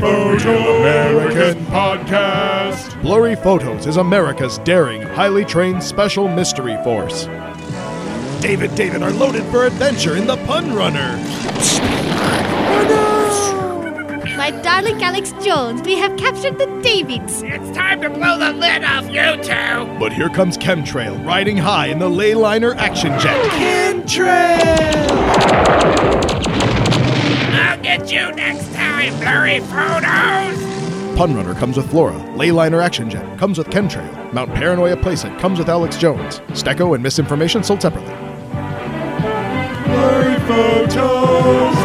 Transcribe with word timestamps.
Blurry 0.00 0.38
Photos 0.38 0.44
American 0.44 1.66
Podcast. 1.66 3.02
Blurry 3.02 3.36
Photos 3.36 3.86
is 3.86 3.98
America's 3.98 4.56
daring, 4.58 5.02
highly 5.02 5.44
trained 5.44 5.82
special 5.82 6.28
mystery 6.28 6.76
force. 6.82 7.26
David 8.40 8.74
David 8.74 9.02
are 9.02 9.10
loaded 9.10 9.44
for 9.50 9.66
adventure 9.66 10.16
in 10.16 10.26
the 10.26 10.36
Pun 10.46 10.74
Runner. 10.74 11.16
My 14.36 14.50
darling 14.62 15.02
Alex 15.02 15.32
Jones, 15.44 15.82
we 15.82 15.96
have 15.96 16.16
captured 16.16 16.58
the 16.58 16.66
Davids. 16.82 17.42
It's 17.42 17.76
time 17.76 18.00
to 18.00 18.08
blow 18.08 18.38
the 18.38 18.52
lid 18.52 18.82
off 18.84 19.04
you 19.10 19.36
two! 19.42 19.98
But 19.98 20.12
here 20.14 20.30
comes 20.30 20.56
Chemtrail, 20.56 21.22
riding 21.26 21.58
high 21.58 21.88
in 21.88 21.98
the 21.98 22.08
Leyliner 22.08 22.74
action 22.76 23.10
jet. 23.20 23.36
Chemtrail! 23.50 25.02
I'll 27.92 27.98
get 27.98 28.10
you 28.10 28.34
next 28.36 28.72
time, 28.72 29.12
blurry 29.20 29.60
photos! 29.60 31.14
Pun 31.14 31.34
Runner 31.34 31.52
comes 31.52 31.76
with 31.76 31.90
Flora. 31.90 32.14
Leyliner 32.36 32.82
action 32.82 33.10
jet 33.10 33.38
comes 33.38 33.58
with 33.58 33.66
Chemtrail. 33.68 34.32
Mount 34.32 34.54
Paranoia 34.54 34.96
playset 34.96 35.38
comes 35.38 35.58
with 35.58 35.68
Alex 35.68 35.98
Jones. 35.98 36.38
Stecco 36.52 36.94
and 36.94 37.02
Misinformation 37.02 37.62
sold 37.62 37.82
separately. 37.82 38.14
Blurry 39.84 40.40
Photos. 40.48 41.76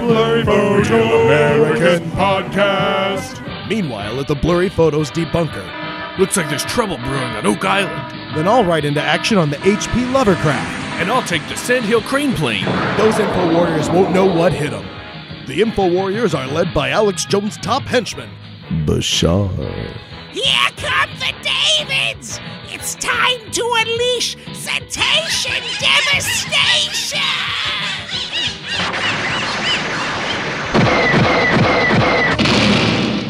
Blurry 0.00 0.44
Photos 0.46 0.88
American 0.88 2.10
Podcast. 2.12 3.68
Meanwhile, 3.68 4.18
at 4.18 4.28
the 4.28 4.34
Blurry 4.34 4.70
Photos 4.70 5.10
debunker, 5.10 5.84
Looks 6.18 6.38
like 6.38 6.48
there's 6.48 6.64
trouble 6.64 6.96
brewing 6.96 7.22
on 7.22 7.44
Oak 7.44 7.62
Island. 7.62 8.34
then 8.34 8.48
I'll 8.48 8.64
ride 8.64 8.86
into 8.86 9.02
action 9.02 9.36
on 9.36 9.50
the 9.50 9.58
HP 9.58 10.10
Lovercraft. 10.14 10.85
And 10.98 11.10
I'll 11.10 11.22
take 11.22 11.46
the 11.48 11.56
Sandhill 11.56 12.00
Crane 12.00 12.32
Plane. 12.32 12.64
Those 12.96 13.18
Info 13.18 13.52
Warriors 13.52 13.90
won't 13.90 14.12
know 14.12 14.24
what 14.24 14.52
hit 14.52 14.70
them. 14.70 14.88
The 15.46 15.60
Info 15.60 15.88
Warriors 15.92 16.34
are 16.34 16.46
led 16.46 16.72
by 16.72 16.88
Alex 16.88 17.26
Jones' 17.26 17.58
top 17.58 17.82
henchman, 17.82 18.30
Bashar. 18.86 19.50
Here 20.32 20.70
come 20.76 21.10
the 21.18 21.34
Davids! 21.42 22.40
It's 22.68 22.94
time 22.94 23.50
to 23.52 23.74
unleash 23.76 24.36
Cetacean 24.54 25.62
Devastation! 25.78 27.20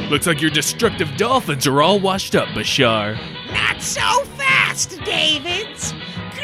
Looks 0.09 0.27
like 0.27 0.41
your 0.41 0.51
destructive 0.51 1.15
dolphins 1.17 1.67
are 1.67 1.83
all 1.83 1.99
washed 1.99 2.37
up, 2.37 2.49
Bashar. 2.51 3.19
Not 3.53 3.83
so 3.83 4.25
fast, 4.37 4.99
Davids! 5.05 5.93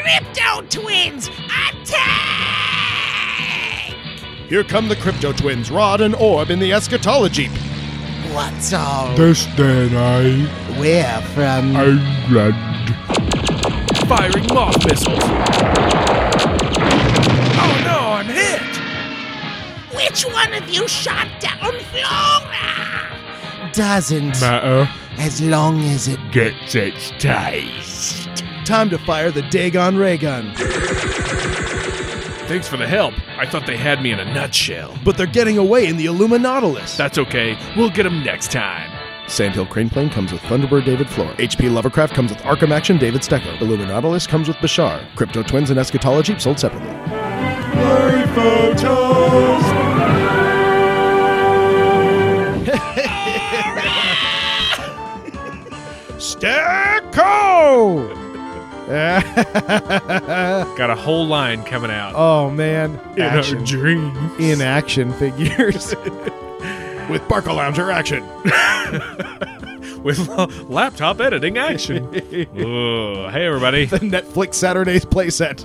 Crypto 0.03 0.61
Twins, 0.81 1.29
attack! 1.29 1.95
Here 4.49 4.63
come 4.65 4.89
the 4.89 4.97
Crypto 4.97 5.31
Twins, 5.31 5.71
Rod 5.71 6.01
and 6.01 6.13
Orb 6.15 6.49
in 6.49 6.59
the 6.59 6.73
Eschatology. 6.73 7.47
What's 8.33 8.73
all? 8.73 9.15
This 9.15 9.45
then 9.55 9.95
I. 9.95 10.77
We're 10.77 11.21
from? 11.33 11.73
England. 11.75 12.55
Firing 14.09 14.45
moth 14.53 14.85
missiles. 14.85 15.23
Oh 17.55 17.81
no, 17.85 17.99
I'm 18.19 18.25
hit! 18.25 18.61
Which 19.95 20.25
one 20.25 20.53
of 20.53 20.69
you 20.69 20.85
shot 20.89 21.29
down 21.39 21.79
Flora? 21.91 23.71
Doesn't. 23.71 24.41
Matter 24.41 24.89
As 25.17 25.39
long 25.41 25.81
as 25.83 26.09
it. 26.09 26.19
gets 26.31 26.75
its 26.75 27.11
taste. 27.19 28.43
Time 28.65 28.89
to 28.91 28.97
fire 28.97 29.29
the 29.29 29.41
Dagon 29.41 29.97
Ray 29.97 30.17
Gun. 30.17 30.53
Thanks 32.47 32.67
for 32.67 32.77
the 32.77 32.87
help. 32.87 33.13
I 33.37 33.45
thought 33.45 33.67
they 33.67 33.75
had 33.75 34.01
me 34.01 34.11
in 34.11 34.19
a 34.19 34.33
nutshell. 34.33 34.97
But 35.03 35.17
they're 35.17 35.27
getting 35.27 35.57
away 35.57 35.85
in 35.87 35.97
the 35.97 36.05
Illuminautilus. 36.05 36.95
That's 36.95 37.17
okay. 37.17 37.57
We'll 37.75 37.89
get 37.89 38.03
them 38.03 38.23
next 38.23 38.51
time. 38.51 38.89
Sandhill 39.27 39.65
Crane 39.65 39.89
Plane 39.89 40.09
comes 40.09 40.31
with 40.31 40.41
Thunderbird 40.43 40.85
David 40.85 41.09
Floor. 41.09 41.33
HP 41.33 41.69
Lovercraft 41.69 42.13
comes 42.13 42.31
with 42.31 42.39
Arkham 42.41 42.71
Action 42.71 42.97
David 42.97 43.21
Stecco. 43.21 43.57
Illuminautilus 43.59 44.27
comes 44.27 44.47
with 44.47 44.57
Bashar. 44.57 45.05
Crypto 45.15 45.43
Twins 45.43 45.69
and 45.69 45.79
Eschatology 45.79 46.39
sold 46.39 46.59
separately. 46.59 46.89
Blurry 47.73 48.27
Photos. 48.27 49.63
Stecco! 56.17 58.12
Got 60.77 60.89
a 60.91 60.95
whole 60.95 61.25
line 61.25 61.63
coming 61.63 61.89
out. 61.89 62.13
oh 62.15 62.51
man, 62.51 62.99
in 63.15 63.21
action 63.23 63.63
dream. 63.63 64.15
in 64.39 64.61
action 64.61 65.11
figures 65.13 65.95
with 67.09 67.25
Barca 67.27 67.51
Lounger 67.53 67.89
action. 67.91 68.23
With 70.03 70.27
laptop 70.69 71.21
editing 71.21 71.57
action. 71.57 72.03
Whoa. 72.03 73.29
Hey, 73.29 73.45
everybody. 73.45 73.85
The 73.85 73.99
Netflix 73.99 74.55
Saturdays 74.55 75.05
playset. 75.05 75.63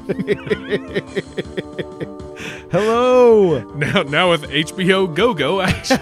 Hello, 2.70 3.58
Now, 3.74 4.02
now 4.04 4.30
with 4.30 4.42
HBO 4.48 5.12
Go 5.12 5.34
Go 5.34 5.60
action. 5.60 5.98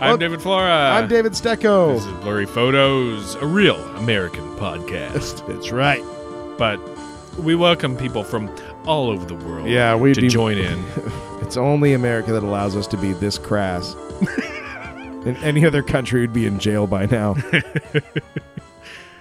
I'm 0.00 0.18
David 0.18 0.40
Flora. 0.40 0.90
I'm 0.92 1.08
David 1.08 1.32
Stecco. 1.32 1.94
This 1.94 2.04
is 2.06 2.12
Blurry 2.22 2.46
Photos, 2.46 3.34
a 3.36 3.46
real 3.46 3.76
American 3.96 4.44
podcast. 4.56 5.46
That's 5.52 5.72
right. 5.72 6.02
But 6.56 6.78
we 7.38 7.54
welcome 7.54 7.96
people 7.96 8.22
from 8.24 8.48
all 8.86 9.10
over 9.10 9.24
the 9.24 9.34
world 9.34 9.68
Yeah, 9.68 9.94
we'd 9.96 10.14
to 10.14 10.20
be- 10.22 10.28
join 10.28 10.58
in. 10.58 10.84
It's 11.40 11.56
only 11.56 11.94
America 11.94 12.30
that 12.32 12.42
allows 12.42 12.76
us 12.76 12.86
to 12.88 12.98
be 12.98 13.14
this 13.14 13.38
crass. 13.38 13.94
In 15.24 15.34
any 15.38 15.64
other 15.64 15.82
country, 15.82 16.20
would 16.20 16.32
be 16.34 16.44
in 16.46 16.58
jail 16.58 16.86
by 16.86 17.06
now. 17.06 17.34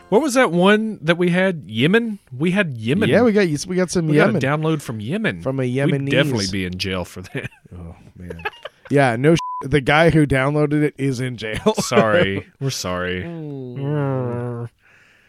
What 0.10 0.22
was 0.22 0.34
that 0.34 0.52
one 0.52 1.00
that 1.04 1.18
we 1.18 1.30
had? 1.30 1.64
Yemen? 1.68 2.20
We 2.38 2.52
had 2.52 2.78
Yemen. 2.78 3.08
yeah, 3.08 3.22
we 3.24 3.32
got 3.32 3.48
we 3.66 3.78
got 3.78 3.92
some 3.92 4.08
We 4.08 4.18
Yemen. 4.18 4.40
got 4.40 4.44
a 4.44 4.46
download 4.46 4.82
from 4.82 5.00
Yemen. 5.00 5.42
From 5.42 5.60
a 5.62 5.64
We'd 5.64 6.10
definitely 6.10 6.48
be 6.52 6.66
in 6.66 6.78
jail 6.78 7.06
for 7.06 7.22
that. 7.22 7.50
oh 7.74 7.96
man. 8.18 8.44
Yeah, 8.90 9.16
no. 9.16 9.36
Sh- 9.64 9.68
the 9.68 9.82
guy 9.82 10.10
who 10.10 10.26
downloaded 10.26 10.84
it 10.84 10.94
is 10.98 11.20
in 11.20 11.38
jail. 11.38 11.74
sorry. 11.80 12.48
We're 12.60 12.70
sorry. 12.70 13.24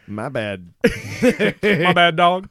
My 0.07 0.29
bad. 0.31 0.73
My 1.23 1.93
bad, 1.93 2.17
dog. 2.17 2.49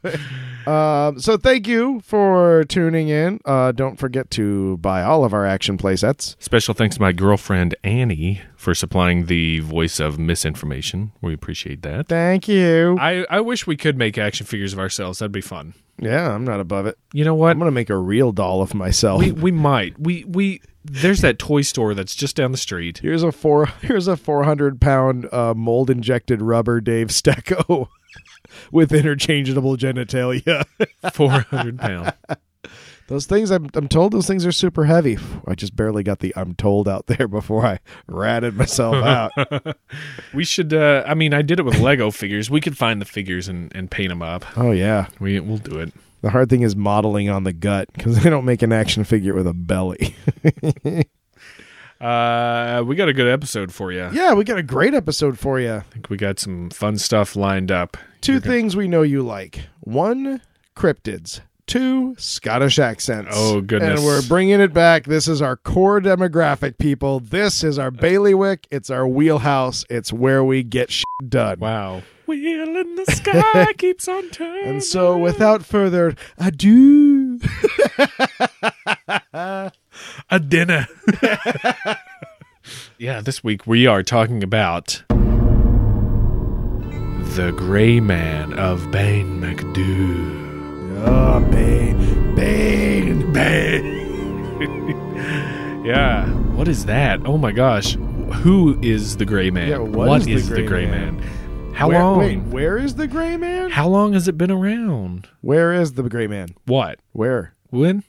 Um, 0.68 1.20
so 1.20 1.38
thank 1.38 1.68
you 1.68 2.02
for 2.02 2.66
tuning 2.66 3.08
in. 3.10 3.40
Uh, 3.46 3.72
don't 3.72 3.98
forget 3.98 4.30
to 4.32 4.78
buy 4.78 5.02
all 5.02 5.26
of 5.26 5.34
our 5.34 5.46
action 5.46 5.78
playsets. 5.78 6.36
Special 6.40 6.74
thanks 6.74 6.98
to 6.98 7.02
my 7.02 7.14
girlfriend 7.14 7.74
Annie 7.84 8.42
for 8.56 8.76
supplying 8.76 9.26
the 9.26 9.60
voice 9.62 10.00
of 10.00 10.20
misinformation. 10.20 11.14
We 11.22 11.34
appreciate 11.34 11.82
that. 11.84 12.08
Thank 12.08 12.48
you. 12.48 12.98
I, 13.00 13.26
I 13.30 13.40
wish 13.40 13.66
we 13.66 13.76
could 13.78 13.98
make 13.98 14.18
action 14.20 14.46
figures 14.46 14.74
of 14.74 14.80
ourselves. 14.80 15.20
That'd 15.20 15.32
be 15.32 15.42
fun. 15.42 15.74
Yeah, 16.00 16.32
I'm 16.32 16.44
not 16.44 16.60
above 16.60 16.86
it. 16.86 16.98
You 17.12 17.26
know 17.26 17.34
what? 17.34 17.52
I'm 17.52 17.60
gonna 17.60 17.72
make 17.72 17.90
a 17.90 17.98
real 17.98 18.32
doll 18.32 18.62
of 18.62 18.76
myself. 18.76 19.20
We 19.20 19.32
we 19.32 19.52
might. 19.52 20.00
We 20.00 20.26
we 20.26 20.62
there's 20.90 21.22
that 21.22 21.40
toy 21.40 21.62
store 21.62 21.94
that's 21.94 22.16
just 22.16 22.36
down 22.36 22.52
the 22.52 22.58
street. 22.58 23.00
Here's 23.00 23.24
a 23.24 23.32
four. 23.32 23.66
Here's 23.82 24.08
a 24.08 24.18
400 24.18 24.80
pound 24.82 25.32
uh, 25.34 25.54
mold 25.54 25.90
injected 25.90 26.42
rubber 26.42 26.82
Dave 26.82 27.08
Stecco 27.08 27.88
with 28.72 28.92
interchangeable 28.92 29.78
genitalia. 29.78 30.64
Four 31.14 31.32
hundred 31.32 31.80
pounds. 31.80 32.12
Those 33.08 33.26
things, 33.26 33.52
I'm, 33.52 33.70
I'm 33.74 33.88
told, 33.88 34.12
those 34.12 34.28
things 34.28 34.46
are 34.46 34.52
super 34.52 34.84
heavy. 34.84 35.18
I 35.48 35.56
just 35.56 35.76
barely 35.78 36.04
got 36.04 36.20
the 36.20 36.34
"I'm 36.36 36.56
told" 36.56 36.90
out 36.90 37.08
there 37.08 37.28
before 37.28 37.66
I 37.66 37.80
ratted 38.08 38.56
myself 38.56 38.96
out. 38.96 39.32
We 40.34 40.44
should. 40.44 40.74
Uh, 40.74 41.04
I 41.08 41.14
mean, 41.14 41.34
I 41.34 41.42
did 41.42 41.60
it 41.60 41.64
with 41.64 41.80
Lego 41.80 42.12
figures. 42.12 42.50
We 42.50 42.60
could 42.60 42.78
find 42.78 43.00
the 43.02 43.06
figures 43.06 43.48
and, 43.48 43.74
and 43.74 43.90
paint 43.90 44.10
them 44.10 44.22
up. 44.22 44.46
oh 44.58 44.72
yeah. 44.72 45.08
We 45.20 45.40
we'll 45.40 45.58
do 45.58 45.80
it. 45.80 45.94
The 46.22 46.32
hard 46.32 46.50
thing 46.50 46.62
is 46.62 46.76
modeling 46.76 47.30
on 47.30 47.44
the 47.44 47.54
gut 47.54 47.90
because 47.94 48.20
they 48.24 48.30
don't 48.30 48.46
make 48.46 48.62
an 48.62 48.72
action 48.74 49.04
figure 49.04 49.34
with 49.34 49.48
a 49.48 49.54
belly. 49.54 50.16
Uh, 52.00 52.84
we 52.86 52.96
got 52.96 53.10
a 53.10 53.14
good 53.14 53.28
episode 53.28 53.74
for 53.74 53.92
you. 53.92 54.08
yeah, 54.14 54.32
we 54.34 54.44
got 54.44 54.60
a 54.60 54.62
great 54.64 54.94
episode 54.94 55.40
for 55.40 55.60
you. 55.60 55.74
I 55.74 55.80
think 55.80 56.12
we 56.12 56.18
got 56.18 56.38
some 56.38 56.70
fun 56.70 57.00
stuff 57.00 57.36
lined 57.36 57.72
up. 57.72 57.98
2 58.22 58.40
things 58.40 58.76
we 58.76 58.88
know 58.88 59.02
you 59.02 59.24
like: 59.24 59.62
one, 59.80 60.42
cryptids. 60.76 61.42
Two 61.68 62.16
Scottish 62.18 62.80
accents. 62.80 63.32
Oh, 63.34 63.60
goodness. 63.60 64.00
And 64.00 64.06
we're 64.08 64.22
bringing 64.22 64.62
it 64.62 64.72
back. 64.74 65.04
This 65.04 65.28
is 65.28 65.42
our 65.42 65.58
core 65.58 66.00
demographic, 66.00 66.78
people. 66.78 67.20
This 67.20 67.62
is 67.62 67.78
our 67.78 67.92
bailiwick. 67.92 68.66
It's 68.72 68.90
our 68.90 69.06
wheelhouse. 69.06 69.84
It's 69.90 70.14
where 70.14 70.46
we 70.46 70.64
get 70.64 70.90
shit 70.90 71.04
done. 71.28 71.60
Wow. 71.60 72.04
Wheel 72.26 72.74
in 72.78 72.96
the 72.96 73.06
sky 73.08 73.74
keeps 73.78 74.08
on 74.08 74.30
turning. 74.30 74.66
And 74.66 74.84
so, 74.84 75.18
without 75.18 75.66
further 75.66 76.16
ado, 76.38 77.42
a 79.34 79.72
dinner. 80.48 80.88
yeah, 82.98 83.20
this 83.20 83.44
week 83.44 83.68
we 83.68 83.88
are 83.88 84.04
talking 84.04 84.42
about 84.42 85.04
the 87.36 87.54
Gray 87.58 88.00
Man 88.00 88.54
of 88.54 88.90
Bane 88.90 89.42
McDoo. 89.42 90.47
Oh, 91.06 91.40
Bane, 91.52 92.36
Bane, 92.36 93.32
Bane. 93.34 93.94
Yeah. 95.86 96.28
What 96.54 96.68
is 96.68 96.86
that? 96.86 97.26
Oh 97.26 97.38
my 97.38 97.54
gosh. 97.54 97.94
Who 98.42 98.78
is 98.82 99.16
the 99.18 99.26
gray 99.26 99.50
man? 99.50 99.70
Yeah, 99.70 99.78
what 99.78 100.28
is, 100.28 100.50
the 100.50 100.64
gray, 100.64 100.86
man? 100.86 101.20
How 101.74 101.88
Where- 101.88 102.00
long? 102.04 102.18
Wait, 102.20 102.40
where 102.44 102.78
is 102.78 102.96
the 102.96 103.08
gray 103.08 103.38
man? 103.38 103.70
How 103.70 103.88
long 103.88 104.12
has 104.12 104.28
it 104.28 104.38
been 104.38 104.52
around? 104.52 105.30
Where 105.40 105.72
is 105.74 105.94
the 105.94 106.04
gray 106.04 106.28
man? 106.28 106.50
What? 106.66 107.00
Where? 107.14 107.54
When? 107.70 108.04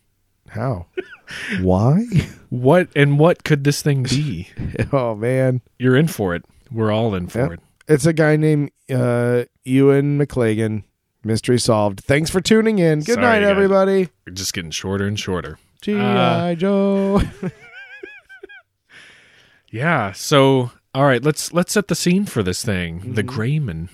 How? 0.48 0.86
Why? 1.60 2.04
What 2.48 2.88
and 2.96 3.16
what 3.20 3.44
could 3.44 3.62
this 3.62 3.80
thing 3.80 4.02
be? 4.02 4.48
oh 4.92 5.14
man, 5.14 5.60
You're 5.78 5.96
in 5.96 6.08
for 6.08 6.34
it. 6.34 6.44
We're 6.72 6.90
all 6.90 7.14
in 7.14 7.28
for 7.28 7.38
Yep. 7.38 7.52
it. 7.52 7.60
it's 7.86 8.06
a 8.06 8.12
guy 8.12 8.34
named 8.36 8.72
uh, 8.90 9.44
Ewan 9.64 10.18
McClagan. 10.18 10.82
Mystery 11.28 11.60
solved. 11.60 12.00
Thanks 12.00 12.30
for 12.30 12.40
tuning 12.40 12.78
in. 12.80 13.00
Good 13.00 13.14
Sorry, 13.14 13.26
night, 13.26 13.40
guys. 13.40 13.48
everybody. 13.50 14.08
We're 14.26 14.32
just 14.32 14.52
getting 14.54 14.70
shorter 14.72 15.06
and 15.06 15.20
shorter. 15.20 15.58
G.I. 15.82 16.52
Uh, 16.52 16.54
Joe. 16.56 17.22
Yeah. 19.70 20.12
So, 20.12 20.70
all 20.94 21.04
right, 21.04 21.22
let's 21.22 21.52
let's 21.52 21.72
set 21.74 21.88
the 21.88 21.94
scene 21.94 22.24
for 22.24 22.42
this 22.42 22.64
thing. 22.64 23.12
The 23.14 23.22
Grayman. 23.22 23.90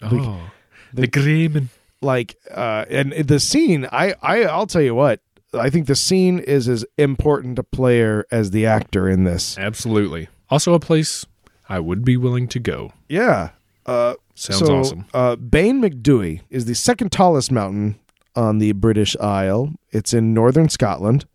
Oh, 0.00 0.50
the, 0.94 1.06
Grayman. 1.06 1.68
like 2.00 2.36
uh 2.50 2.86
and 2.88 3.12
the 3.12 3.38
scene 3.38 3.86
I, 3.92 4.14
I 4.22 4.44
i'll 4.44 4.66
tell 4.66 4.80
you 4.80 4.94
what 4.94 5.20
i 5.52 5.68
think 5.68 5.86
the 5.88 5.94
scene 5.94 6.38
is 6.38 6.66
as 6.70 6.86
important 6.96 7.58
a 7.58 7.62
player 7.62 8.24
as 8.30 8.50
the 8.50 8.64
actor 8.64 9.06
in 9.10 9.24
this 9.24 9.58
Absolutely. 9.58 10.28
Also, 10.48 10.72
a 10.72 10.80
place 10.80 11.26
I 11.68 11.80
would 11.80 12.02
be 12.02 12.16
willing 12.16 12.48
to 12.48 12.58
go. 12.58 12.94
yeah 13.10 13.50
uh 13.90 14.14
Sounds 14.34 14.66
so, 14.66 14.78
awesome. 14.78 15.04
uh 15.12 15.36
bain 15.36 15.82
mcdewey 15.82 16.40
is 16.48 16.64
the 16.64 16.74
second 16.74 17.10
tallest 17.12 17.50
mountain 17.52 17.98
on 18.34 18.58
the 18.58 18.72
british 18.72 19.16
isle 19.18 19.72
it's 19.90 20.14
in 20.14 20.32
northern 20.32 20.68
scotland 20.68 21.26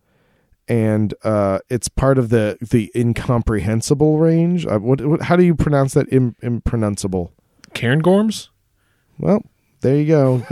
and 0.66 1.14
uh 1.22 1.58
it's 1.68 1.88
part 1.88 2.18
of 2.18 2.30
the 2.30 2.56
the 2.60 2.90
incomprehensible 2.96 4.18
range 4.18 4.66
uh, 4.66 4.78
what, 4.78 5.00
what 5.02 5.22
how 5.22 5.36
do 5.36 5.44
you 5.44 5.54
pronounce 5.54 5.94
that 5.94 6.12
Im, 6.12 6.34
impronounceable 6.42 7.30
Cairngorms? 7.74 8.48
well 9.18 9.42
there 9.82 9.96
you 9.96 10.06
go 10.06 10.42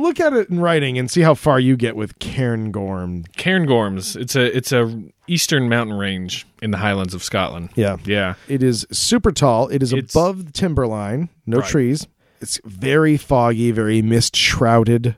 look 0.00 0.20
at 0.20 0.32
it 0.32 0.48
in 0.50 0.60
writing 0.60 0.98
and 0.98 1.10
see 1.10 1.20
how 1.22 1.34
far 1.34 1.58
you 1.60 1.76
get 1.76 1.96
with 1.96 2.18
cairngorm 2.18 3.26
Cairngorms. 3.36 4.16
It's 4.16 4.34
a 4.36 4.56
it's 4.56 4.72
a 4.72 5.02
eastern 5.26 5.68
mountain 5.68 5.96
range 5.96 6.46
in 6.62 6.70
the 6.70 6.78
Highlands 6.78 7.14
of 7.14 7.22
Scotland. 7.22 7.70
yeah 7.76 7.96
Yeah. 8.04 8.34
It 8.48 8.62
is 8.62 8.86
super 8.90 9.32
tall. 9.32 9.68
It 9.68 9.82
is 9.82 9.92
It's- 9.92 10.14
above 10.14 10.46
the 10.46 10.52
timberline. 10.52 11.28
No 11.46 11.58
Right. 11.58 11.68
trees. 11.68 12.06
It's 12.40 12.60
very 12.64 13.16
foggy, 13.16 13.70
very 13.70 14.02
mist 14.02 14.34
shrouded. 14.34 15.16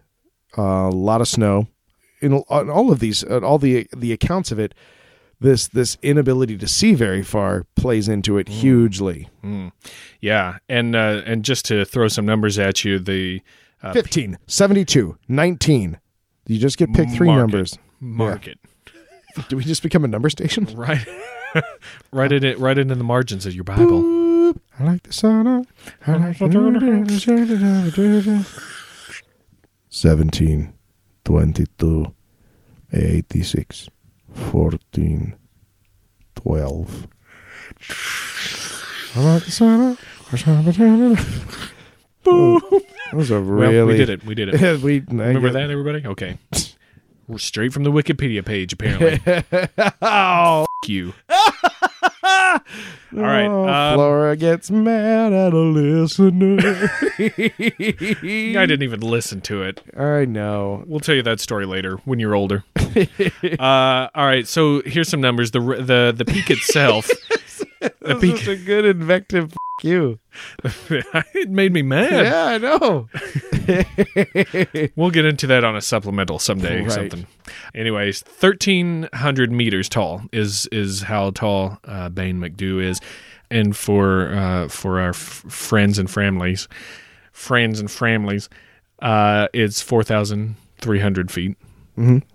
A 0.56 0.90
lot 0.90 1.20
of 1.20 1.28
snow. 1.28 1.68
In 2.20 2.34
on 2.48 2.68
all 2.70 2.92
of 2.92 2.98
these, 3.00 3.24
uh, 3.24 3.40
all 3.42 3.58
the 3.58 3.86
the 3.96 4.12
accounts 4.12 4.52
of 4.52 4.58
it, 4.58 4.74
this 5.40 5.66
this 5.68 5.96
inability 6.02 6.56
to 6.58 6.68
see 6.68 6.94
very 6.94 7.22
far 7.22 7.64
plays 7.74 8.06
into 8.08 8.32
Mm. 8.34 8.40
it 8.40 8.48
hugely. 8.48 9.28
Yeah. 10.20 10.58
And 10.68 10.94
uh, 10.94 11.22
and 11.26 11.44
just 11.44 11.64
to 11.66 11.84
throw 11.84 12.08
some 12.08 12.26
numbers 12.26 12.58
at 12.58 12.84
you, 12.84 12.98
the 12.98 13.40
uh, 13.82 13.92
15, 13.92 14.38
72, 14.46 15.18
19. 15.28 15.98
You 16.46 16.58
just 16.58 16.78
get 16.78 16.92
picked 16.92 17.12
three 17.12 17.28
Mark 17.28 17.38
it. 17.38 17.40
numbers. 17.40 17.78
market. 18.00 18.58
Do 19.48 19.56
we 19.56 19.64
just 19.64 19.82
become 19.82 20.04
a 20.04 20.08
number 20.08 20.30
station? 20.30 20.66
Right. 20.76 21.06
right 22.12 22.32
in 22.32 22.44
it 22.44 22.58
right 22.58 22.78
into 22.78 22.94
the 22.94 23.04
margins 23.04 23.44
of 23.44 23.54
your 23.54 23.64
Bible. 23.64 24.02
Boop. 24.02 24.58
I 24.78 24.84
like 24.84 25.02
the 25.02 25.12
sun. 25.12 25.66
I 26.06 26.16
like 26.16 26.38
the 26.38 28.46
17, 29.90 30.72
22, 31.24 32.14
86, 32.92 33.88
14, 34.32 35.36
12. 36.34 37.08
I 39.14 39.20
like 39.20 39.44
the 39.44 39.50
sun. 39.50 39.98
Boop. 42.24 42.82
That 43.12 43.18
was 43.18 43.30
a 43.30 43.38
really. 43.38 43.76
Well, 43.76 43.86
we 43.86 43.96
did 43.98 44.08
it. 44.08 44.24
We 44.24 44.34
did 44.34 44.48
it. 44.48 44.82
we 44.82 45.00
Remember 45.00 45.50
that, 45.50 45.70
everybody? 45.70 46.06
Okay. 46.06 46.38
We're 47.28 47.38
straight 47.38 47.72
from 47.72 47.84
the 47.84 47.92
Wikipedia 47.92 48.44
page, 48.44 48.72
apparently. 48.72 49.20
Oh, 50.02 50.66
F 50.82 50.88
you. 50.88 51.12
All 51.30 52.60
right. 53.12 53.46
Oh, 53.46 53.68
um, 53.68 53.94
Flora 53.94 54.36
gets 54.36 54.70
mad 54.70 55.32
at 55.32 55.52
a 55.52 55.58
listener. 55.58 56.90
I 57.18 58.66
didn't 58.66 58.82
even 58.82 59.00
listen 59.00 59.40
to 59.42 59.62
it. 59.62 59.82
I 59.96 60.24
know. 60.24 60.82
We'll 60.86 61.00
tell 61.00 61.14
you 61.14 61.22
that 61.22 61.38
story 61.40 61.64
later 61.66 61.96
when 62.04 62.18
you're 62.18 62.34
older. 62.34 62.64
uh, 62.76 64.08
all 64.14 64.26
right. 64.26 64.46
So 64.48 64.82
here's 64.84 65.08
some 65.08 65.20
numbers. 65.20 65.52
The 65.52 65.60
the 65.60 66.14
the 66.16 66.24
peak 66.24 66.50
itself. 66.50 67.08
The 67.82 67.92
This 68.14 68.20
peak. 68.20 68.34
is 68.42 68.48
a 68.48 68.56
good 68.56 68.84
invective. 68.84 69.52
F- 69.52 69.56
you. 69.84 70.18
it 70.64 71.50
made 71.50 71.72
me 71.72 71.82
mad. 71.82 72.24
Yeah, 72.24 72.44
I 72.46 72.58
know. 72.58 73.08
We'll 74.96 75.10
get 75.10 75.24
into 75.24 75.46
that 75.48 75.64
on 75.64 75.74
a 75.76 75.80
supplemental 75.80 76.38
someday 76.38 76.82
or 76.84 76.90
something. 76.90 77.26
Anyways, 77.74 78.20
thirteen 78.20 79.08
hundred 79.14 79.50
meters 79.50 79.88
tall 79.88 80.22
is 80.32 80.66
is 80.70 81.02
how 81.02 81.30
tall 81.30 81.78
uh, 81.84 82.08
Bain 82.10 82.38
McDew 82.38 82.82
is, 82.82 83.00
and 83.50 83.76
for 83.76 84.32
uh, 84.34 84.68
for 84.68 85.00
our 85.00 85.10
f- 85.10 85.16
friends 85.48 85.98
and 85.98 86.10
families, 86.10 86.68
friends 87.32 87.80
and 87.80 87.90
families, 87.90 88.48
uh, 89.00 89.48
it's 89.52 89.82
four 89.82 90.02
thousand 90.04 90.56
three 90.80 91.00
hundred 91.00 91.30
feet 91.32 91.56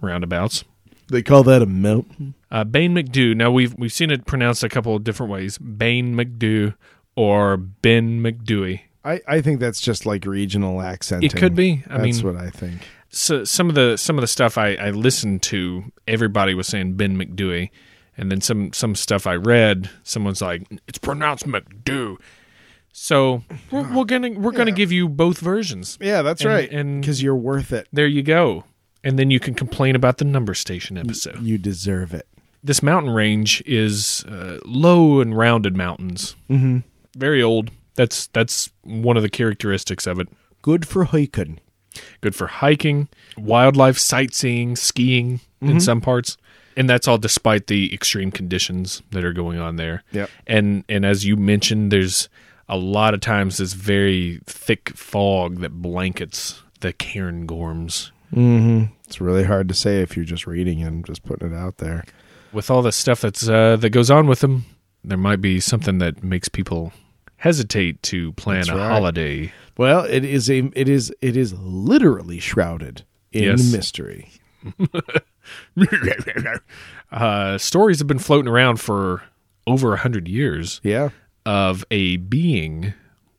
roundabouts. 0.02 0.64
They 1.10 1.22
call 1.22 1.44
that 1.44 1.62
a 1.62 1.66
mountain. 1.66 2.34
Uh, 2.50 2.64
Bain 2.64 2.94
McDew. 2.94 3.36
Now 3.36 3.52
we've 3.52 3.74
we've 3.78 3.92
seen 3.92 4.10
it 4.12 4.26
pronounced 4.26 4.64
a 4.64 4.70
couple 4.70 4.96
of 4.96 5.04
different 5.04 5.32
ways: 5.32 5.58
Bain 5.58 6.16
McDew 6.16 6.76
or 7.16 7.58
Ben 7.58 8.22
MacDhui. 8.22 8.82
I, 9.04 9.22
I 9.28 9.42
think 9.42 9.60
that's 9.60 9.80
just 9.82 10.06
like 10.06 10.26
regional 10.26 10.82
accent. 10.82 11.24
It 11.24 11.36
could 11.36 11.56
be. 11.56 11.84
I 11.90 11.98
mean 11.98 12.12
That's 12.12 12.24
mean, 12.24 12.34
what 12.36 12.44
I 12.44 12.50
think. 12.50 12.82
so 13.10 13.44
some 13.44 13.70
of 13.70 13.76
the 13.76 13.98
some 13.98 14.18
of 14.18 14.22
the 14.22 14.28
stuff 14.28 14.58
I, 14.58 14.76
I 14.76 14.90
listened 14.92 15.42
to, 15.44 15.92
everybody 16.08 16.54
was 16.54 16.68
saying 16.68 16.94
Ben 16.96 17.18
MacDhui, 17.18 17.70
and 18.18 18.32
then 18.32 18.42
some 18.42 18.72
some 18.74 18.96
stuff 18.96 19.26
I 19.28 19.36
read, 19.36 19.90
someone's 20.04 20.42
like 20.42 20.64
it's 20.88 20.98
pronounced 21.00 21.46
McDew. 21.48 22.18
So 22.92 23.44
we're, 23.72 23.94
we're 23.94 24.06
gonna 24.06 24.32
we're 24.32 24.52
gonna 24.52 24.72
give 24.72 24.92
you 24.92 25.08
both 25.08 25.40
versions. 25.40 25.98
Yeah, 26.02 26.22
that's 26.22 26.42
And- 26.42 26.50
right. 26.50 26.72
and- 26.72 27.02
because 27.02 27.22
you're 27.22 27.36
worth 27.36 27.72
it. 27.72 27.88
There 27.94 28.08
you 28.08 28.24
go, 28.24 28.64
and 29.04 29.18
then 29.20 29.32
you 29.32 29.40
can 29.40 29.54
complain 29.54 29.96
about 29.96 30.18
the 30.18 30.26
number 30.26 30.54
station 30.54 30.98
episode. 30.98 31.42
You 31.42 31.58
deserve 31.58 32.14
it. 32.14 32.28
This 32.64 32.82
mountain 32.84 33.14
range 33.14 33.62
is 33.66 34.26
uh, 34.28 34.58
low 34.66 35.22
and 35.22 35.38
rounded 35.38 35.76
mountains, 35.78 36.36
Mm-hmm. 36.50 36.80
very 37.16 37.42
old. 37.42 37.72
That's 37.96 38.28
that's 38.28 38.70
one 38.84 39.18
of 39.18 39.24
the 39.24 39.30
characteristics 39.30 40.06
of 40.08 40.20
it. 40.20 40.28
Good 40.62 40.88
for 40.88 41.06
hiking. 41.06 41.60
good 42.22 42.36
for 42.36 42.48
hiking, 42.48 43.08
wildlife 43.38 43.98
sightseeing, 43.98 44.76
skiing 44.76 45.40
in 45.62 45.80
some 45.80 46.02
parts. 46.02 46.38
And 46.76 46.88
that's 46.88 47.08
all 47.08 47.18
despite 47.18 47.66
the 47.68 47.92
extreme 47.92 48.30
conditions 48.32 49.02
that 49.12 49.24
are 49.26 49.34
going 49.34 49.58
on 49.60 49.78
there. 49.78 50.04
Yep. 50.12 50.30
And 50.46 50.84
and 50.90 51.06
as 51.06 51.26
you 51.26 51.36
mentioned, 51.36 51.92
there's 51.92 52.30
a 52.70 52.78
lot 52.78 53.14
of 53.16 53.20
times 53.22 53.58
this 53.58 53.74
very 53.74 54.42
thick 54.46 54.90
fog 54.90 55.60
that 55.62 55.82
blankets 55.82 56.62
the 56.82 56.94
Cairngorms. 56.94 58.12
Mm-hmm. 58.34 58.94
It's 59.06 59.20
really 59.22 59.44
hard 59.46 59.68
to 59.70 59.74
say 59.74 60.02
if 60.02 60.16
you're 60.16 60.26
just 60.26 60.46
reading 60.46 60.84
and 60.84 61.06
just 61.06 61.24
putting 61.24 61.52
it 61.52 61.56
out 61.56 61.78
there. 61.78 62.04
With 62.54 62.70
all 62.72 62.82
the 62.82 62.92
stuff 62.92 63.22
that's 63.22 63.48
uh, 63.48 63.76
that 63.78 63.90
goes 63.92 64.10
on 64.12 64.28
with 64.28 64.40
them, 64.40 64.66
there 65.04 65.18
might 65.18 65.42
be 65.42 65.60
something 65.60 65.98
that 66.00 66.24
makes 66.24 66.48
people 66.50 66.92
hesitate 67.38 68.02
to 68.04 68.32
plan 68.34 68.58
That's 68.58 68.70
a 68.70 68.76
right. 68.76 68.90
holiday. 68.90 69.54
Well, 69.78 70.06
it 70.06 70.26
is 70.26 70.50
a 70.50 70.70
it 70.74 70.90
is 70.90 71.14
it 71.22 71.38
is 71.38 71.54
literally 71.54 72.40
shrouded 72.40 73.04
in 73.32 73.44
Yes. 73.44 73.72
mystery. 73.72 74.32
uh, 77.12 77.58
stories 77.58 78.00
have 78.00 78.08
been 78.08 78.20
floating 78.20 78.50
around 78.52 78.80
for 78.80 79.24
over 79.66 79.94
a 79.94 79.98
hundred 79.98 80.28
years. 80.28 80.80
Yeah. 80.84 81.10
of 81.46 81.86
a 81.92 82.18
being 82.18 82.94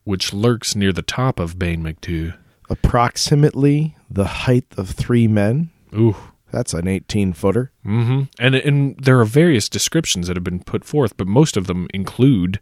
which 0.04 0.32
lurks 0.32 0.74
near 0.74 0.92
the 0.92 1.02
top 1.02 1.38
of 1.38 1.58
Bain 1.58 1.82
McDew. 1.82 2.34
Approximately 2.70 3.96
the 4.10 4.24
height 4.24 4.64
of 4.78 4.90
three 4.90 5.26
men. 5.28 5.70
Ooh. 5.94 6.16
That's 6.50 6.72
an 6.74 6.88
18 6.88 7.32
footer. 7.34 7.70
hmm 7.84 8.22
And 8.38 8.54
and 8.54 8.96
there 8.98 9.18
are 9.20 9.24
various 9.24 9.68
descriptions 9.68 10.26
that 10.28 10.36
have 10.36 10.44
been 10.44 10.62
put 10.62 10.84
forth, 10.84 11.16
but 11.16 11.26
most 11.26 11.56
of 11.56 11.66
them 11.66 11.86
include 11.92 12.60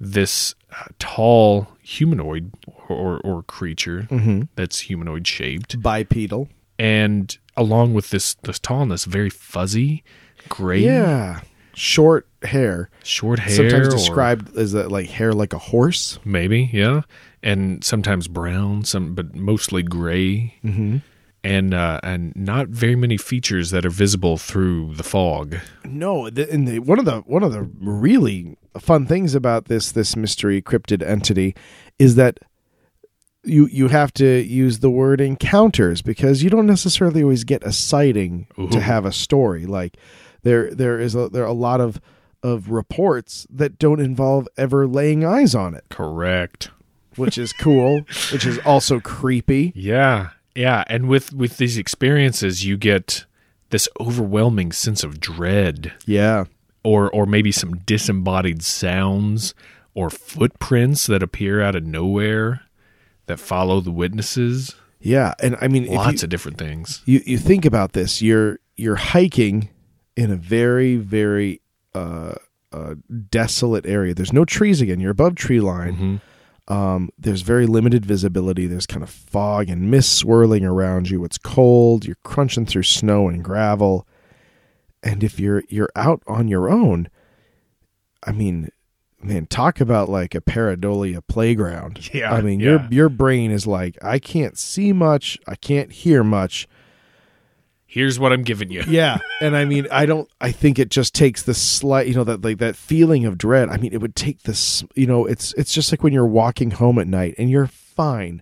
this 0.00 0.54
uh, 0.72 0.84
tall 0.98 1.68
humanoid 1.82 2.52
or, 2.88 3.20
or 3.24 3.42
creature 3.44 4.08
that's 4.56 4.80
humanoid 4.80 5.26
shaped, 5.26 5.80
Bipedal. 5.80 6.48
and 6.78 7.36
along 7.56 7.94
with 7.94 8.10
this 8.10 8.34
this 8.42 8.58
tallness, 8.58 9.04
very 9.04 9.30
fuzzy, 9.30 10.02
gray, 10.48 10.80
Yeah. 10.80 11.40
Short 11.74 12.26
hair. 12.42 12.90
short 13.02 13.38
hair, 13.38 13.56
Sometimes 13.56 13.88
described 13.94 14.54
as 14.58 14.74
a, 14.74 14.88
like 14.90 15.08
hair 15.08 15.32
like 15.32 15.54
a 15.54 15.58
horse. 15.58 16.18
maybe, 16.24 16.68
yeah, 16.72 17.02
and 17.42 17.82
sometimes 17.82 18.28
brown, 18.28 18.84
some 18.84 19.14
but 19.14 19.34
mostly 19.34 19.82
gray. 19.82 20.54
Mm-hmm. 20.62 20.98
And 21.44 21.74
uh, 21.74 22.00
and 22.02 22.34
not 22.36 22.68
very 22.68 22.96
many 22.96 23.16
features 23.16 23.70
that 23.70 23.84
are 23.84 23.90
visible 23.90 24.36
through 24.38 24.94
the 24.94 25.02
fog. 25.02 25.56
No, 25.84 26.30
the, 26.30 26.50
and 26.50 26.68
the, 26.68 26.78
one 26.78 26.98
of 26.98 27.04
the 27.04 27.20
one 27.20 27.42
of 27.42 27.52
the 27.52 27.62
really 27.80 28.56
fun 28.78 29.06
things 29.06 29.34
about 29.34 29.66
this 29.66 29.92
this 29.92 30.16
mystery 30.16 30.62
cryptid 30.62 31.06
entity 31.06 31.54
is 31.98 32.14
that 32.14 32.38
you 33.44 33.66
you 33.66 33.88
have 33.88 34.12
to 34.14 34.42
use 34.42 34.78
the 34.78 34.90
word 34.90 35.20
encounters 35.20 36.00
because 36.02 36.42
you 36.42 36.50
don't 36.50 36.66
necessarily 36.66 37.22
always 37.22 37.44
get 37.44 37.64
a 37.64 37.72
sighting 37.72 38.46
to 38.70 38.80
have 38.80 39.04
a 39.04 39.12
story. 39.12 39.66
Like 39.66 39.96
there 40.42 40.72
there 40.72 41.00
is 41.00 41.14
a, 41.14 41.28
there 41.28 41.42
are 41.42 41.46
a 41.46 41.52
lot 41.52 41.80
of 41.80 42.00
of 42.42 42.70
reports 42.70 43.46
that 43.50 43.78
don't 43.78 44.00
involve 44.00 44.48
ever 44.56 44.86
laying 44.86 45.24
eyes 45.24 45.54
on 45.54 45.74
it, 45.74 45.84
Correct. 45.90 46.70
which 47.16 47.38
is 47.38 47.52
cool, 47.52 48.00
which 48.32 48.46
is 48.46 48.58
also 48.60 49.00
creepy. 49.00 49.72
Yeah, 49.76 50.30
yeah, 50.54 50.84
and 50.88 51.08
with 51.08 51.32
with 51.32 51.56
these 51.56 51.78
experiences, 51.78 52.64
you 52.64 52.76
get 52.76 53.24
this 53.70 53.88
overwhelming 54.00 54.70
sense 54.72 55.02
of 55.02 55.18
dread, 55.20 55.92
Yeah. 56.06 56.44
or 56.84 57.10
or 57.10 57.26
maybe 57.26 57.52
some 57.52 57.76
disembodied 57.86 58.62
sounds 58.62 59.54
or 59.94 60.10
footprints 60.10 61.06
that 61.06 61.22
appear 61.22 61.60
out 61.62 61.74
of 61.76 61.84
nowhere 61.84 62.62
that 63.26 63.38
follow 63.38 63.80
the 63.80 63.90
witnesses. 63.92 64.74
Yeah, 65.00 65.34
and 65.42 65.56
I 65.60 65.68
mean, 65.68 65.86
Lots 65.86 66.22
you, 66.22 66.26
of 66.26 66.30
different 66.30 66.58
things. 66.58 67.02
you 67.06 67.20
you 67.26 67.38
think 67.38 67.64
about 67.64 67.92
this, 67.92 68.20
you're 68.22 68.58
you're 68.76 68.96
hiking 68.96 69.68
in 70.16 70.30
a 70.30 70.36
very 70.36 70.96
very 70.96 71.60
uh, 71.94 72.34
uh, 72.72 72.94
desolate 73.30 73.86
area. 73.86 74.14
There's 74.14 74.32
no 74.32 74.44
trees 74.44 74.80
again. 74.80 75.00
You're 75.00 75.10
above 75.12 75.34
tree 75.34 75.60
line. 75.60 76.20
Um, 76.68 77.10
there's 77.18 77.42
very 77.42 77.66
limited 77.66 78.06
visibility. 78.06 78.66
There's 78.66 78.86
kind 78.86 79.02
of 79.02 79.10
fog 79.10 79.68
and 79.68 79.90
mist 79.90 80.16
swirling 80.16 80.64
around 80.64 81.10
you. 81.10 81.24
It's 81.24 81.38
cold. 81.38 82.04
You're 82.04 82.16
crunching 82.22 82.66
through 82.66 82.84
snow 82.84 83.28
and 83.28 83.42
gravel. 83.42 84.06
And 85.02 85.24
if 85.24 85.40
you're 85.40 85.64
you're 85.68 85.90
out 85.96 86.22
on 86.28 86.46
your 86.46 86.70
own, 86.70 87.08
I 88.24 88.30
mean, 88.30 88.70
man, 89.20 89.46
talk 89.46 89.80
about 89.80 90.08
like 90.08 90.34
a 90.34 90.40
pareidolia 90.40 91.20
playground. 91.26 92.10
Yeah, 92.14 92.32
I 92.32 92.40
mean, 92.40 92.60
yeah. 92.60 92.66
your 92.66 92.88
your 92.90 93.08
brain 93.08 93.50
is 93.50 93.66
like, 93.66 93.96
I 94.02 94.18
can't 94.18 94.58
see 94.58 94.92
much, 94.92 95.38
I 95.48 95.56
can't 95.56 95.90
hear 95.90 96.22
much. 96.22 96.68
Here's 97.92 98.18
what 98.18 98.32
I'm 98.32 98.42
giving 98.42 98.70
you. 98.70 98.82
Yeah, 98.88 99.18
and 99.42 99.54
I 99.54 99.66
mean, 99.66 99.86
I 99.92 100.06
don't. 100.06 100.26
I 100.40 100.50
think 100.50 100.78
it 100.78 100.88
just 100.88 101.14
takes 101.14 101.42
the 101.42 101.52
slight, 101.52 102.06
you 102.06 102.14
know, 102.14 102.24
that 102.24 102.42
like 102.42 102.56
that 102.56 102.74
feeling 102.74 103.26
of 103.26 103.36
dread. 103.36 103.68
I 103.68 103.76
mean, 103.76 103.92
it 103.92 104.00
would 104.00 104.16
take 104.16 104.44
this, 104.44 104.82
you 104.94 105.06
know, 105.06 105.26
it's 105.26 105.52
it's 105.58 105.74
just 105.74 105.92
like 105.92 106.02
when 106.02 106.14
you're 106.14 106.26
walking 106.26 106.70
home 106.70 106.98
at 106.98 107.06
night 107.06 107.34
and 107.36 107.50
you're 107.50 107.66
fine, 107.66 108.40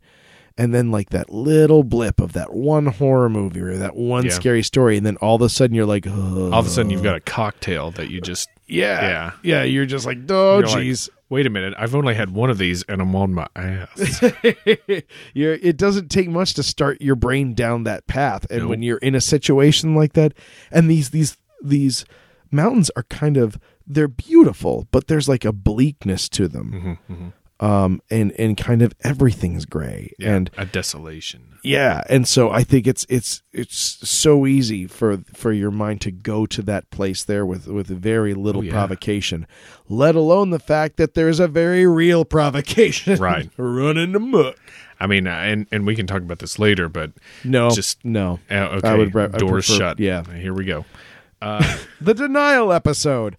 and 0.61 0.75
then 0.75 0.91
like 0.91 1.09
that 1.09 1.31
little 1.31 1.83
blip 1.83 2.21
of 2.21 2.35
that 2.35 2.53
one 2.53 2.85
horror 2.87 3.31
movie 3.31 3.61
or 3.63 3.79
that 3.79 3.97
one 3.97 4.25
Yeah. 4.27 4.31
scary 4.33 4.63
story, 4.63 4.99
and 4.99 5.07
then 5.07 5.17
all 5.17 5.37
of 5.37 5.43
a 5.43 5.49
sudden 5.49 5.75
you're 5.75 5.87
like, 5.87 6.07
All 6.07 6.53
of 6.55 6.67
a 6.67 6.69
sudden, 6.69 6.91
you've 6.91 7.03
got 7.03 7.17
a 7.17 7.21
cocktail 7.21 7.91
that 7.93 8.11
you 8.11 8.21
just 8.21 8.51
yeah, 8.67 9.01
Yeah. 9.01 9.33
yeah. 9.43 9.63
You're 9.65 9.87
just 9.87 10.05
like, 10.05 10.19
oh, 10.31 10.59
like, 10.59 10.67
jeez. 10.67 11.09
Wait 11.31 11.47
a 11.47 11.51
minute, 11.51 11.73
I've 11.79 11.95
only 11.95 12.15
had 12.15 12.31
one 12.31 12.51
of 12.51 12.59
these 12.59 12.83
and 12.89 13.01
I'm 13.01 13.15
on 13.17 13.33
my 13.33 13.47
ass. 13.57 14.23
you're, 15.35 15.55
it 15.55 15.77
doesn't 15.77 16.09
take 16.11 16.29
much 16.29 16.55
to 16.55 16.63
start 16.63 17.01
your 17.01 17.15
brain 17.17 17.55
down 17.55 17.85
that 17.85 18.07
path 18.07 18.47
and 18.51 18.61
Nope. 18.63 18.71
when 18.71 18.83
you're 18.83 18.99
in 18.99 19.15
a 19.15 19.21
situation 19.21 19.95
like 19.95 20.13
that 20.15 20.35
and 20.71 20.91
these 20.91 21.11
these 21.11 21.37
these 21.63 22.05
mountains 22.51 22.91
are 22.97 23.05
kind 23.05 23.37
of 23.37 23.59
they're 23.87 24.09
beautiful 24.09 24.89
but 24.91 25.07
there's 25.07 25.29
like 25.29 25.45
a 25.45 25.53
bleakness 25.53 26.29
to 26.31 26.49
them 26.49 26.73
mm-hmm, 26.73 27.13
mm-hmm. 27.13 27.29
Um 27.61 28.01
and 28.11 28.33
and 28.33 28.57
kind 28.57 28.81
of 28.83 28.95
everything's 29.03 29.65
gray 29.67 30.13
and 30.19 30.51
a 30.57 30.65
desolation. 30.65 31.59
yeah 31.63 32.03
and 32.09 32.27
so 32.27 32.51
i 32.51 32.65
think 32.65 32.87
it's 32.87 33.05
it's 33.11 33.43
it's 33.53 33.77
so 34.09 34.47
easy 34.47 34.87
for 34.87 35.19
for 35.35 35.53
your 35.53 35.71
mind 35.71 36.01
to 36.01 36.11
go 36.11 36.47
to 36.47 36.63
that 36.63 36.91
place 36.91 37.23
there 37.25 37.45
with 37.45 37.67
with 37.67 37.87
very 37.89 38.33
little 38.35 38.63
Oh, 38.63 38.65
yeah. 38.65 38.73
provocation 38.73 39.47
let 39.89 40.15
alone 40.15 40.51
the 40.51 40.59
fact 40.59 40.97
that 40.97 41.13
there's 41.15 41.39
a 41.39 41.49
very 41.49 41.87
real 41.87 42.25
provocation 42.25 43.17
Right. 43.21 43.51
running 43.57 44.15
amok 44.15 44.57
I 45.03 45.07
mean, 45.07 45.27
uh, 45.27 45.31
and 45.31 45.67
and 45.73 45.87
we 45.87 45.95
can 45.97 46.07
talk 46.07 46.21
about 46.21 46.41
this 46.41 46.59
later, 46.59 46.87
but 46.91 47.13
no 47.43 47.71
just 47.71 48.05
no 48.05 48.39
uh, 48.51 48.55
okay, 48.55 48.89
I 48.89 48.95
would 48.97 49.17
I 49.17 49.29
doors 49.29 49.67
prefer- 49.67 49.79
shut. 49.79 49.99
yeah. 50.01 50.25
here 50.25 50.53
we 50.53 50.67
go. 50.67 50.85
the 51.41 52.15
denial 52.15 52.71
episode 52.73 53.37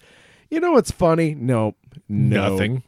you 0.49 0.59
know 0.59 0.71
what's 0.71 0.89
funny 0.91 1.35
no 1.35 1.75
no 2.11 2.49
Nothing, 2.49 2.83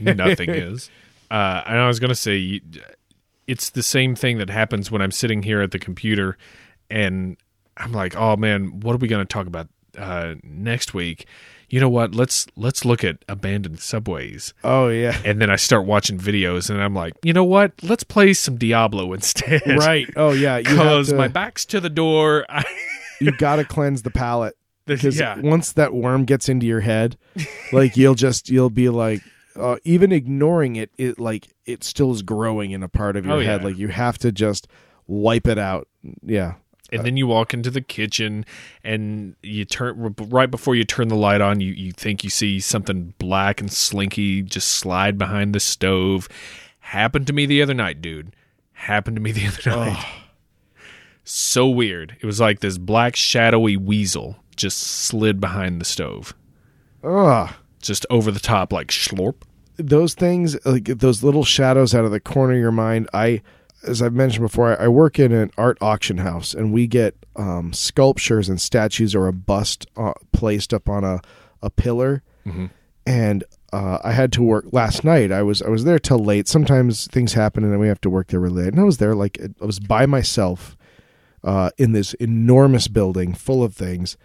nothing 0.00 0.50
is. 0.50 0.90
Uh, 1.30 1.62
and 1.66 1.78
I 1.78 1.86
was 1.86 2.00
gonna 2.00 2.14
say, 2.14 2.60
it's 3.46 3.70
the 3.70 3.82
same 3.82 4.14
thing 4.14 4.38
that 4.38 4.50
happens 4.50 4.90
when 4.90 5.02
I'm 5.02 5.10
sitting 5.10 5.42
here 5.42 5.60
at 5.60 5.70
the 5.70 5.78
computer, 5.78 6.36
and 6.90 7.36
I'm 7.76 7.92
like, 7.92 8.16
oh 8.16 8.36
man, 8.36 8.80
what 8.80 8.94
are 8.94 8.98
we 8.98 9.08
gonna 9.08 9.24
talk 9.24 9.46
about 9.46 9.68
uh, 9.98 10.34
next 10.42 10.94
week? 10.94 11.26
You 11.68 11.80
know 11.80 11.88
what? 11.88 12.14
Let's 12.14 12.46
let's 12.56 12.84
look 12.84 13.02
at 13.02 13.24
abandoned 13.28 13.80
subways. 13.80 14.54
oh 14.62 14.88
yeah 14.88 15.20
and 15.24 15.40
then 15.40 15.50
I 15.50 15.56
start 15.56 15.84
watching 15.84 16.18
videos, 16.18 16.70
and 16.70 16.80
I'm 16.80 16.94
like, 16.94 17.14
you 17.22 17.32
know 17.32 17.44
what? 17.44 17.72
Let's 17.82 18.04
play 18.04 18.32
some 18.34 18.56
Diablo 18.56 19.12
instead. 19.12 19.62
right 19.66 20.08
oh 20.16 20.32
yeah 20.32 20.58
Because 20.58 21.08
to, 21.10 21.16
my 21.16 21.28
back's 21.28 21.64
to 21.66 21.80
the 21.80 21.90
door. 21.90 22.46
I, 22.48 22.64
you 23.20 23.32
gotta 23.32 23.64
cleanse 23.64 24.02
the 24.02 24.10
palate 24.10 24.54
because 24.86 25.18
yeah. 25.18 25.38
once 25.40 25.72
that 25.72 25.92
worm 25.92 26.24
gets 26.24 26.48
into 26.48 26.66
your 26.66 26.80
head 26.80 27.16
like 27.72 27.96
you'll 27.96 28.14
just 28.14 28.48
you'll 28.48 28.70
be 28.70 28.88
like 28.88 29.20
uh, 29.56 29.76
even 29.84 30.12
ignoring 30.12 30.76
it 30.76 30.90
it 30.98 31.18
like 31.18 31.48
it 31.64 31.82
still 31.84 32.10
is 32.12 32.22
growing 32.22 32.70
in 32.70 32.82
a 32.82 32.88
part 32.88 33.16
of 33.16 33.24
your 33.26 33.36
Oh, 33.36 33.40
head 33.40 33.60
yeah. 33.62 33.66
like 33.68 33.76
you 33.78 33.88
have 33.88 34.18
to 34.18 34.32
just 34.32 34.68
wipe 35.06 35.46
it 35.46 35.58
out 35.58 35.88
yeah 36.22 36.54
and 36.92 37.04
then 37.04 37.16
you 37.16 37.26
walk 37.26 37.52
into 37.52 37.68
the 37.68 37.80
kitchen, 37.80 38.46
and 38.84 39.34
you 39.42 39.64
turn 39.64 40.14
right 40.28 40.48
before 40.48 40.76
you 40.76 40.84
turn 40.84 41.08
the 41.08 41.16
light 41.16 41.40
on. 41.40 41.58
You 41.58 41.72
you 41.72 41.90
think 41.90 42.22
you 42.22 42.30
see 42.30 42.60
something 42.60 43.12
black 43.18 43.60
and 43.60 43.72
slinky 43.72 44.40
just 44.42 44.70
slide 44.70 45.18
behind 45.18 45.52
the 45.52 45.58
stove. 45.58 46.28
Happened 46.78 47.26
to 47.26 47.32
me 47.32 47.44
the 47.44 47.60
other 47.60 47.74
night, 47.74 48.00
dude. 48.00 48.36
Happened 48.72 49.16
to 49.16 49.20
me 49.20 49.32
the 49.32 49.48
other 49.48 49.68
night. 49.84 50.06
So 51.24 51.66
weird. 51.66 52.16
It 52.20 52.26
was 52.26 52.40
like 52.40 52.60
this 52.60 52.78
black 52.78 53.16
shadowy 53.16 53.76
weasel 53.76 54.36
just 54.56 54.78
slid 54.78 55.40
behind 55.40 55.80
the 55.80 55.84
stove, 55.84 56.34
Ugh. 57.04 57.52
just 57.80 58.06
over 58.10 58.30
the 58.30 58.40
top, 58.40 58.72
like 58.72 58.88
slorp. 58.88 59.42
those 59.76 60.14
things 60.14 60.56
like 60.64 60.84
those 60.86 61.22
little 61.22 61.44
shadows 61.44 61.94
out 61.94 62.04
of 62.04 62.10
the 62.10 62.20
corner 62.20 62.54
of 62.54 62.58
your 62.58 62.72
mind 62.72 63.06
i 63.12 63.42
as 63.86 64.00
i've 64.00 64.14
mentioned 64.14 64.42
before 64.42 64.74
i, 64.80 64.84
I 64.84 64.88
work 64.88 65.18
in 65.18 65.32
an 65.32 65.50
art 65.58 65.76
auction 65.82 66.16
house 66.18 66.54
and 66.54 66.72
we 66.72 66.86
get 66.86 67.14
um, 67.36 67.74
sculptures 67.74 68.48
and 68.48 68.58
statues 68.58 69.14
or 69.14 69.26
a 69.26 69.32
bust 69.34 69.86
uh, 69.98 70.14
placed 70.32 70.72
up 70.72 70.88
on 70.88 71.04
a, 71.04 71.20
a 71.62 71.68
pillar. 71.68 72.22
And 73.04 73.44
uh, 73.72 73.98
i 74.02 74.12
had 74.12 74.32
to 74.32 74.42
work 74.42 74.64
last 74.72 75.04
night 75.04 75.30
i 75.30 75.42
was 75.42 75.60
i 75.60 75.68
was 75.68 75.84
there 75.84 75.98
till 75.98 76.18
late. 76.18 76.48
Sometimes 76.48 77.06
things 77.08 77.34
happen 77.34 77.62
and 77.62 77.70
then 77.72 77.78
we 77.80 77.88
have 77.88 78.00
to 78.00 78.10
work 78.10 78.28
there 78.28 78.40
really 78.40 78.62
late. 78.64 78.72
And 78.72 78.80
i 78.80 78.84
was 78.84 78.96
there 78.96 79.14
like 79.14 79.38
i 79.60 79.64
was 79.64 79.78
by 79.78 80.06
myself 80.06 80.74
uh, 81.44 81.70
in 81.76 81.92
this 81.92 82.14
enormous 82.14 82.88
building 82.88 83.34
full 83.34 83.62
of 83.62 83.74
things 83.74 84.16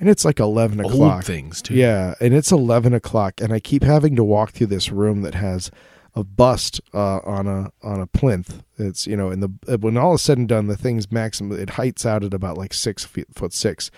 and 0.00 0.08
it's 0.08 0.24
like 0.24 0.38
11 0.40 0.80
o'clock 0.80 1.14
Old 1.16 1.24
things 1.24 1.62
too. 1.62 1.74
yeah, 1.74 2.14
and 2.20 2.34
it's 2.34 2.52
eleven 2.52 2.92
o'clock, 2.94 3.40
and 3.40 3.52
I 3.52 3.60
keep 3.60 3.82
having 3.82 4.16
to 4.16 4.24
walk 4.24 4.50
through 4.52 4.68
this 4.68 4.90
room 4.90 5.22
that 5.22 5.34
has 5.34 5.70
a 6.14 6.24
bust 6.24 6.80
uh, 6.94 7.18
on 7.24 7.46
a 7.46 7.70
on 7.82 8.00
a 8.00 8.06
plinth. 8.06 8.62
It's 8.76 9.06
you 9.06 9.16
know, 9.16 9.30
and 9.30 9.42
the 9.42 9.78
when 9.78 9.96
all 9.96 10.14
is 10.14 10.22
said 10.22 10.38
and 10.38 10.48
done, 10.48 10.66
the 10.66 10.76
thing's 10.76 11.10
maximum 11.12 11.58
it 11.58 11.70
heights 11.70 12.04
out 12.06 12.24
at 12.24 12.34
about 12.34 12.56
like 12.58 12.72
six 12.74 13.04
feet, 13.04 13.26
foot 13.34 13.52
six. 13.52 13.90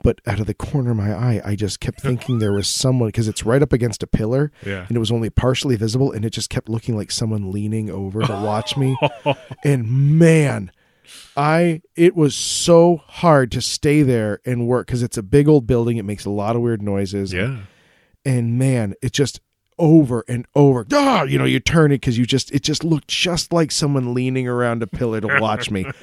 But 0.00 0.20
out 0.28 0.38
of 0.38 0.46
the 0.46 0.54
corner 0.54 0.92
of 0.92 0.96
my 0.96 1.12
eye, 1.12 1.42
I 1.44 1.56
just 1.56 1.80
kept 1.80 2.00
thinking 2.00 2.38
there 2.38 2.52
was 2.52 2.68
someone 2.68 3.08
because 3.08 3.26
it's 3.26 3.44
right 3.44 3.60
up 3.60 3.72
against 3.72 4.00
a 4.04 4.06
pillar, 4.06 4.52
Yeah. 4.64 4.84
and 4.86 4.96
it 4.96 5.00
was 5.00 5.10
only 5.10 5.28
partially 5.28 5.74
visible, 5.74 6.12
and 6.12 6.24
it 6.24 6.30
just 6.30 6.50
kept 6.50 6.68
looking 6.68 6.96
like 6.96 7.10
someone 7.10 7.50
leaning 7.50 7.90
over 7.90 8.22
to 8.22 8.32
watch 8.32 8.76
me. 8.76 8.96
and 9.64 9.88
man, 10.16 10.70
I 11.36 11.82
it 11.96 12.14
was 12.16 12.34
so 12.34 12.98
hard 13.06 13.50
to 13.52 13.60
stay 13.60 14.02
there 14.02 14.40
and 14.44 14.66
work 14.66 14.86
because 14.86 15.02
it's 15.02 15.16
a 15.16 15.22
big 15.22 15.48
old 15.48 15.66
building. 15.66 15.96
It 15.96 16.04
makes 16.04 16.24
a 16.24 16.30
lot 16.30 16.56
of 16.56 16.62
weird 16.62 16.82
noises. 16.82 17.32
Yeah. 17.32 17.58
And 18.24 18.58
man, 18.58 18.94
it 19.02 19.12
just 19.12 19.40
over 19.78 20.24
and 20.26 20.44
over. 20.56 20.84
Ah, 20.92 21.22
you 21.22 21.38
know, 21.38 21.44
you 21.44 21.60
turn 21.60 21.92
it 21.92 21.96
because 22.00 22.18
you 22.18 22.26
just 22.26 22.50
it 22.52 22.62
just 22.62 22.82
looked 22.82 23.08
just 23.08 23.52
like 23.52 23.70
someone 23.70 24.12
leaning 24.12 24.48
around 24.48 24.82
a 24.82 24.86
pillar 24.86 25.20
to 25.20 25.38
watch 25.40 25.70
me. 25.70 25.86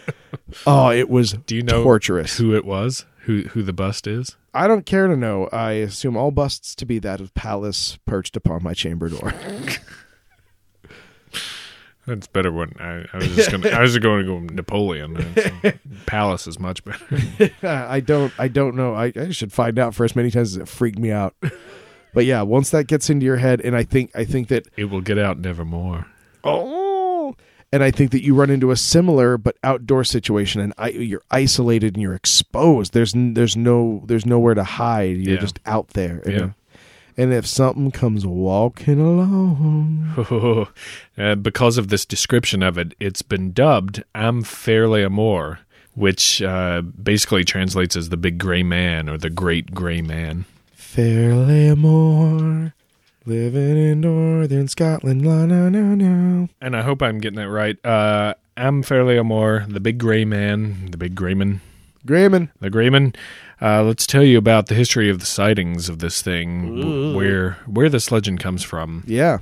Oh, 0.67 0.89
it 0.89 1.09
was 1.09 1.33
Do 1.47 1.55
you 1.55 1.63
know 1.63 1.83
torturous. 1.83 2.37
who 2.37 2.53
it 2.55 2.65
was? 2.65 3.05
Who 3.21 3.41
who 3.43 3.63
the 3.63 3.73
bust 3.73 4.05
is? 4.07 4.35
I 4.53 4.67
don't 4.67 4.85
care 4.85 5.07
to 5.07 5.17
know. 5.17 5.47
I 5.51 5.71
assume 5.73 6.15
all 6.15 6.31
busts 6.31 6.75
to 6.75 6.85
be 6.85 6.99
that 6.99 7.19
of 7.19 7.33
Pallas 7.33 7.97
perched 8.05 8.37
upon 8.37 8.63
my 8.63 8.73
chamber 8.73 9.09
door. 9.09 9.33
That's 12.07 12.27
better 12.27 12.51
when 12.51 12.73
I, 12.79 13.05
I 13.13 13.17
was 13.17 13.35
just 13.35 13.49
gonna. 13.51 13.69
I 13.69 13.81
was 13.81 13.91
just 13.93 14.03
going 14.03 14.25
to 14.25 14.31
go 14.31 14.39
Napoleon. 14.53 15.17
so 15.35 15.71
Pallas 16.05 16.45
is 16.47 16.59
much 16.59 16.83
better. 16.83 17.51
I 17.63 17.99
don't 17.99 18.31
I 18.39 18.47
don't 18.47 18.75
know. 18.75 18.93
I, 18.93 19.11
I 19.15 19.31
should 19.31 19.51
find 19.51 19.79
out 19.79 19.95
for 19.95 20.03
as 20.05 20.15
many 20.15 20.29
times 20.31 20.51
as 20.55 20.57
it 20.57 20.67
freaked 20.67 20.99
me 20.99 21.11
out. 21.11 21.35
But 22.13 22.25
yeah, 22.25 22.43
once 22.43 22.69
that 22.69 22.85
gets 22.85 23.09
into 23.09 23.25
your 23.25 23.37
head, 23.37 23.59
and 23.61 23.75
I 23.75 23.83
think 23.83 24.11
I 24.15 24.23
think 24.23 24.47
that 24.49 24.67
It 24.77 24.85
will 24.85 25.01
get 25.01 25.17
out 25.17 25.39
nevermore. 25.39 26.05
oh, 26.43 27.35
and 27.73 27.83
I 27.83 27.91
think 27.91 28.11
that 28.11 28.23
you 28.23 28.35
run 28.35 28.49
into 28.49 28.71
a 28.71 28.75
similar 28.77 29.37
but 29.37 29.57
outdoor 29.63 30.03
situation, 30.03 30.61
and 30.61 30.73
I, 30.77 30.89
you're 30.89 31.23
isolated 31.31 31.95
and 31.95 32.01
you're 32.03 32.13
exposed. 32.13 32.93
There's 32.93 33.13
there's 33.15 33.57
no 33.57 34.03
there's 34.05 34.25
nowhere 34.25 34.53
to 34.53 34.63
hide. 34.63 35.17
You're 35.17 35.35
Yeah. 35.35 35.41
just 35.41 35.59
out 35.65 35.89
there. 35.89 36.21
Yeah. 36.25 36.37
know? 36.37 36.53
And 37.17 37.33
if 37.33 37.47
something 37.47 37.91
comes 37.91 38.25
walking 38.25 38.99
along, 38.99 40.67
uh, 41.17 41.35
because 41.35 41.77
of 41.77 41.87
this 41.87 42.05
description 42.05 42.61
of 42.61 42.77
it, 42.77 42.93
it's 42.99 43.21
been 43.21 43.53
dubbed 43.53 44.03
"Am 44.13 44.43
Fear 44.43 44.87
Liath 44.87 45.13
Mòr," 45.13 45.59
which 45.93 46.41
uh, 46.41 46.81
basically 46.81 47.45
translates 47.45 47.95
as 47.95 48.09
the 48.09 48.17
big 48.17 48.37
gray 48.37 48.63
man 48.63 49.07
or 49.07 49.17
the 49.17 49.29
great 49.29 49.73
gray 49.73 50.01
man. 50.01 50.43
Fear 50.73 51.31
Liath 51.31 51.75
Mòr, 51.75 52.73
living 53.25 53.77
in 53.77 54.01
northern 54.01 54.67
Scotland. 54.67 55.25
La 55.25 55.45
na 55.45 55.69
na 55.69 55.95
na. 55.95 56.47
And 56.59 56.75
I 56.75 56.81
hope 56.81 57.01
I'm 57.01 57.19
getting 57.19 57.37
that 57.37 57.49
right. 57.49 57.77
Uh, 57.85 58.33
Am 58.57 58.83
Fear 58.83 59.05
Liath 59.05 59.27
Mòr, 59.27 59.71
the 59.71 59.79
big 59.79 59.97
gray 59.99 60.25
man, 60.25 60.91
the 60.91 60.97
big 60.97 61.15
grayman. 61.15 61.61
Grayman. 62.05 62.51
the 62.59 62.69
Grayman. 62.69 63.15
Uh, 63.61 63.83
let's 63.83 64.05
tell 64.05 64.23
you 64.23 64.37
about 64.37 64.67
the 64.67 64.75
history 64.75 65.09
of 65.09 65.19
the 65.19 65.25
sightings 65.25 65.87
of 65.89 65.99
this 65.99 66.21
thing, 66.21 66.77
w- 66.79 67.15
where 67.15 67.51
where 67.65 67.89
this 67.89 68.11
legend 68.11 68.39
comes 68.39 68.63
from. 68.63 69.03
Yeah. 69.07 69.39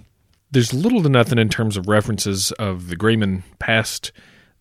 There's 0.52 0.74
little 0.74 1.02
to 1.02 1.10
nothing 1.10 1.40
in 1.40 1.50
terms 1.50 1.78
of 1.78 1.88
references 1.88 2.52
of 2.54 2.90
the 2.90 2.96
Grayman 2.96 3.44
past 3.58 4.12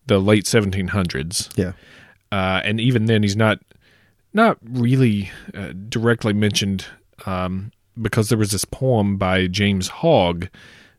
the 0.07 0.17
late 0.19 0.45
1700s, 0.45 1.55
Yeah. 1.55 1.73
uh, 2.31 2.61
and 2.65 2.79
even 2.81 3.05
then, 3.05 3.21
he's 3.23 3.35
not 3.37 3.59
not 4.33 4.57
really 4.63 5.29
uh, 5.53 5.73
directly 5.87 6.33
mentioned 6.33 6.85
um, 7.27 7.71
because 8.01 8.29
there 8.29 8.37
was 8.39 8.49
this 8.51 8.65
poem 8.65 9.17
by 9.17 9.45
James 9.45 9.87
Hogg, 9.89 10.47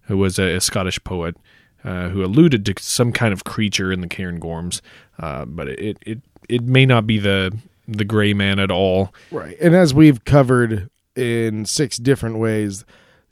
who 0.03 0.17
was 0.17 0.39
a, 0.39 0.55
a 0.57 0.61
Scottish 0.61 1.03
poet. 1.05 1.37
Uh, 1.83 2.09
who 2.09 2.25
alluded 2.25 2.65
to 2.65 2.73
some 2.81 3.13
kind 3.13 3.35
of 3.35 3.45
creature 3.45 3.93
in 3.93 4.01
the 4.01 4.07
Cairngorms, 4.07 4.81
uh, 5.19 5.45
but 5.45 5.69
it, 5.69 5.99
it 6.01 6.23
it 6.49 6.63
may 6.63 6.87
not 6.87 7.07
be 7.07 7.19
the 7.19 7.55
the 7.89 8.05
gray 8.05 8.33
man 8.35 8.59
at 8.59 8.71
all. 8.71 9.13
Right. 9.31 9.57
And 9.61 9.75
as 9.75 9.93
we've 9.95 10.25
covered 10.25 10.89
in 11.17 11.65
six 11.67 11.97
different 11.97 12.39
ways, 12.39 12.85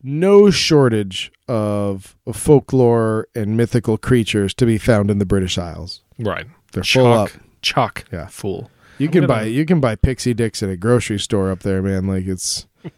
no 0.02 0.50
shortage 0.50 1.32
of 1.48 2.16
folklore 2.32 3.28
and 3.34 3.56
mythical 3.56 3.96
creatures 3.98 4.52
to 4.54 4.66
be 4.66 4.78
found 4.78 5.10
in 5.10 5.18
the 5.18 5.26
British 5.26 5.58
Isles. 5.58 6.02
Right. 6.18 6.46
They're 6.72 6.82
full 6.84 7.12
up. 7.12 7.30
Chock. 7.62 8.04
Yeah. 8.12 8.26
Full. 8.26 8.70
You 8.98 9.06
I'm 9.08 9.12
can 9.12 9.20
gonna- 9.22 9.28
buy 9.28 9.42
you 9.44 9.64
can 9.64 9.80
buy 9.80 9.94
pixie 9.96 10.34
dicks 10.34 10.62
at 10.62 10.68
a 10.70 10.76
grocery 10.76 11.18
store 11.18 11.50
up 11.50 11.60
there, 11.60 11.82
man. 11.82 12.06
Like 12.06 12.26
it's 12.26 12.66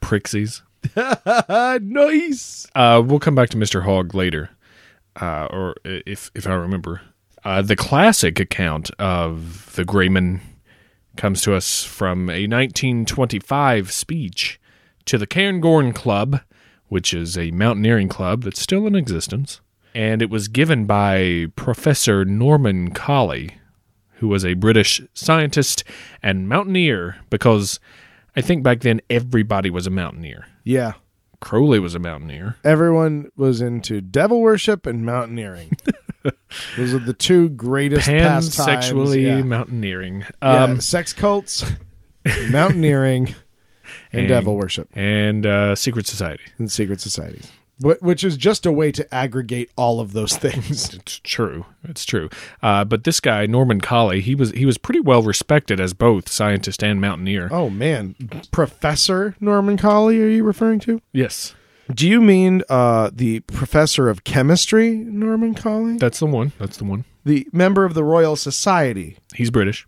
Prixies. 0.00 0.62
nice. 1.82 2.66
Uh, 2.74 3.02
we'll 3.04 3.18
come 3.18 3.34
back 3.34 3.48
to 3.50 3.56
Mr. 3.56 3.82
Hogg 3.84 4.14
later, 4.14 4.50
uh, 5.20 5.46
or 5.50 5.74
if 5.84 6.30
if 6.34 6.46
I 6.46 6.54
remember. 6.54 7.00
Uh, 7.44 7.60
the 7.60 7.76
classic 7.76 8.40
account 8.40 8.90
of 8.98 9.74
the 9.74 9.84
Grayman 9.84 10.40
comes 11.16 11.42
to 11.42 11.54
us 11.54 11.84
from 11.84 12.30
a 12.30 12.46
1925 12.46 13.92
speech 13.92 14.58
to 15.04 15.18
the 15.18 15.26
Cairngorm 15.26 15.94
Club, 15.94 16.40
which 16.88 17.12
is 17.12 17.36
a 17.36 17.50
mountaineering 17.50 18.08
club 18.08 18.42
that's 18.42 18.60
still 18.60 18.86
in 18.86 18.94
existence, 18.94 19.60
and 19.94 20.22
it 20.22 20.30
was 20.30 20.48
given 20.48 20.86
by 20.86 21.46
Professor 21.54 22.24
Norman 22.24 22.92
Collie, 22.92 23.58
who 24.14 24.28
was 24.28 24.44
a 24.44 24.54
British 24.54 25.02
scientist 25.12 25.84
and 26.22 26.48
mountaineer. 26.48 27.16
Because 27.30 27.78
I 28.34 28.40
think 28.40 28.62
back 28.62 28.80
then 28.80 29.00
everybody 29.10 29.70
was 29.70 29.86
a 29.86 29.90
mountaineer. 29.90 30.46
Yeah. 30.64 30.94
Crowley 31.40 31.78
was 31.78 31.94
a 31.94 31.98
mountaineer. 31.98 32.56
Everyone 32.64 33.30
was 33.36 33.60
into 33.60 34.00
devil 34.00 34.40
worship 34.40 34.86
and 34.86 35.04
mountaineering. 35.04 35.76
Those 36.76 36.94
are 36.94 36.98
the 36.98 37.12
two 37.14 37.48
greatest 37.50 38.06
pastimes. 38.08 39.16
Yeah. 39.16 39.42
mountaineering. 39.42 40.24
Yeah, 40.42 40.64
Um, 40.64 40.80
sex 40.80 41.12
cults, 41.12 41.64
mountaineering, 42.50 43.34
and, 44.12 44.28
devil 44.28 44.56
worship 44.56 44.88
and 44.94 45.44
uh, 45.46 45.74
secret 45.74 46.06
society. 46.06 46.44
and 46.58 46.70
secret 46.70 47.00
societies. 47.00 47.50
Wh- 47.82 48.00
Which 48.02 48.22
is 48.24 48.36
just 48.36 48.64
a 48.66 48.72
way 48.72 48.92
to 48.92 49.12
aggregate 49.14 49.70
all 49.76 50.00
of 50.00 50.12
those 50.12 50.36
things. 50.36 50.94
It's 51.04 51.18
true. 51.24 51.66
It's 51.82 52.04
true. 52.04 52.30
Uh, 52.62 52.84
but 52.84 53.04
this 53.04 53.18
guy 53.20 53.46
Norman 53.46 53.80
Collie, 53.80 54.20
he 54.20 54.34
was 54.34 54.52
he 54.52 54.64
was 54.64 54.78
pretty 54.78 55.00
well 55.00 55.22
respected 55.22 55.80
as 55.80 55.92
both 55.92 56.28
scientist 56.28 56.82
and 56.84 57.00
mountaineer. 57.00 57.48
Oh 57.50 57.68
man, 57.70 58.14
Professor 58.52 59.34
Norman 59.40 59.76
Collie, 59.76 60.20
are 60.22 60.28
you 60.28 60.44
referring 60.44 60.78
to? 60.80 61.00
Yes, 61.12 61.54
Do 61.92 62.08
you 62.08 62.20
mean 62.20 62.62
uh, 62.68 63.10
the 63.12 63.40
professor 63.40 64.08
of 64.08 64.24
chemistry, 64.24 64.96
Norman 64.96 65.54
Collie, 65.54 65.98
that's 65.98 66.18
the 66.20 66.26
one. 66.26 66.52
That's 66.58 66.76
the 66.78 66.84
one. 66.84 67.04
the 67.24 67.46
member 67.52 67.84
of 67.84 67.94
the 67.94 68.04
Royal 68.04 68.36
Society, 68.36 69.18
He's 69.34 69.50
British. 69.50 69.86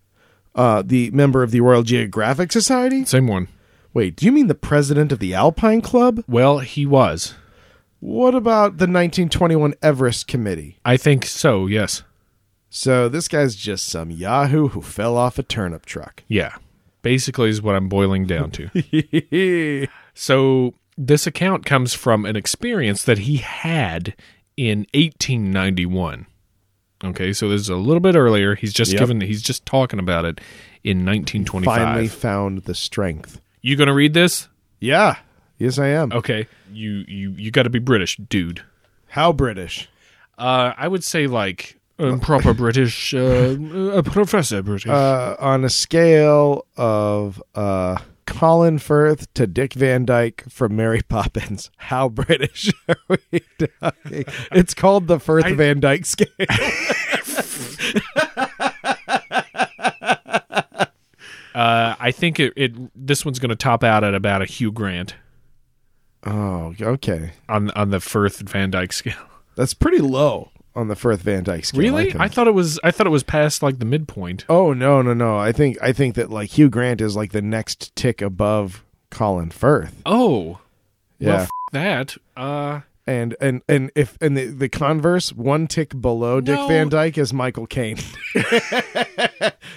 uh, 0.55 0.83
the 0.85 1.11
member 1.13 1.43
of 1.43 1.51
the 1.53 1.61
Royal 1.61 1.83
Geographic 1.83 2.53
Society? 2.53 3.05
Same 3.05 3.27
one. 3.27 3.49
Wait, 3.95 4.15
do 4.17 4.27
you 4.27 4.33
mean 4.33 4.47
the 4.47 4.55
president 4.55 5.11
of 5.11 5.21
the 5.21 5.33
Alpine 5.33 5.81
Club? 5.81 6.23
Well, 6.29 6.59
he 6.59 6.85
was. 6.85 7.35
What 8.01 8.35
about 8.35 8.73
the 8.77 8.85
1921 8.85 9.73
Everest 9.83 10.27
Committee? 10.29 10.79
I 10.85 10.99
think 10.99 11.25
so. 11.25 11.67
Yes. 11.67 12.03
So 12.69 13.09
this 13.09 13.27
guy's 13.27 13.57
just 13.57 13.87
some 13.87 14.11
yahoo 14.11 14.69
who 14.69 14.83
fell 14.83 15.17
off 15.17 15.39
a 15.39 15.43
turnip 15.43 15.87
truck. 15.87 16.23
Yeah. 16.29 16.57
Basically, 17.01 17.49
is 17.49 17.63
what 17.63 17.75
I'm 17.75 17.89
boiling 17.89 18.27
down 18.27 18.51
to. 18.53 19.89
So 20.15 20.75
this 20.97 21.27
account 21.27 21.65
comes 21.67 21.95
from 21.95 22.25
an 22.25 22.37
experience 22.37 23.03
that 23.05 23.19
he 23.19 23.37
had 23.39 24.15
in 24.57 24.87
1891. 24.95 26.27
Okay, 27.05 27.33
so 27.33 27.49
this 27.49 27.61
is 27.61 27.69
a 27.69 27.77
little 27.77 28.01
bit 28.01 28.17
earlier. 28.17 28.55
He's 28.55 28.73
just 28.73 28.93
Yep. 28.93 29.01
given. 29.01 29.21
He's 29.21 29.43
just 29.43 29.67
talking 29.67 29.99
about 29.99 30.25
it 30.25 30.41
in 30.83 31.05
1925. 31.05 31.77
Finally 31.77 32.09
found 32.09 32.59
the 32.65 32.75
strength. 32.75 33.41
You 33.61 33.77
gonna 33.77 33.93
read 33.95 34.15
this? 34.15 34.49
Yeah. 34.81 35.17
Yes, 35.59 35.79
I 35.79 35.89
am. 35.89 36.13
Okay, 36.13 36.47
you 36.73 37.05
you 37.09 37.31
you 37.37 37.51
got 37.51 37.63
to 37.65 37.71
be 37.71 37.79
British, 37.79 38.17
dude. 38.17 38.63
How 39.09 39.33
British? 39.33 39.89
Uh, 40.39 40.73
I 40.77 40.87
would 40.89 41.03
say 41.05 41.27
like 41.27 41.79
um, 41.99 42.21
proper 42.21 42.53
British, 42.53 43.15
uh, 43.15 43.57
a 43.95 44.03
professor 44.03 44.63
British. 44.63 44.87
Uh, 44.87 45.35
on 45.39 45.65
a 45.65 45.71
scale 45.71 46.67
of 46.77 47.43
uh, 47.55 47.97
Colin 48.27 48.79
Firth 48.79 49.33
to 49.35 49.47
Dick 49.47 49.73
Van 49.73 50.05
Dyke 50.05 50.45
from 50.49 50.77
Mary 50.77 51.01
Poppins, 51.09 51.71
how 51.77 52.09
British 52.09 52.73
are 52.89 52.97
we 53.09 53.41
talking? 53.59 54.25
It's 54.53 54.75
called 54.75 55.07
the 55.07 55.19
Firth 55.19 55.47
Van 55.57 55.81
Dyke 55.81 56.05
scale. 56.05 56.27
uh, 61.55 61.95
I 61.99 62.13
think 62.13 62.39
it, 62.41 62.53
it 62.57 63.07
this 63.07 63.25
one's 63.25 63.39
gonna 63.39 63.57
top 63.57 63.83
out 63.83 64.05
at 64.05 64.15
about 64.15 64.43
a 64.43 64.47
Hugh 64.47 64.73
Grant 64.73 65.15
oh, 66.27 66.75
okay. 66.81 67.33
on 67.49 67.71
on 67.71 67.91
the 67.91 68.01
Firth 68.01 68.41
Van 68.41 68.71
Dyke 68.71 68.93
scale. 68.93 69.15
That's 69.57 69.75
pretty 69.75 69.99
low 69.99 70.51
on 70.77 70.89
the 70.89 70.95
Firth 70.95 71.23
Van 71.23 71.43
Dyke 71.43 71.65
scale. 71.65 71.81
Really? 71.81 72.05
think. 72.11 72.21
I 72.21 72.29
thought 72.29 72.47
it 72.47 72.55
was. 72.55 72.79
I 72.85 72.91
thought 72.91 73.07
it 73.07 73.11
was 73.11 73.23
past 73.23 73.63
like 73.63 73.79
the 73.79 73.85
midpoint. 73.85 74.45
Oh 74.49 74.73
no, 74.73 75.03
no, 75.03 75.15
no! 75.15 75.39
I 75.39 75.53
think 75.53 75.79
I 75.83 75.93
think 75.93 76.15
that 76.15 76.31
like 76.31 76.51
Hugh 76.51 76.69
Grant 76.69 77.01
is 77.01 77.17
like 77.17 77.33
the 77.33 77.43
next 77.43 77.95
tick 77.97 78.23
above 78.23 78.85
Colin 79.11 79.51
Firth. 79.51 80.03
Oh, 80.05 80.61
Yeah, 81.19 81.29
well, 81.29 81.41
f- 81.43 81.51
that. 81.73 82.17
Uh, 82.37 82.81
and 83.07 83.37
and 83.41 83.63
and 83.69 83.91
if 83.95 84.19
and 84.21 84.37
the, 84.37 84.47
the 84.47 84.69
converse, 84.69 85.33
one 85.33 85.67
tick 85.67 85.99
below 86.01 86.41
Dick 86.41 86.57
No. 86.57 86.69
Van 86.69 86.89
Dyke 86.89 87.19
is 87.19 87.33
Michael 87.33 87.67
Caine. 87.67 87.99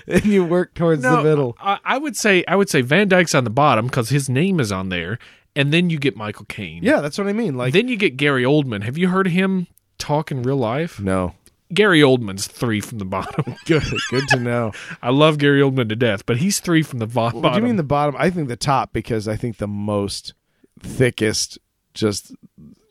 and 0.07 0.25
you 0.25 0.43
work 0.43 0.73
towards 0.73 1.03
the 1.03 1.21
middle. 1.21 1.55
I, 1.59 1.77
I 1.85 1.97
would 1.97 2.17
say 2.17 2.43
I 2.47 2.55
would 2.55 2.69
say 2.69 2.81
Van 2.81 3.07
Dyke's 3.07 3.35
on 3.35 3.43
the 3.43 3.49
bottom 3.49 3.85
because 3.85 4.09
his 4.09 4.29
name 4.29 4.59
is 4.59 4.71
on 4.71 4.89
there, 4.89 5.19
and 5.55 5.71
then 5.71 5.89
you 5.89 5.99
get 5.99 6.15
Michael 6.17 6.45
Caine. 6.45 6.83
Yeah, 6.83 7.01
that's 7.01 7.17
what 7.17 7.27
I 7.27 7.33
mean. 7.33 7.55
Like 7.55 7.73
Then 7.73 7.87
you 7.87 7.97
get 7.97 8.17
Gary 8.17 8.43
Oldman. 8.43 8.83
Have 8.83 8.97
you 8.97 9.09
heard 9.09 9.27
of 9.27 9.33
him 9.33 9.67
talk 9.99 10.31
in 10.31 10.41
real 10.41 10.57
life? 10.57 10.99
no, 10.99 11.35
Gary 11.71 11.99
Oldman's 12.01 12.47
three 12.47 12.81
from 12.81 12.97
the 12.97 13.05
bottom. 13.05 13.55
good, 13.65 13.83
good 14.09 14.27
to 14.29 14.39
know. 14.39 14.71
I 15.03 15.11
love 15.11 15.37
Gary 15.37 15.61
Oldman 15.61 15.87
to 15.89 15.95
death, 15.95 16.25
but 16.25 16.37
he's 16.37 16.59
three 16.59 16.81
from 16.81 16.97
the 16.97 17.05
vo- 17.05 17.25
What 17.25 17.33
do 17.33 17.41
bottom. 17.41 17.61
you 17.63 17.67
mean 17.67 17.75
the 17.75 17.83
bottom? 17.83 18.15
I 18.17 18.31
think 18.31 18.47
the 18.47 18.55
top 18.57 18.91
because 18.93 19.27
I 19.27 19.35
think 19.35 19.57
the 19.57 19.67
most 19.67 20.33
thickest, 20.79 21.59
just 21.93 22.33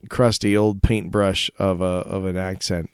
crusty 0.09 0.57
old 0.57 0.83
paintbrush 0.83 1.51
of 1.59 1.81
a 1.81 1.85
of 1.85 2.25
an 2.25 2.37
accent. 2.37 2.91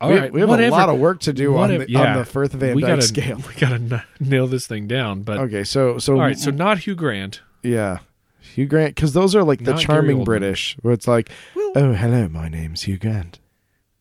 All 0.00 0.10
we, 0.10 0.18
right, 0.18 0.32
we 0.32 0.40
have 0.40 0.48
whatever. 0.48 0.74
a 0.74 0.78
lot 0.78 0.88
of 0.88 0.98
work 0.98 1.20
to 1.20 1.32
do 1.32 1.56
on 1.56 1.68
the, 1.78 1.86
yeah. 1.88 2.12
on 2.14 2.18
the 2.18 2.24
Firth 2.24 2.52
Van 2.52 2.74
we 2.74 2.82
Dyke 2.82 2.88
gotta, 2.90 3.02
scale. 3.02 3.36
We 3.48 3.54
gotta 3.54 3.74
n- 3.76 4.02
nail 4.18 4.48
this 4.48 4.66
thing 4.66 4.88
down. 4.88 5.22
But 5.22 5.38
Okay, 5.38 5.62
so 5.62 5.98
so 5.98 6.14
all 6.14 6.20
right, 6.20 6.36
so 6.38 6.50
not 6.50 6.78
Hugh 6.80 6.96
Grant. 6.96 7.40
yeah, 7.62 7.98
Hugh 8.42 8.66
Grant 8.66 8.94
because 8.94 9.12
those 9.12 9.34
are 9.34 9.44
like 9.44 9.64
the 9.64 9.72
Not 9.72 9.80
charming 9.80 10.24
British 10.24 10.76
where 10.82 10.92
it's 10.92 11.08
like, 11.08 11.30
oh 11.56 11.92
hello, 11.92 12.28
my 12.28 12.48
name's 12.48 12.82
Hugh 12.82 12.98
Grant. 12.98 13.38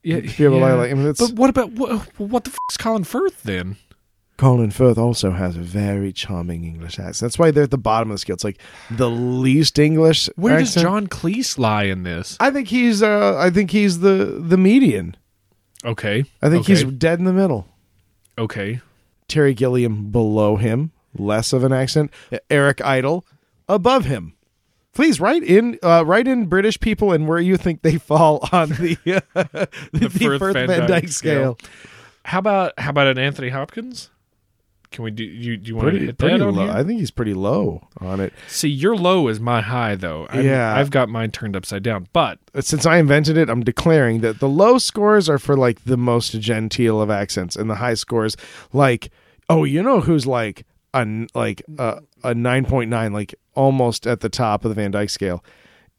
Yeah, 0.04 0.18
yeah. 0.18 0.50
like, 0.50 0.92
I 0.92 0.94
mean, 0.96 1.08
it's 1.08 1.20
But 1.20 1.38
what 1.38 1.50
about 1.50 1.72
what, 1.74 2.20
what 2.20 2.44
the 2.44 2.50
f- 2.50 2.58
is 2.72 2.78
Colin 2.78 3.04
Firth 3.04 3.44
then? 3.44 3.78
Colin 4.38 4.72
Firth 4.72 4.98
also 4.98 5.32
has 5.32 5.56
a 5.56 5.60
very 5.60 6.12
charming 6.12 6.64
English 6.64 6.98
accent. 6.98 7.20
That's 7.20 7.38
why 7.38 7.52
they're 7.52 7.66
at 7.66 7.72
the 7.72 7.78
bottom 7.78 8.10
of 8.10 8.16
the 8.16 8.18
scale. 8.18 8.34
It's 8.34 8.44
like 8.44 8.60
the 8.90 9.10
least 9.10 9.78
English. 9.78 10.30
Where 10.36 10.58
does. 10.58 10.74
John 10.74 11.06
Cleese 11.06 11.60
lie 11.60 11.84
in 11.84 12.02
this? 12.02 12.38
I 12.40 12.50
think 12.50 12.68
he's. 12.70 13.04
Uh, 13.04 13.38
I 13.38 13.52
think 13.52 13.70
he's 13.70 14.00
the 14.00 14.40
the 14.40 14.58
median. 14.58 15.16
Okay. 15.86 16.26
I 16.42 16.50
think 16.50 16.62
okay. 16.62 16.74
he's 16.74 16.84
dead 16.84 17.20
in 17.20 17.26
the 17.26 17.34
middle. 17.34 17.68
okay. 18.38 18.82
Terry 19.28 19.54
Gilliam 19.54 20.12
below 20.12 20.58
him, 20.58 20.92
less 21.18 21.54
of 21.54 21.64
an 21.64 21.72
accent. 21.72 22.12
Eric 22.50 22.82
Idle 22.82 23.24
above 23.72 24.06
him. 24.06 24.34
Please 24.94 25.22
write 25.22 25.44
in, 25.44 25.80
uh, 25.82 26.04
write 26.06 26.28
in 26.28 26.48
British 26.48 26.80
people 26.80 27.14
and 27.14 27.28
where 27.28 27.40
you 27.40 27.56
think 27.56 27.82
they 27.82 27.98
fall 27.98 28.48
on 28.52 28.70
the 28.70 28.98
uh, 29.36 29.66
the, 29.94 30.10
Firth 30.10 30.40
Firth 30.40 30.54
Van 30.54 30.68
Van, 30.68 30.80
Dyke 30.82 30.88
Dyke 30.90 31.08
scale. 31.10 31.58
scale. 31.58 31.70
How 32.26 32.40
about 32.40 32.74
how 32.78 32.90
about 32.90 33.08
an 33.08 33.18
Anthony 33.18 33.50
Hopkins? 33.50 34.10
Can 34.92 35.06
we 35.06 35.12
do 35.12 35.24
you 35.24 35.56
do 35.56 35.70
you 35.70 35.76
want 35.78 35.94
to 35.94 36.00
hit 36.00 36.18
that 36.18 36.42
on 36.42 36.56
low. 36.56 36.66
here? 36.66 36.74
I 36.74 36.84
think 36.84 37.00
he's 37.00 37.12
pretty 37.12 37.34
low 37.34 37.88
on 38.02 38.20
it. 38.20 38.34
See, 38.50 38.68
your 38.68 38.98
low 38.98 39.30
is 39.30 39.40
my 39.40 39.62
high 39.62 39.96
though. 39.96 40.28
I'm, 40.30 40.46
Yeah. 40.46 40.76
I've 40.76 40.92
got 40.92 41.08
mine 41.08 41.32
turned 41.32 41.56
upside 41.56 41.82
down. 41.84 42.10
But 42.12 42.40
Since 42.60 42.86
I 42.86 42.98
invented 42.98 43.38
it, 43.38 43.50
I'm 43.50 43.64
declaring 43.64 44.20
that 44.20 44.40
the 44.40 44.50
low 44.50 44.78
scores 44.78 45.30
are 45.30 45.40
for 45.40 45.56
like 45.56 45.86
the 45.86 45.96
most 45.98 46.38
genteel 46.42 47.02
of 47.02 47.10
accents, 47.10 47.56
and 47.56 47.70
the 47.70 47.76
high 47.76 47.94
scores, 47.94 48.36
like, 48.74 49.10
oh, 49.50 49.64
you 49.64 49.82
know 49.82 50.02
who's 50.02 50.28
like 50.28 50.66
a 50.94 51.28
like 51.34 51.62
a, 51.78 52.02
a 52.24 52.34
nine 52.36 52.66
point 52.66 52.90
nine, 52.90 53.14
like 53.14 53.36
almost 53.56 54.06
at 54.08 54.20
the 54.22 54.30
top 54.30 54.66
of 54.66 54.70
the 54.70 54.76
Van 54.76 54.92
Dyke 54.92 55.10
scale, 55.10 55.44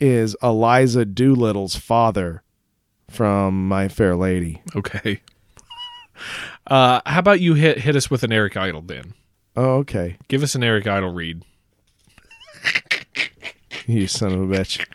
is 0.00 0.36
Eliza 0.42 1.04
Doolittle's 1.04 1.76
father 1.76 2.42
from 3.10 3.68
My 3.68 3.88
Fair 3.88 4.16
Lady. 4.16 4.62
okay. 4.76 5.20
Uh, 6.68 7.00
how 7.04 7.18
about 7.18 7.40
you 7.40 7.54
hit 7.54 7.78
hit 7.78 7.96
us 7.96 8.08
with 8.08 8.22
an 8.22 8.30
Eric 8.32 8.56
Idle 8.56 8.82
then? 8.82 9.14
Oh, 9.56 9.78
okay, 9.78 10.18
Give 10.28 10.44
us 10.44 10.54
an 10.54 10.62
Eric 10.62 10.86
Idle 10.86 11.12
read. 11.12 11.42
you 13.86 14.06
son 14.06 14.32
of 14.32 14.40
a 14.40 14.46
bitch. 14.46 14.86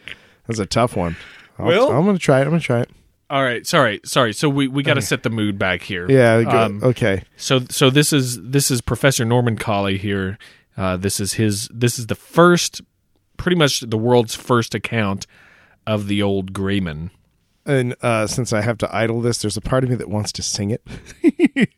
That's 0.47 0.60
a 0.60 0.65
tough 0.65 0.95
one. 0.95 1.17
I'll, 1.60 1.67
Well- 1.67 1.91
I'm 1.91 2.05
gonna 2.05 2.17
try 2.17 2.39
it. 2.39 2.43
I'm 2.43 2.49
gonna 2.51 2.62
try 2.62 2.81
it. 2.81 2.89
All 3.29 3.43
right, 3.43 3.67
sorry, 3.67 3.99
sorry. 4.05 4.33
So 4.33 4.47
we, 4.47 4.67
we 4.67 4.83
got 4.83 4.93
to 4.93 5.01
set 5.01 5.23
the 5.23 5.29
mood 5.29 5.59
back 5.59 5.81
here. 5.81 6.09
Yeah. 6.09 6.37
Um, 6.47 6.81
okay. 6.81 7.23
So 7.35 7.59
so 7.69 7.89
this 7.89 8.13
is 8.13 8.41
this 8.41 8.71
is 8.71 8.79
Professor 8.81 9.25
Norman 9.25 9.57
Collie 9.57 9.97
here. 9.97 10.37
Uh, 10.77 10.95
this 10.95 11.19
is 11.19 11.33
his. 11.33 11.67
This 11.73 11.99
is 11.99 12.07
the 12.07 12.15
first, 12.15 12.81
pretty 13.35 13.57
much 13.57 13.81
the 13.81 13.97
world's 13.97 14.35
first 14.35 14.73
account 14.73 15.27
of 15.85 16.07
the 16.07 16.21
old 16.21 16.53
Grayman. 16.53 17.11
And 17.65 17.95
uh, 18.01 18.27
since 18.27 18.53
I 18.53 18.61
have 18.61 18.77
to 18.77 18.95
idle 18.95 19.19
this, 19.19 19.41
there's 19.41 19.57
a 19.57 19.61
part 19.61 19.83
of 19.83 19.89
me 19.89 19.97
that 19.97 20.09
wants 20.09 20.31
to 20.33 20.41
sing 20.41 20.71
it. 20.71 20.81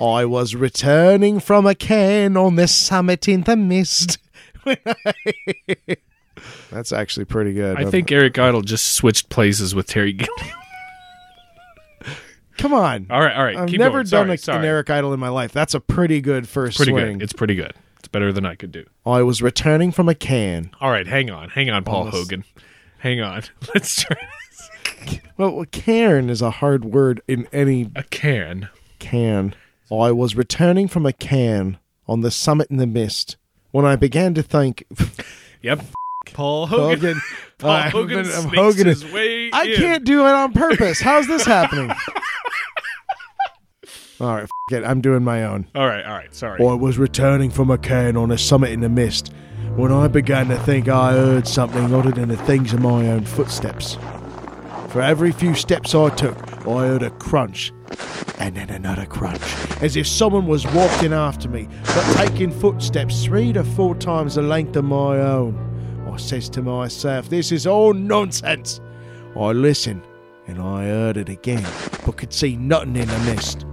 I 0.00 0.26
was 0.26 0.54
returning 0.54 1.40
from 1.40 1.66
a 1.66 1.74
cairn 1.74 2.36
on 2.36 2.56
the 2.56 2.68
summit 2.68 3.26
in 3.26 3.42
the 3.42 3.56
mist. 3.56 4.18
That's 6.70 6.92
actually 6.92 7.24
pretty 7.26 7.52
good. 7.52 7.76
I 7.76 7.90
think 7.90 8.10
Eric 8.12 8.38
Idle 8.38 8.62
just 8.62 8.92
switched 8.94 9.28
places 9.28 9.74
with 9.74 9.86
Terry 9.86 10.12
Gilliam. 10.12 10.56
Come 12.58 12.74
on. 12.74 13.06
All 13.10 13.20
right, 13.20 13.34
all 13.36 13.44
right. 13.44 13.56
I've 13.56 13.68
keep 13.68 13.80
never 13.80 13.98
going. 14.04 14.04
done 14.06 14.08
Sorry, 14.08 14.28
a, 14.30 14.32
an 14.32 14.38
sorry. 14.38 14.66
Eric 14.68 14.90
Idle 14.90 15.12
in 15.14 15.20
my 15.20 15.30
life. 15.30 15.52
That's 15.52 15.74
a 15.74 15.80
pretty 15.80 16.20
good 16.20 16.48
first 16.48 16.76
Pretty 16.76 16.92
swing. 16.92 17.18
good. 17.18 17.22
It's 17.24 17.32
pretty 17.32 17.54
good. 17.54 17.72
It's 17.98 18.08
better 18.08 18.32
than 18.32 18.44
I 18.44 18.54
could 18.54 18.70
do. 18.72 18.84
I 19.06 19.22
was 19.22 19.42
returning 19.42 19.90
from 19.90 20.08
a 20.08 20.14
can. 20.14 20.70
All 20.80 20.90
right, 20.90 21.06
hang 21.06 21.30
on, 21.30 21.50
hang 21.50 21.70
on, 21.70 21.82
Paul 21.84 21.98
Almost. 22.04 22.16
Hogan. 22.16 22.44
Hang 22.98 23.20
on. 23.20 23.42
Let's 23.74 24.02
try 24.02 24.16
Well, 25.36 25.64
cairn 25.72 26.30
is 26.30 26.42
a 26.42 26.50
hard 26.50 26.84
word 26.84 27.20
in 27.26 27.48
any 27.52 27.90
a 27.96 28.02
can. 28.04 28.68
can. 28.98 29.54
I 29.90 30.10
was 30.12 30.36
returning 30.36 30.88
from 30.88 31.04
a 31.06 31.12
can 31.12 31.78
on 32.06 32.20
the 32.20 32.30
summit 32.30 32.70
in 32.70 32.76
the 32.76 32.86
mist 32.86 33.36
when 33.72 33.84
I 33.84 33.96
began 33.96 34.34
to 34.34 34.42
think. 34.42 34.84
Yep. 35.62 35.84
Paul 36.32 36.66
Hogan. 36.66 36.98
Hogan. 36.98 37.20
Paul 37.58 37.70
I've 37.70 37.92
Hogan 37.92 38.22
been- 38.24 38.48
Hogan 38.54 38.86
his 38.86 39.02
is- 39.04 39.12
way 39.12 39.50
I 39.52 39.64
in. 39.64 39.76
can't 39.76 40.04
do 40.04 40.20
it 40.26 40.32
on 40.32 40.52
purpose. 40.52 41.00
How's 41.00 41.26
this 41.28 41.44
happening? 41.44 41.90
all 44.20 44.34
right, 44.36 44.42
f- 44.44 44.50
it. 44.72 44.84
I'm 44.84 45.00
doing 45.00 45.22
my 45.24 45.44
own. 45.44 45.66
All 45.74 45.86
right, 45.86 46.04
all 46.04 46.12
right. 46.14 46.34
Sorry. 46.34 46.64
I 46.64 46.74
was 46.74 46.98
returning 46.98 47.50
from 47.50 47.70
a 47.70 47.78
cairn 47.78 48.16
on 48.16 48.30
a 48.30 48.38
summit 48.38 48.70
in 48.70 48.80
the 48.80 48.88
mist 48.88 49.32
when 49.76 49.92
I 49.92 50.08
began 50.08 50.48
to 50.48 50.56
think 50.58 50.88
I 50.88 51.12
heard 51.12 51.46
something 51.48 51.92
other 51.94 52.10
than 52.10 52.28
the 52.28 52.36
things 52.36 52.72
of 52.72 52.80
my 52.80 53.08
own 53.08 53.24
footsteps. 53.24 53.96
For 54.88 55.00
every 55.00 55.32
few 55.32 55.54
steps 55.54 55.94
I 55.94 56.10
took, 56.10 56.36
I 56.66 56.86
heard 56.86 57.02
a 57.02 57.10
crunch, 57.10 57.72
and 58.38 58.54
then 58.56 58.68
another 58.70 59.06
crunch, 59.06 59.40
as 59.82 59.96
if 59.96 60.06
someone 60.06 60.46
was 60.46 60.66
walking 60.72 61.12
after 61.14 61.48
me, 61.48 61.66
but 61.84 62.14
taking 62.16 62.50
footsteps 62.50 63.24
three 63.24 63.52
to 63.54 63.64
four 63.64 63.94
times 63.94 64.34
the 64.34 64.42
length 64.42 64.76
of 64.76 64.84
my 64.84 65.18
own. 65.18 65.68
I 66.12 66.18
says 66.18 66.50
to 66.50 66.62
myself, 66.62 67.30
this 67.30 67.50
is 67.50 67.66
all 67.66 67.94
nonsense. 67.94 68.82
I 69.34 69.52
listened, 69.52 70.02
and 70.46 70.60
I 70.60 70.84
heard 70.84 71.16
it 71.16 71.30
again, 71.30 71.66
but 72.04 72.18
could 72.18 72.34
see 72.34 72.54
nothing 72.56 72.96
in 72.96 73.08
the 73.08 73.18
mist. 73.20 73.64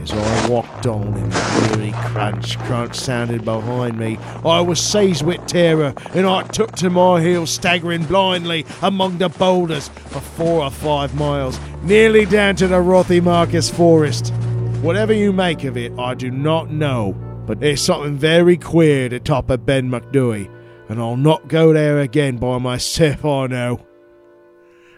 As 0.00 0.10
I 0.10 0.48
walked 0.48 0.86
on 0.86 1.14
and 1.14 1.30
the 1.30 1.78
eerie 1.78 1.92
crunch 1.92 2.58
crunch 2.60 2.96
sounded 2.96 3.44
behind 3.44 3.98
me, 3.98 4.16
I 4.44 4.60
was 4.60 4.80
seized 4.80 5.22
with 5.24 5.46
terror 5.46 5.92
and 6.14 6.26
I 6.26 6.42
took 6.44 6.72
to 6.76 6.88
my 6.88 7.20
heels, 7.20 7.50
staggering 7.50 8.06
blindly 8.06 8.64
among 8.80 9.18
the 9.18 9.28
boulders 9.28 9.88
for 9.88 10.20
four 10.20 10.64
or 10.64 10.70
five 10.70 11.14
miles, 11.14 11.60
nearly 11.82 12.24
down 12.24 12.56
to 12.56 12.66
the 12.68 12.76
Rothiemurchus 12.76 13.70
forest. 13.70 14.32
Whatever 14.80 15.12
you 15.12 15.32
make 15.32 15.62
of 15.62 15.76
it, 15.76 15.92
I 15.98 16.14
do 16.14 16.30
not 16.30 16.70
know, 16.70 17.12
but 17.46 17.60
there's 17.60 17.82
something 17.82 18.16
very 18.16 18.56
queer 18.56 19.04
at 19.04 19.10
the 19.10 19.20
top 19.20 19.50
of 19.50 19.66
Ben 19.66 19.88
MacDhui, 19.88 20.50
and 20.92 21.00
I'll 21.00 21.16
not 21.16 21.48
go 21.48 21.72
there 21.72 21.98
again 22.00 22.36
by 22.36 22.58
myself, 22.58 23.24
I 23.24 23.46
know. 23.48 23.84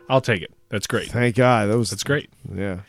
I'll 0.08 0.20
take 0.20 0.42
it. 0.42 0.52
That's 0.68 0.86
great. 0.86 1.08
Thank 1.10 1.36
God. 1.36 1.70
That 1.70 1.78
was 1.78 1.90
That's 1.90 2.04
great. 2.04 2.28
Yeah. 2.54 2.80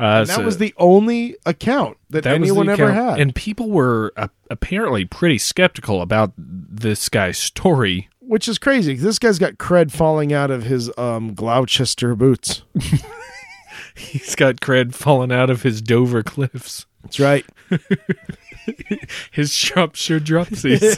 Uh, 0.00 0.02
And 0.22 0.28
that 0.28 0.36
so 0.36 0.42
was 0.44 0.58
the 0.58 0.74
only 0.76 1.36
account 1.46 1.98
that, 2.10 2.24
that 2.24 2.34
anyone 2.34 2.68
ever 2.68 2.88
account. 2.88 3.10
had. 3.10 3.20
and 3.20 3.34
people 3.34 3.70
were 3.70 4.12
uh, 4.16 4.26
apparently 4.50 5.04
pretty 5.04 5.38
skeptical 5.38 6.02
about 6.02 6.32
this 6.36 7.08
guy's 7.08 7.38
story. 7.38 8.08
which 8.18 8.48
is 8.48 8.58
crazy. 8.58 8.94
This 8.96 9.20
guy's 9.20 9.38
got 9.38 9.52
cred 9.58 9.92
falling 9.92 10.32
out 10.32 10.50
of 10.50 10.64
his 10.64 10.90
um, 10.98 11.34
Gloucester 11.34 12.16
boots. 12.16 12.62
He's 13.94 14.34
got 14.34 14.56
cred 14.56 14.94
falling 14.94 15.30
out 15.30 15.50
of 15.50 15.62
his 15.62 15.80
Dover 15.80 16.24
cliffs. 16.24 16.86
That's 17.02 17.20
right. 17.20 17.44
his 19.30 19.52
Shropshire 19.52 20.20
dropsies. 20.20 20.96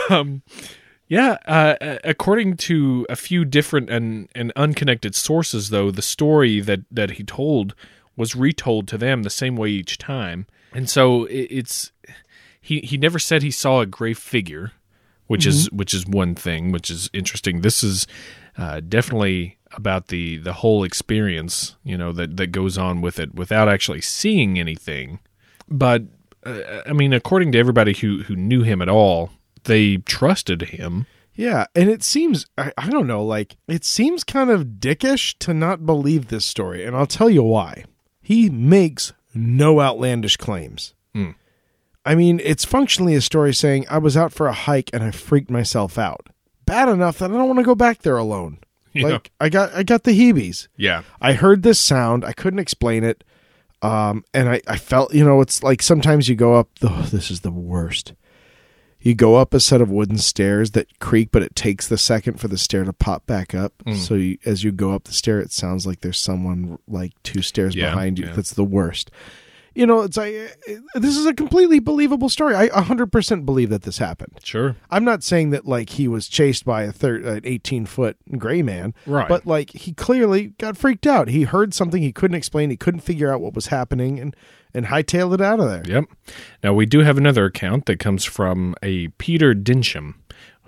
um, 0.10 0.42
yeah, 1.08 1.38
uh, 1.46 1.98
according 2.04 2.56
to 2.58 3.06
a 3.08 3.16
few 3.16 3.44
different 3.44 3.88
and, 3.88 4.28
and 4.34 4.52
unconnected 4.56 5.14
sources, 5.14 5.70
though, 5.70 5.90
the 5.90 6.02
story 6.02 6.60
that, 6.60 6.80
that 6.90 7.12
he 7.12 7.24
told 7.24 7.74
was 8.16 8.34
retold 8.36 8.88
to 8.88 8.98
them 8.98 9.22
the 9.22 9.30
same 9.30 9.56
way 9.56 9.70
each 9.70 9.96
time. 9.96 10.46
And 10.74 10.90
so 10.90 11.24
it, 11.24 11.48
it's 11.50 11.92
he 12.60 12.80
he 12.80 12.98
never 12.98 13.18
said 13.18 13.42
he 13.42 13.50
saw 13.50 13.80
a 13.80 13.86
gray 13.86 14.12
figure, 14.12 14.72
which 15.26 15.46
is 15.46 15.70
which 15.70 15.94
is 15.94 16.06
one 16.06 16.34
thing, 16.34 16.72
which 16.72 16.90
is 16.90 17.08
interesting. 17.14 17.62
This 17.62 17.82
is 17.82 18.06
uh, 18.58 18.80
definitely 18.80 19.56
about 19.72 20.08
the 20.08 20.36
the 20.38 20.54
whole 20.54 20.84
experience, 20.84 21.76
you 21.84 21.96
know, 21.96 22.12
that 22.12 22.36
that 22.36 22.48
goes 22.48 22.76
on 22.76 23.00
with 23.00 23.18
it 23.18 23.34
without 23.34 23.68
actually 23.68 24.02
seeing 24.02 24.58
anything 24.58 25.20
but 25.70 26.02
uh, 26.44 26.82
I 26.86 26.92
mean, 26.92 27.12
according 27.12 27.52
to 27.52 27.58
everybody 27.58 27.94
who 27.94 28.22
who 28.22 28.36
knew 28.36 28.62
him 28.62 28.82
at 28.82 28.88
all, 28.88 29.30
they 29.64 29.98
trusted 29.98 30.62
him. 30.62 31.06
Yeah, 31.34 31.66
and 31.74 31.88
it 31.88 32.02
seems 32.02 32.46
I, 32.56 32.72
I 32.76 32.88
don't 32.90 33.06
know, 33.06 33.24
like 33.24 33.56
it 33.68 33.84
seems 33.84 34.24
kind 34.24 34.50
of 34.50 34.80
dickish 34.80 35.36
to 35.40 35.54
not 35.54 35.86
believe 35.86 36.28
this 36.28 36.44
story, 36.44 36.84
and 36.84 36.96
I'll 36.96 37.06
tell 37.06 37.30
you 37.30 37.42
why. 37.42 37.84
He 38.20 38.50
makes 38.50 39.12
no 39.34 39.80
outlandish 39.80 40.36
claims. 40.36 40.94
Hmm. 41.14 41.30
I 42.04 42.14
mean, 42.14 42.40
it's 42.42 42.64
functionally 42.64 43.14
a 43.14 43.20
story 43.20 43.54
saying 43.54 43.86
I 43.88 43.98
was 43.98 44.16
out 44.16 44.32
for 44.32 44.46
a 44.46 44.52
hike 44.52 44.90
and 44.92 45.02
I 45.02 45.10
freaked 45.10 45.50
myself 45.50 45.98
out. 45.98 46.28
Bad 46.64 46.88
enough 46.88 47.18
that 47.18 47.30
I 47.30 47.34
don't 47.34 47.46
want 47.46 47.58
to 47.58 47.64
go 47.64 47.74
back 47.74 48.02
there 48.02 48.16
alone. 48.16 48.58
Yeah. 48.94 49.08
Like 49.08 49.30
I 49.38 49.48
got 49.48 49.72
I 49.74 49.82
got 49.84 50.04
the 50.04 50.18
heebies. 50.18 50.66
Yeah, 50.76 51.02
I 51.20 51.34
heard 51.34 51.62
this 51.62 51.78
sound. 51.78 52.24
I 52.24 52.32
couldn't 52.32 52.58
explain 52.58 53.04
it. 53.04 53.22
Um, 53.82 54.24
and 54.34 54.48
I, 54.48 54.60
I 54.66 54.76
felt, 54.76 55.14
you 55.14 55.24
know, 55.24 55.40
it's 55.40 55.62
like 55.62 55.82
sometimes 55.82 56.28
you 56.28 56.34
go 56.36 56.54
up, 56.54 56.68
oh, 56.82 57.02
this 57.10 57.30
is 57.30 57.40
the 57.40 57.50
worst. 57.52 58.14
You 59.00 59.14
go 59.14 59.36
up 59.36 59.54
a 59.54 59.60
set 59.60 59.80
of 59.80 59.90
wooden 59.90 60.18
stairs 60.18 60.72
that 60.72 60.98
creak, 60.98 61.30
but 61.30 61.42
it 61.42 61.54
takes 61.54 61.86
the 61.86 61.96
second 61.96 62.40
for 62.40 62.48
the 62.48 62.58
stair 62.58 62.82
to 62.82 62.92
pop 62.92 63.26
back 63.26 63.54
up. 63.54 63.72
So 63.94 64.14
you, 64.14 64.38
as 64.44 64.64
you 64.64 64.72
go 64.72 64.92
up 64.92 65.04
the 65.04 65.12
stair, 65.12 65.38
it 65.38 65.52
sounds 65.52 65.86
like 65.86 66.00
there's 66.00 66.18
someone 66.18 66.78
like 66.88 67.12
two 67.22 67.40
stairs 67.40 67.76
Yeah, 67.76 67.90
behind 67.90 68.18
you. 68.18 68.26
yeah. 68.26 68.32
That's 68.32 68.54
the 68.54 68.64
worst. 68.64 69.12
You 69.74 69.86
know, 69.86 70.02
it's 70.02 70.16
like 70.16 70.34
uh, 70.68 70.98
this 70.98 71.16
is 71.16 71.26
a 71.26 71.34
completely 71.34 71.78
believable 71.78 72.28
story. 72.28 72.54
I 72.54 72.68
100% 72.68 73.44
believe 73.44 73.70
that 73.70 73.82
this 73.82 73.98
happened. 73.98 74.38
Sure. 74.42 74.76
I'm 74.90 75.04
not 75.04 75.22
saying 75.22 75.50
that 75.50 75.66
like 75.66 75.90
he 75.90 76.08
was 76.08 76.26
chased 76.28 76.64
by 76.64 76.82
a 76.82 76.92
thir- 76.92 77.16
an 77.16 77.42
18 77.44 77.86
foot 77.86 78.16
gray 78.36 78.62
man, 78.62 78.94
Right. 79.06 79.28
But 79.28 79.46
like 79.46 79.70
he 79.70 79.92
clearly 79.92 80.48
got 80.58 80.76
freaked 80.76 81.06
out. 81.06 81.28
He 81.28 81.44
heard 81.44 81.74
something 81.74 82.02
he 82.02 82.12
couldn't 82.12 82.36
explain. 82.36 82.70
He 82.70 82.76
couldn't 82.76 83.00
figure 83.00 83.32
out 83.32 83.40
what 83.40 83.54
was 83.54 83.66
happening, 83.68 84.18
and 84.18 84.34
and 84.74 84.86
hightailed 84.86 85.34
it 85.34 85.40
out 85.40 85.60
of 85.60 85.68
there. 85.68 85.82
Yep. 85.86 86.04
Now 86.62 86.74
we 86.74 86.86
do 86.86 87.00
have 87.00 87.16
another 87.16 87.44
account 87.46 87.86
that 87.86 87.98
comes 87.98 88.24
from 88.24 88.74
a 88.82 89.08
Peter 89.18 89.54
Densham, 89.54 90.22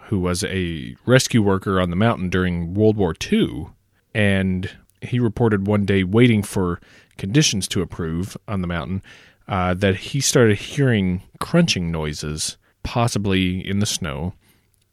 who 0.04 0.18
was 0.20 0.44
a 0.44 0.94
rescue 1.06 1.42
worker 1.42 1.80
on 1.80 1.90
the 1.90 1.96
mountain 1.96 2.28
during 2.28 2.74
World 2.74 2.96
War 2.96 3.14
II, 3.30 3.68
and 4.14 4.70
he 5.02 5.18
reported 5.18 5.66
one 5.66 5.84
day 5.84 6.04
waiting 6.04 6.42
for 6.42 6.80
conditions 7.20 7.68
to 7.68 7.82
approve 7.82 8.34
on 8.48 8.62
the 8.62 8.66
mountain 8.66 9.02
uh, 9.46 9.74
that 9.74 9.94
he 9.94 10.20
started 10.20 10.56
hearing 10.56 11.22
crunching 11.38 11.92
noises, 11.92 12.56
possibly 12.82 13.60
in 13.68 13.78
the 13.78 13.86
snow, 13.86 14.32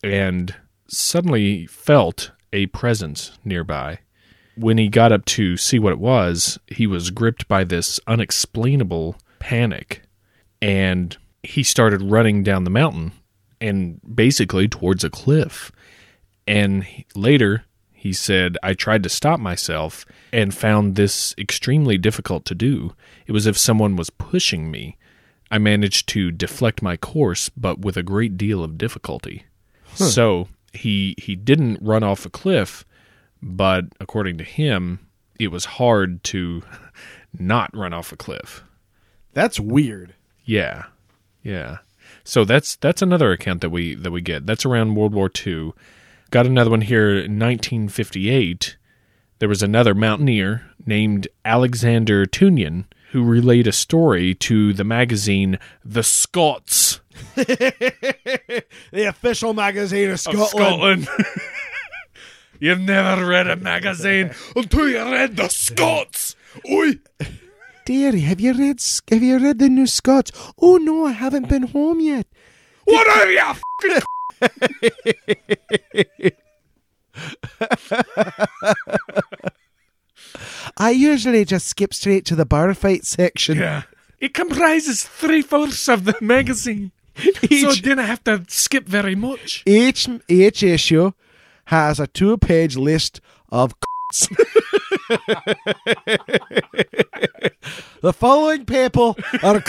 and 0.04 0.54
suddenly 0.90 1.66
felt 1.68 2.32
a 2.52 2.66
presence 2.68 3.32
nearby. 3.46 4.00
When 4.58 4.78
he 4.78 4.90
got 4.90 5.14
up 5.14 5.24
to 5.26 5.56
see 5.56 5.80
what 5.80 5.94
it 5.94 6.00
was, 6.00 6.60
he 6.68 6.86
was 6.86 7.12
gripped 7.12 7.48
by 7.48 7.64
this 7.64 8.00
unexplainable 8.08 9.16
panic 9.40 10.02
and 10.62 11.16
he 11.44 11.64
started 11.64 12.02
running 12.02 12.44
down 12.44 12.66
the 12.66 12.70
mountain 12.70 13.14
and 13.62 14.02
basically 14.14 14.68
towards 14.68 15.04
a 15.04 15.10
cliff. 15.10 15.72
And 16.46 16.86
later 17.16 17.64
he 17.98 18.14
said, 18.14 18.60
I 18.62 18.76
tried 18.76 19.02
to 19.04 19.10
stop 19.10 19.40
myself 19.40 20.06
and 20.32 20.54
found 20.54 20.96
this 20.96 21.34
extremely 21.36 21.98
difficult 21.98 22.46
to 22.46 22.54
do. 22.54 22.94
It 23.26 23.32
was 23.32 23.48
as 23.48 23.56
if 23.56 23.58
someone 23.58 23.96
was 23.96 24.12
pushing 24.12 24.70
me. 24.70 24.98
I 25.50 25.58
managed 25.58 26.08
to 26.10 26.32
deflect 26.32 26.84
my 26.84 26.96
course, 26.96 27.50
but 27.50 27.80
with 27.80 27.98
a 27.98 28.04
great 28.04 28.38
deal 28.38 28.64
of 28.64 28.78
difficulty. 28.78 29.46
So 29.96 30.48
he 30.74 31.16
he 31.18 31.36
didn't 31.36 31.80
run 31.82 32.04
off 32.04 32.24
a 32.24 32.30
cliff, 32.30 32.86
but 33.42 33.86
according 34.00 34.38
to 34.38 34.44
him, 34.44 35.00
it 35.40 35.48
was 35.48 35.66
hard 35.66 36.24
to 36.26 36.62
not 37.40 37.76
run 37.76 37.94
off 37.94 38.12
a 38.12 38.16
cliff. 38.16 38.64
That's 39.34 39.60
weird. 39.60 40.14
Yeah, 40.46 40.84
yeah. 41.42 41.78
So 42.24 42.46
that's 42.46 42.76
that's 42.76 43.02
another 43.02 43.32
account 43.32 43.62
that 43.62 43.72
we 43.72 43.96
that 43.96 44.12
we 44.12 44.22
get. 44.22 44.46
That's 44.46 44.68
around 44.68 44.94
World 44.94 45.16
War 45.16 45.32
II. 45.36 45.74
Got 46.30 46.46
another 46.46 46.70
one 46.70 46.82
here 46.82 47.10
in 47.12 47.40
1958. 47.40 48.76
There 49.40 49.50
was 49.50 49.64
another 49.64 49.94
mountaineer 49.94 50.64
named 50.86 51.28
Alexander 51.46 52.26
Tewnion 52.26 52.86
who 53.12 53.24
relayed 53.24 53.68
a 53.68 53.72
story 53.72 54.34
to 54.36 54.74
the 54.74 54.84
magazine 54.84 55.58
The 55.86 56.04
Scots 56.04 57.00
The 57.36 58.64
official 59.08 59.54
magazine 59.54 60.10
of 60.10 60.14
of 60.14 60.20
Scotland. 60.20 61.04
Scotland. 61.06 61.08
You've 62.60 62.82
never 62.82 63.26
read 63.26 63.48
a 63.48 63.56
magazine 63.56 64.32
until 64.56 64.90
you 64.90 65.04
read 65.04 65.38
The 65.38 65.48
Scots. 65.48 66.36
Oi! 66.70 67.00
Dearie, 67.86 68.22
have 68.22 68.42
you 68.42 68.54
read 68.54 68.82
have 69.10 69.24
you 69.24 69.38
read 69.40 69.60
the 69.60 69.70
new 69.70 69.88
Scots? 69.88 70.32
Oh 70.60 70.78
no, 70.78 71.06
I 71.06 71.12
haven't 71.12 71.48
been 71.48 71.64
home 71.64 72.02
yet. 72.02 72.28
What 72.84 73.08
are 73.08 73.32
you 73.32 73.40
f***ing 73.40 74.02
I 80.78 80.92
usually 80.92 81.46
just 81.46 81.68
skip 81.68 81.94
straight 81.94 82.26
to 82.26 82.36
the 82.36 82.46
bar 82.46 82.74
fight 82.74 83.06
section. 83.06 83.58
Yeah. 83.58 83.84
It 84.20 84.34
comprises 84.34 85.04
three 85.04 85.42
fourths 85.42 85.88
of 85.88 86.06
the 86.06 86.16
magazine. 86.22 86.92
so 87.18 87.30
I 87.70 87.76
didn't 87.76 88.00
have 88.00 88.24
to 88.26 88.44
skip 88.48 88.86
very 88.88 89.16
much. 89.16 89.64
each 89.66 90.08
each 90.28 90.62
issue 90.64 91.12
has 91.66 92.00
a 92.00 92.08
two 92.08 92.38
page 92.38 92.76
list 92.78 93.22
of 93.50 93.74
the 98.02 98.14
following 98.14 98.66
people 98.66 99.18
are 99.44 99.64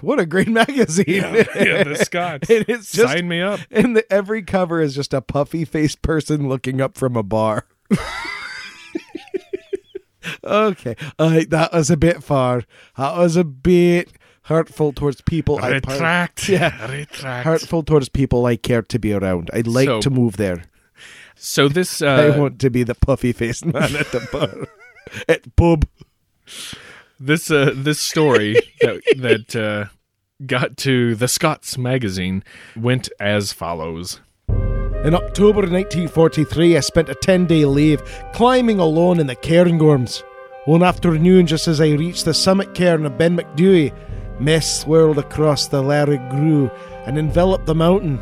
what 0.00 0.18
a 0.20 0.26
great 0.26 0.48
magazine 0.62 1.06
yeah, 1.08 1.82
the 1.84 1.98
Scots. 2.02 2.48
And 2.50 2.64
it's 2.68 2.92
just 2.92 3.12
Sign 3.12 3.28
me 3.28 3.40
up. 3.40 3.60
and 3.70 3.96
the, 3.96 4.12
every 4.12 4.42
cover 4.42 4.80
is 4.80 4.94
just 4.94 5.12
a 5.14 5.20
puffy 5.20 5.64
faced 5.64 6.02
person 6.02 6.48
looking 6.48 6.80
up 6.80 6.96
from 6.96 7.16
a 7.16 7.22
bar. 7.22 7.66
okay, 10.44 10.96
uh, 11.18 11.42
that 11.48 11.72
was 11.72 11.90
a 11.90 11.96
bit 11.96 12.22
far. 12.22 12.62
That 12.96 13.16
was 13.16 13.36
a 13.36 13.44
bit 13.44 14.12
hurtful 14.42 14.92
towards 14.92 15.20
people. 15.22 15.58
I 15.62 15.80
par- 15.80 16.28
Yeah. 16.48 16.90
Retract. 16.90 17.44
hurtful 17.44 17.82
towards 17.82 18.08
people 18.08 18.46
I 18.46 18.56
care 18.56 18.82
to 18.82 18.98
be 18.98 19.12
around. 19.12 19.50
I'd 19.52 19.66
like 19.66 19.86
So- 19.86 20.00
to 20.00 20.10
move 20.10 20.36
there. 20.36 20.64
So 21.34 21.68
this 21.68 22.02
I 22.02 22.28
uh, 22.28 22.38
want 22.38 22.58
to 22.60 22.70
be 22.70 22.82
the 22.82 22.94
puffy 22.94 23.32
faced 23.32 23.64
man 23.64 23.96
at 23.96 24.12
the 24.12 24.20
bar 24.30 24.66
at 25.28 25.56
pub. 25.56 25.86
This 27.22 27.50
uh, 27.50 27.74
this 27.76 28.00
story 28.00 28.54
that 28.80 29.02
that 29.18 29.54
uh, 29.54 29.90
got 30.46 30.78
to 30.78 31.14
the 31.14 31.28
Scots 31.28 31.76
magazine 31.76 32.42
went 32.74 33.10
as 33.20 33.52
follows. 33.52 34.22
In 34.48 35.14
October 35.14 35.60
1943, 35.60 36.78
I 36.78 36.80
spent 36.80 37.10
a 37.10 37.14
10 37.14 37.44
day 37.44 37.66
leave 37.66 38.02
climbing 38.32 38.78
alone 38.78 39.20
in 39.20 39.26
the 39.26 39.36
Cairngorms. 39.36 40.22
One 40.64 40.82
afternoon, 40.82 41.46
just 41.46 41.68
as 41.68 41.78
I 41.78 41.90
reached 41.90 42.24
the 42.24 42.32
summit 42.32 42.74
cairn 42.74 43.04
of 43.04 43.18
Ben 43.18 43.36
MacDhui, 43.36 43.92
mist 44.40 44.80
swirled 44.80 45.18
across 45.18 45.68
the 45.68 45.82
Lairig 45.82 46.26
Ghru 46.32 46.74
and 47.06 47.18
enveloped 47.18 47.66
the 47.66 47.74
mountain. 47.74 48.18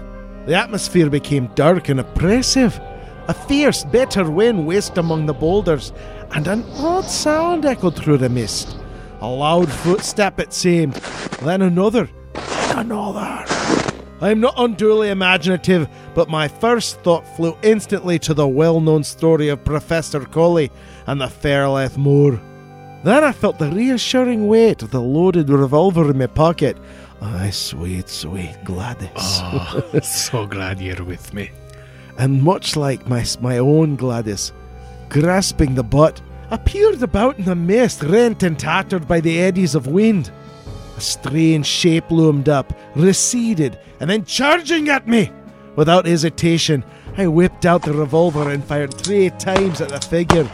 The 0.47 0.57
atmosphere 0.57 1.09
became 1.09 1.55
dark 1.55 1.89
and 1.89 2.01
oppressive. 2.01 2.81
A 3.29 3.35
fierce, 3.35 3.85
bitter 3.85 4.29
wind 4.29 4.67
whisked 4.67 4.99
among 4.99 5.27
the 5.27 5.35
boulders, 5.35 5.93
and 6.33 6.49
an 6.49 6.65
odd 6.79 7.05
sound 7.05 7.65
echoed 7.65 7.95
through 7.95 8.19
the 8.19 8.29
mist. 8.29 8.77
A 9.21 9.27
loud 9.29 9.71
footstep, 9.71 10.39
it 10.39 10.53
seemed, 10.53 10.95
then 11.43 11.63
another, 11.63 12.09
and 12.35 12.81
another. 12.81 13.45
I 14.21 14.31
am 14.31 14.41
not 14.41 14.55
unduly 14.57 15.11
imaginative, 15.11 15.89
but 16.15 16.29
my 16.29 16.49
first 16.49 17.01
thought 17.01 17.27
flew 17.37 17.57
instantly 17.63 18.19
to 18.21 18.35
the 18.35 18.49
well 18.49 18.81
known 18.81 19.05
story 19.05 19.49
of 19.49 19.65
Professor 19.65 20.21
Collie 20.25 20.71
and 21.07 21.21
the 21.21 21.29
Fear 21.29 21.63
Liath 21.65 21.97
Mòr. 21.97 22.41
Then 23.05 23.23
I 23.23 23.31
felt 23.33 23.59
the 23.59 23.71
reassuring 23.71 24.49
weight 24.49 24.83
of 24.83 24.91
the 24.91 25.01
loaded 25.01 25.51
revolver 25.51 26.11
in 26.11 26.19
my 26.19 26.27
pocket. 26.27 26.77
Ah, 27.21 27.49
sweet, 27.51 28.09
sweet 28.09 28.57
Gladys. 28.65 29.43
so 30.03 30.47
glad 30.47 30.81
you're 30.81 31.05
with 31.05 31.33
me. 31.33 31.51
and 32.19 32.43
much 32.43 32.75
like 32.77 33.09
my, 33.09 33.25
my 33.41 33.59
own 33.59 33.95
Gladys, 33.97 34.53
grasping 35.09 35.77
the 35.77 35.85
butt, 35.85 36.21
appeared 36.51 37.03
about 37.03 37.39
in 37.39 37.45
the 37.45 37.55
mist, 37.55 38.03
rent 38.03 38.43
and 38.43 38.59
tattered 38.59 39.07
by 39.07 39.21
the 39.21 39.41
eddies 39.41 39.75
of 39.75 39.87
wind. 39.87 40.31
A 40.97 41.01
strange 41.01 41.67
shape 41.67 42.11
loomed 42.11 42.49
up, 42.49 42.73
receded, 42.95 43.79
and 44.01 44.09
then 44.11 44.25
charging 44.25 44.89
at 44.89 45.07
me. 45.07 45.31
Without 45.77 46.07
hesitation, 46.07 46.85
I 47.17 47.27
whipped 47.27 47.67
out 47.67 47.83
the 47.83 47.93
revolver 47.93 48.51
and 48.51 48.65
fired 48.65 48.95
three 48.95 49.31
times 49.31 49.81
at 49.81 49.91
the 49.91 50.01
figure. 50.01 50.45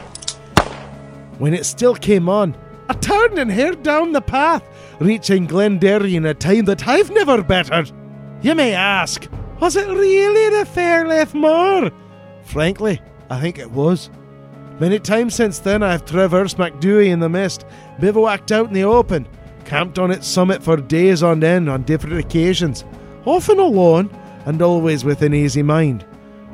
When 1.38 1.54
it 1.54 1.66
still 1.66 1.94
came 1.94 2.28
on, 2.28 2.56
I 2.88 2.94
turned 2.94 3.38
and 3.38 3.50
hurried 3.50 3.82
down 3.82 4.12
the 4.12 4.20
path, 4.20 4.62
reaching 4.98 5.46
Glen 5.46 5.78
Derry 5.78 6.16
in 6.16 6.26
a 6.26 6.34
time 6.34 6.66
that 6.66 6.86
I've 6.86 7.10
never 7.10 7.42
bettered. 7.42 7.90
You 8.42 8.54
may 8.54 8.74
ask, 8.74 9.26
was 9.60 9.76
it 9.76 9.88
really 9.88 10.58
the 10.58 10.66
Fear 10.66 11.06
Liath 11.06 11.32
Mòr? 11.32 11.92
Frankly, 12.42 13.00
I 13.30 13.40
think 13.40 13.58
it 13.58 13.70
was. 13.70 14.10
Many 14.80 14.98
times 14.98 15.34
since 15.34 15.60
then, 15.60 15.84
I've 15.84 16.04
traversed 16.04 16.58
MacDhui 16.58 17.06
in 17.06 17.20
the 17.20 17.28
mist, 17.28 17.64
bivouacked 18.00 18.50
out 18.50 18.66
in 18.66 18.72
the 18.72 18.82
open, 18.82 19.28
camped 19.64 20.00
on 20.00 20.10
its 20.10 20.26
summit 20.26 20.62
for 20.62 20.76
days 20.76 21.22
on 21.22 21.44
end 21.44 21.70
on 21.70 21.84
different 21.84 22.18
occasions, 22.18 22.84
often 23.24 23.60
alone 23.60 24.10
and 24.46 24.60
always 24.60 25.04
with 25.04 25.22
an 25.22 25.32
easy 25.32 25.62
mind. 25.62 26.04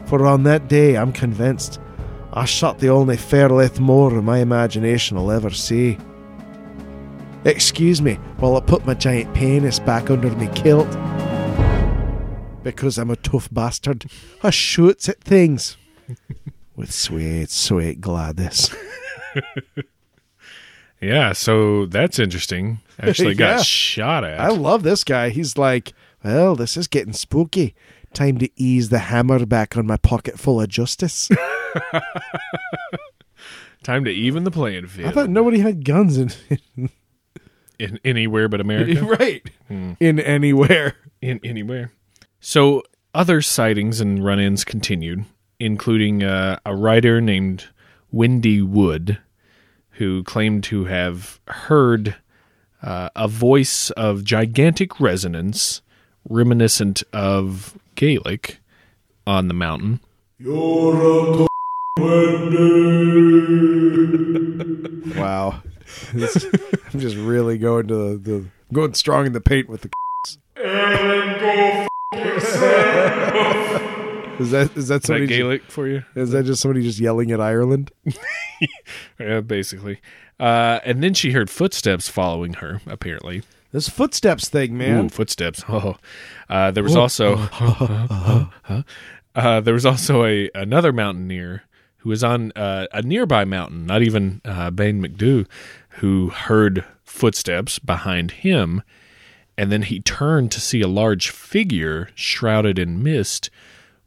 For 0.04 0.26
on 0.26 0.42
that 0.42 0.68
day, 0.68 0.96
I'm 0.96 1.12
convinced, 1.12 1.80
I 2.32 2.44
shot 2.44 2.78
the 2.78 2.90
only 2.90 3.16
Fear 3.16 3.48
Liath 3.48 3.78
Mòr 3.78 4.22
my 4.22 4.38
imagination 4.38 5.16
will 5.16 5.32
ever 5.32 5.50
see. 5.50 5.96
Excuse 7.44 8.02
me 8.02 8.14
while 8.36 8.56
I 8.56 8.60
put 8.60 8.84
my 8.84 8.92
giant 8.92 9.34
penis 9.34 9.78
back 9.78 10.10
under 10.10 10.30
my 10.36 10.46
kilt. 10.48 10.88
Because 12.62 12.98
I'm 12.98 13.10
a 13.10 13.16
tough 13.16 13.48
bastard, 13.50 14.10
I 14.42 14.50
shoots 14.50 15.08
at 15.08 15.24
things. 15.24 15.78
With 16.76 16.92
sweet, 16.92 17.50
sweet 17.50 18.00
Gladys. 18.00 18.74
Yeah, 21.00 21.32
so 21.32 21.86
that's 21.86 22.18
interesting. 22.18 22.80
Actually 22.98 23.34
got 23.36 23.58
Yeah. 23.58 23.62
shot 23.62 24.24
at. 24.24 24.38
I 24.38 24.48
love 24.48 24.82
this 24.82 25.02
guy. 25.02 25.30
He's 25.30 25.56
like, 25.56 25.94
well, 26.22 26.54
this 26.54 26.76
is 26.76 26.86
getting 26.88 27.14
spooky. 27.14 27.74
Time 28.12 28.38
to 28.38 28.50
ease 28.56 28.90
the 28.90 28.98
hammer 28.98 29.46
back 29.46 29.76
on 29.76 29.86
my 29.86 29.96
pocket 29.96 30.38
full 30.38 30.60
of 30.60 30.68
justice. 30.68 31.30
Time 33.82 34.04
to 34.04 34.10
even 34.10 34.44
the 34.44 34.50
playing 34.50 34.88
field. 34.88 35.08
I 35.08 35.12
thought 35.12 35.30
nobody 35.30 35.60
had 35.60 35.84
guns 35.84 36.18
in 36.18 36.30
in 37.78 37.98
anywhere 38.04 38.46
but 38.48 38.60
America. 38.60 39.02
right 39.02 39.48
hmm. 39.68 39.92
in 40.00 40.20
anywhere. 40.20 40.96
in 41.22 41.40
anywhere. 41.42 41.92
So 42.40 42.82
other 43.14 43.40
sightings 43.40 44.00
and 44.00 44.22
run-ins 44.22 44.64
continued, 44.64 45.24
including 45.60 46.24
uh, 46.24 46.58
a 46.66 46.74
writer 46.74 47.20
named 47.20 47.66
Wendy 48.10 48.60
Wood, 48.62 49.18
who 49.92 50.24
claimed 50.24 50.64
to 50.64 50.86
have 50.86 51.38
heard 51.46 52.16
uh, 52.82 53.10
a 53.14 53.28
voice 53.28 53.90
of 53.90 54.24
gigantic 54.24 54.98
resonance, 54.98 55.82
reminiscent 56.28 57.04
of 57.12 57.78
Gaelic, 57.94 58.58
on 59.26 59.48
the 59.48 59.54
mountain. 59.54 60.00
Wow, 65.16 65.62
This- 66.14 66.46
I'm 66.92 67.00
just 67.00 67.16
really 67.16 67.58
going 67.58 67.88
to 67.88 67.94
the, 67.94 68.16
the 68.30 68.44
going 68.72 68.94
strong 68.94 69.26
in 69.26 69.32
the 69.32 69.40
paint 69.40 69.68
with 69.68 69.82
the. 69.82 69.90
Is 74.40 74.50
that 74.52 74.62
is 74.62 74.72
that 74.72 74.78
Is 74.78 74.88
that 74.88 75.04
somebody? 75.04 75.26
Gaelic 75.26 75.62
for 75.70 75.86
you? 75.86 76.02
Is 76.14 76.30
that 76.30 76.44
just 76.44 76.62
somebody 76.62 76.82
just 76.82 76.98
yelling 76.98 77.30
at 77.30 77.40
Ireland? 77.40 77.90
Yeah, 79.18 79.40
basically. 79.40 80.00
Uh, 80.38 80.80
and 80.84 81.02
then 81.02 81.14
she 81.14 81.32
heard 81.32 81.48
footsteps 81.48 82.08
following 82.08 82.54
her, 82.54 82.82
apparently. 82.86 83.42
This 83.72 83.88
footsteps 83.88 84.48
thing, 84.50 84.76
man. 84.76 85.06
Ooh, 85.06 85.08
footsteps. 85.08 85.64
Oh, 85.68 85.96
uh, 86.48 86.70
there 86.70 86.82
was 86.82 86.96
also 86.96 87.36
uh, 89.34 89.60
there 89.60 89.74
was 89.74 89.86
also 89.86 90.24
a 90.24 90.50
another 90.54 90.92
mountaineer 90.92 91.62
who 91.98 92.08
was 92.08 92.24
on 92.24 92.52
uh, 92.52 92.86
a 92.92 93.02
nearby 93.02 93.44
mountain, 93.44 93.86
not 93.86 94.02
even 94.02 94.40
uh, 94.44 94.70
Ben 94.70 95.02
MacDhui, 95.02 95.46
who 96.00 96.30
heard 96.30 96.84
footsteps 97.04 97.78
behind 97.78 98.30
him, 98.30 98.82
and 99.56 99.70
then 99.70 99.82
he 99.82 100.00
turned 100.00 100.50
to 100.52 100.60
see 100.60 100.80
a 100.80 100.88
large 100.88 101.30
figure 101.30 102.08
shrouded 102.14 102.78
in 102.78 103.02
mist, 103.02 103.50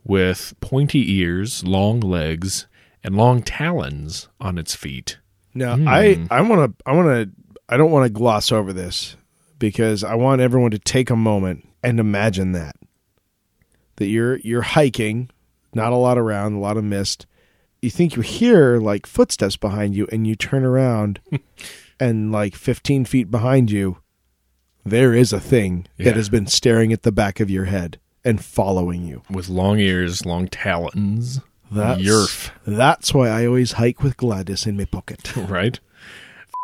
with 0.03 0.53
pointy 0.61 1.13
ears, 1.19 1.63
long 1.63 1.99
legs, 1.99 2.67
and 3.03 3.15
long 3.15 3.41
talons 3.41 4.27
on 4.39 4.57
its 4.57 4.75
feet. 4.75 5.17
Now, 5.53 5.75
hmm. 5.75 5.87
I 5.87 6.25
I 6.31 6.41
want 6.41 6.77
to 6.77 6.83
I 6.89 6.93
want 6.93 7.07
to 7.07 7.29
I 7.69 7.77
don't 7.77 7.91
want 7.91 8.05
to 8.05 8.09
gloss 8.09 8.51
over 8.51 8.73
this 8.73 9.15
because 9.59 10.03
I 10.03 10.15
want 10.15 10.41
everyone 10.41 10.71
to 10.71 10.79
take 10.79 11.09
a 11.09 11.15
moment 11.15 11.67
and 11.83 11.99
imagine 11.99 12.51
that 12.53 12.75
that 13.97 14.07
you're 14.07 14.37
you're 14.39 14.61
hiking, 14.61 15.29
not 15.73 15.93
a 15.93 15.97
lot 15.97 16.17
around, 16.17 16.53
a 16.53 16.59
lot 16.59 16.77
of 16.77 16.83
mist. 16.83 17.25
You 17.81 17.89
think 17.89 18.15
you 18.15 18.21
hear 18.21 18.77
like 18.79 19.05
footsteps 19.05 19.57
behind 19.57 19.95
you, 19.95 20.07
and 20.11 20.25
you 20.25 20.35
turn 20.35 20.63
around, 20.63 21.19
and 21.99 22.31
like 22.31 22.55
15 22.55 23.03
feet 23.05 23.29
behind 23.29 23.69
you, 23.71 23.97
there 24.85 25.13
is 25.13 25.33
a 25.33 25.39
thing 25.39 25.87
Yeah. 25.97 26.05
that 26.05 26.15
has 26.15 26.29
been 26.29 26.47
staring 26.47 26.93
at 26.93 27.03
the 27.03 27.11
back 27.11 27.39
of 27.41 27.49
your 27.49 27.65
head 27.65 27.99
and 28.25 28.43
following 28.43 29.05
you. 29.05 29.21
With 29.29 29.49
long 29.49 29.79
ears, 29.79 30.25
long 30.25 30.47
talons. 30.47 31.39
That's 31.71 32.01
Yerf. 32.01 32.51
That's 32.65 33.13
why 33.13 33.29
I 33.29 33.45
always 33.47 33.73
hike 33.73 34.03
with 34.03 34.17
Gladys 34.17 34.65
in 34.67 34.77
my 34.77 34.85
pocket. 34.85 35.35
Right? 35.37 35.79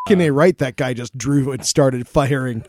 Can 0.07 0.17
they 0.17 0.31
right? 0.31 0.57
That 0.57 0.75
guy 0.75 0.93
just 0.93 1.15
drew 1.17 1.51
and 1.51 1.63
started 1.63 2.07
firing. 2.07 2.65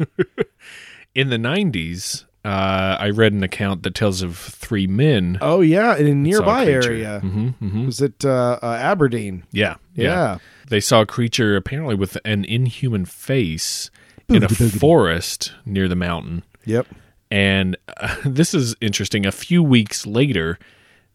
in 1.14 1.31
the 1.31 1.37
90s, 1.38 2.24
uh, 2.44 2.96
I 3.00 3.11
read 3.11 3.33
an 3.33 3.42
account 3.42 3.83
that 3.83 3.94
tells 3.94 4.20
of 4.20 4.37
three 4.37 4.87
men. 4.87 5.38
Oh 5.40 5.61
yeah, 5.61 5.96
in 5.96 6.07
a 6.07 6.14
nearby 6.14 6.64
creature. 6.64 6.90
area. 6.92 7.20
hmm 7.20 7.48
hmm 7.48 7.87
Was 7.87 8.00
it 8.03 8.24
uh, 8.24 8.59
uh, 8.62 8.76
Aberdeen? 8.79 9.44
Yeah, 9.53 9.76
yeah, 9.94 10.05
Yeah. 10.05 10.38
They 10.68 10.81
saw 10.81 11.03
a 11.03 11.07
creature 11.07 11.57
apparently 11.57 11.94
with 11.94 12.18
an 12.24 12.44
inhuman 12.44 13.05
face 13.07 13.90
in 14.29 14.42
a 14.44 14.48
forest 14.48 15.53
near 15.64 15.88
the 15.88 15.96
mountain. 15.96 16.42
Yep. 16.64 16.87
And 17.30 17.76
uh, 17.96 18.16
this 18.24 18.54
is 18.54 18.74
interesting. 18.80 19.26
A 19.26 19.32
few 19.32 19.62
weeks 19.62 20.06
later, 20.06 20.58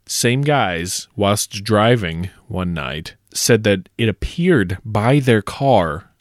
same 0.06 0.42
guys, 0.42 1.08
whilst 1.16 1.64
driving 1.64 2.30
one 2.48 2.74
night, 2.74 3.16
said 3.34 3.64
that 3.64 3.90
it 3.98 4.08
appeared 4.08 4.78
by 4.86 5.20
their 5.20 5.42
car, 5.42 6.12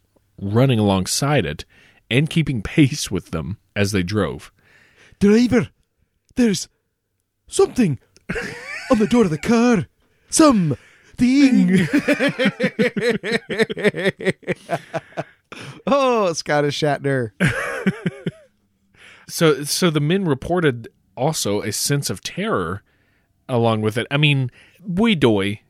running 0.41 0.79
alongside 0.79 1.47
it, 1.47 1.65
and 2.11 2.31
keeping 2.31 2.63
pace 2.63 3.11
with 3.11 3.31
them 3.31 3.59
as 3.77 3.93
they 3.93 4.03
drove. 4.03 4.53
Driver, 5.21 5.69
there's 6.35 6.69
something 7.47 7.99
on 8.91 8.99
the 8.99 9.07
door 9.07 9.25
of 9.25 9.31
the 9.31 9.39
car. 9.39 9.87
Some 10.31 10.77
thing. 11.17 11.87
Oh, 15.87 16.33
Scottish 16.33 16.81
Shatner. 16.81 17.31
So, 19.29 19.65
so 19.65 19.91
the 19.91 20.01
men 20.01 20.25
reported 20.25 20.89
also 21.17 21.61
a 21.63 21.73
sense 21.73 22.11
of 22.11 22.23
terror 22.23 22.83
along 23.49 23.81
with 23.83 23.97
it. 23.99 24.07
I 24.11 24.17
mean, 24.17 24.51
we 24.87 25.15
doy, 25.15 25.61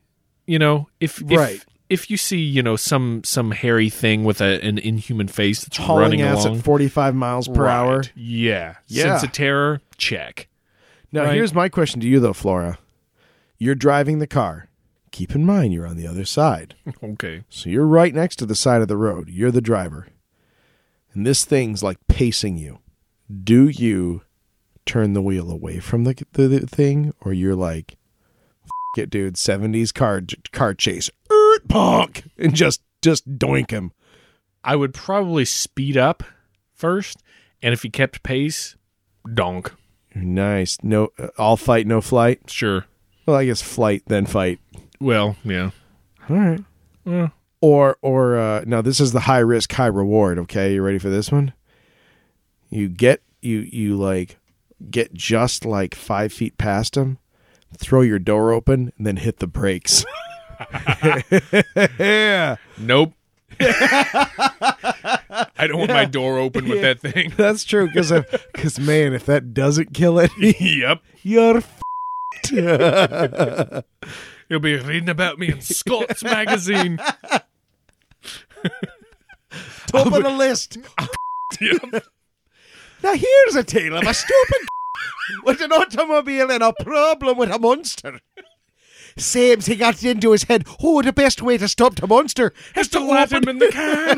you 0.45 0.59
know, 0.59 0.89
if, 0.99 1.21
if 1.29 1.65
if 1.87 2.09
you 2.09 2.17
see, 2.17 2.39
you 2.39 2.63
know, 2.63 2.75
some 2.75 3.23
some 3.23 3.51
hairy 3.51 3.89
thing 3.89 4.23
with 4.23 4.41
a, 4.41 4.59
an 4.65 4.77
inhuman 4.79 5.27
face 5.27 5.63
that's 5.63 5.77
Hauling 5.77 6.01
running 6.01 6.21
ass 6.21 6.43
along 6.45 6.57
at 6.57 6.63
45 6.65 7.13
miles 7.15 7.47
per 7.47 7.63
Right. 7.65 7.73
hour. 7.75 8.03
yeah, 8.15 8.75
Yeah. 8.87 9.03
sense 9.03 9.23
of 9.23 9.31
terror, 9.31 9.81
check. 9.97 10.47
Now, 11.11 11.25
Right. 11.25 11.35
here's 11.35 11.53
my 11.53 11.69
question 11.69 12.01
to 12.01 12.07
you, 12.07 12.19
though, 12.19 12.33
Flora. 12.33 12.79
You're 13.59 13.75
driving 13.75 14.17
the 14.19 14.27
car. 14.27 14.67
Keep 15.11 15.33
in 15.35 15.45
mind 15.45 15.73
you're 15.73 15.87
on 15.87 15.95
the 15.95 16.07
other 16.07 16.25
side. 16.25 16.75
Okay, 17.03 17.43
So 17.49 17.69
you're 17.69 17.85
right 17.85 18.13
next 18.13 18.35
to 18.37 18.45
the 18.45 18.55
side 18.55 18.81
of 18.81 18.87
the 18.89 18.97
road. 18.97 19.29
You're 19.29 19.51
the 19.51 19.61
driver. 19.61 20.07
And 21.13 21.25
this 21.25 21.45
thing's 21.45 21.81
like 21.83 21.97
pacing 22.07 22.57
you. 22.57 22.79
Do 23.43 23.67
you 23.69 24.21
turn 24.85 25.13
the 25.13 25.21
wheel 25.21 25.49
away 25.49 25.79
from 25.79 26.03
the, 26.03 26.25
the, 26.33 26.47
the 26.47 26.67
thing 26.67 27.13
or 27.21 27.33
you're 27.33 27.55
like 27.55 27.97
"F- 28.65 29.03
it 29.03 29.09
dude 29.09 29.35
70s 29.35 29.93
car 29.93 30.21
car 30.51 30.73
chase 30.73 31.09
er, 31.31 31.59
punk 31.67 32.23
and 32.37 32.53
just 32.55 32.81
just 33.01 33.37
doink 33.37 33.71
him. 33.71 33.91
I 34.63 34.75
would 34.75 34.93
probably 34.93 35.45
speed 35.45 35.95
up 35.97 36.23
first, 36.73 37.21
and 37.61 37.73
if 37.73 37.83
he 37.83 37.89
kept 37.89 38.23
pace, 38.23 38.75
donk. 39.31 39.73
Nice. 40.13 40.77
No 40.81 41.09
uh, 41.19 41.27
all 41.37 41.57
fight 41.57 41.87
no 41.87 42.01
flight. 42.01 42.49
Sure. 42.49 42.85
Well, 43.25 43.37
I 43.37 43.45
guess 43.45 43.61
flight 43.61 44.03
then 44.07 44.25
fight. 44.25 44.59
Well, 44.99 45.35
yeah. 45.43 45.71
All 46.29 46.35
right. 46.37 46.63
Well, 47.03 47.31
Or 47.61 47.97
or 48.01 48.37
uh 48.37 48.63
now 48.65 48.81
this 48.81 48.99
is 48.99 49.11
the 49.11 49.21
high 49.21 49.39
risk 49.39 49.71
high 49.73 49.87
reward, 49.87 50.39
okay? 50.39 50.73
You 50.75 50.81
ready 50.83 50.99
for 50.99 51.09
this 51.09 51.31
one? 51.31 51.53
You 52.75 52.89
get 52.89 53.21
you 53.41 53.59
you 53.59 53.95
like 53.95 54.37
get 54.91 55.13
just 55.13 55.63
like 55.63 55.95
5 55.95 56.33
feet 56.33 56.57
past 56.57 56.97
him, 56.97 57.19
throw 57.77 58.01
your 58.01 58.19
door 58.19 58.51
open 58.51 58.91
and 58.97 59.07
then 59.07 59.15
hit 59.15 59.39
the 59.39 59.47
brakes. 59.47 60.03
yeah. 61.97 62.57
nope. 62.77 63.13
I 63.61 65.67
don't 65.67 65.79
want 65.79 65.91
my 65.91 66.03
door 66.03 66.37
open 66.37 66.67
with 66.67 66.81
that 66.81 66.99
thing. 66.99 67.31
That's 67.37 67.63
true 67.63 67.89
cuz 67.89 68.11
cuz 68.53 68.77
man, 68.77 69.13
if 69.13 69.25
that 69.25 69.53
doesn't 69.53 69.93
kill 69.93 70.19
it, 70.19 70.31
yep. 70.37 71.01
you're 71.23 71.57
f- 71.57 71.81
You'll 74.49 74.59
be 74.59 74.75
reading 74.75 75.07
about 75.07 75.39
me 75.39 75.49
in 75.49 75.61
Scott's 75.61 76.25
magazine. 76.25 76.97
top 79.87 80.07
of 80.07 80.23
the 80.23 80.29
list. 80.29 80.77
Yep. 81.61 82.03
Now 83.05 83.13
here's 83.13 83.55
a 83.55 83.63
tale 83.63 83.97
of 83.97 84.07
a 84.07 84.15
stupid 84.15 84.67
with 85.43 85.61
an 85.61 85.71
automobile 85.71 86.49
and 86.49 86.63
a 86.63 86.73
problem 86.81 87.37
with 87.37 87.51
a 87.51 87.59
monster. 87.59 88.19
Same 89.15 89.61
he 89.61 89.75
got 89.75 90.03
it 90.03 90.05
into 90.05 90.31
his 90.31 90.45
head. 90.45 90.65
Oh, 90.81 91.03
the 91.03 91.13
best 91.13 91.39
way 91.39 91.59
to 91.59 91.67
stop 91.67 91.93
the 91.97 92.07
monster 92.07 92.51
is 92.75 92.87
to 92.87 92.99
Let 92.99 93.31
him 93.31 93.47
in 93.47 93.59
the 93.59 93.71
car. 93.77 94.15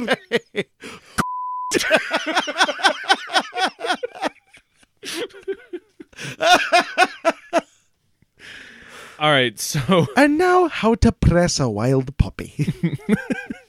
All 9.20 9.32
right, 9.32 9.60
so 9.60 10.08
And 10.16 10.38
now, 10.38 10.70
how 10.70 10.96
to 10.96 11.12
press 11.12 11.60
a 11.60 11.70
wild 11.70 12.16
puppy. 12.18 12.74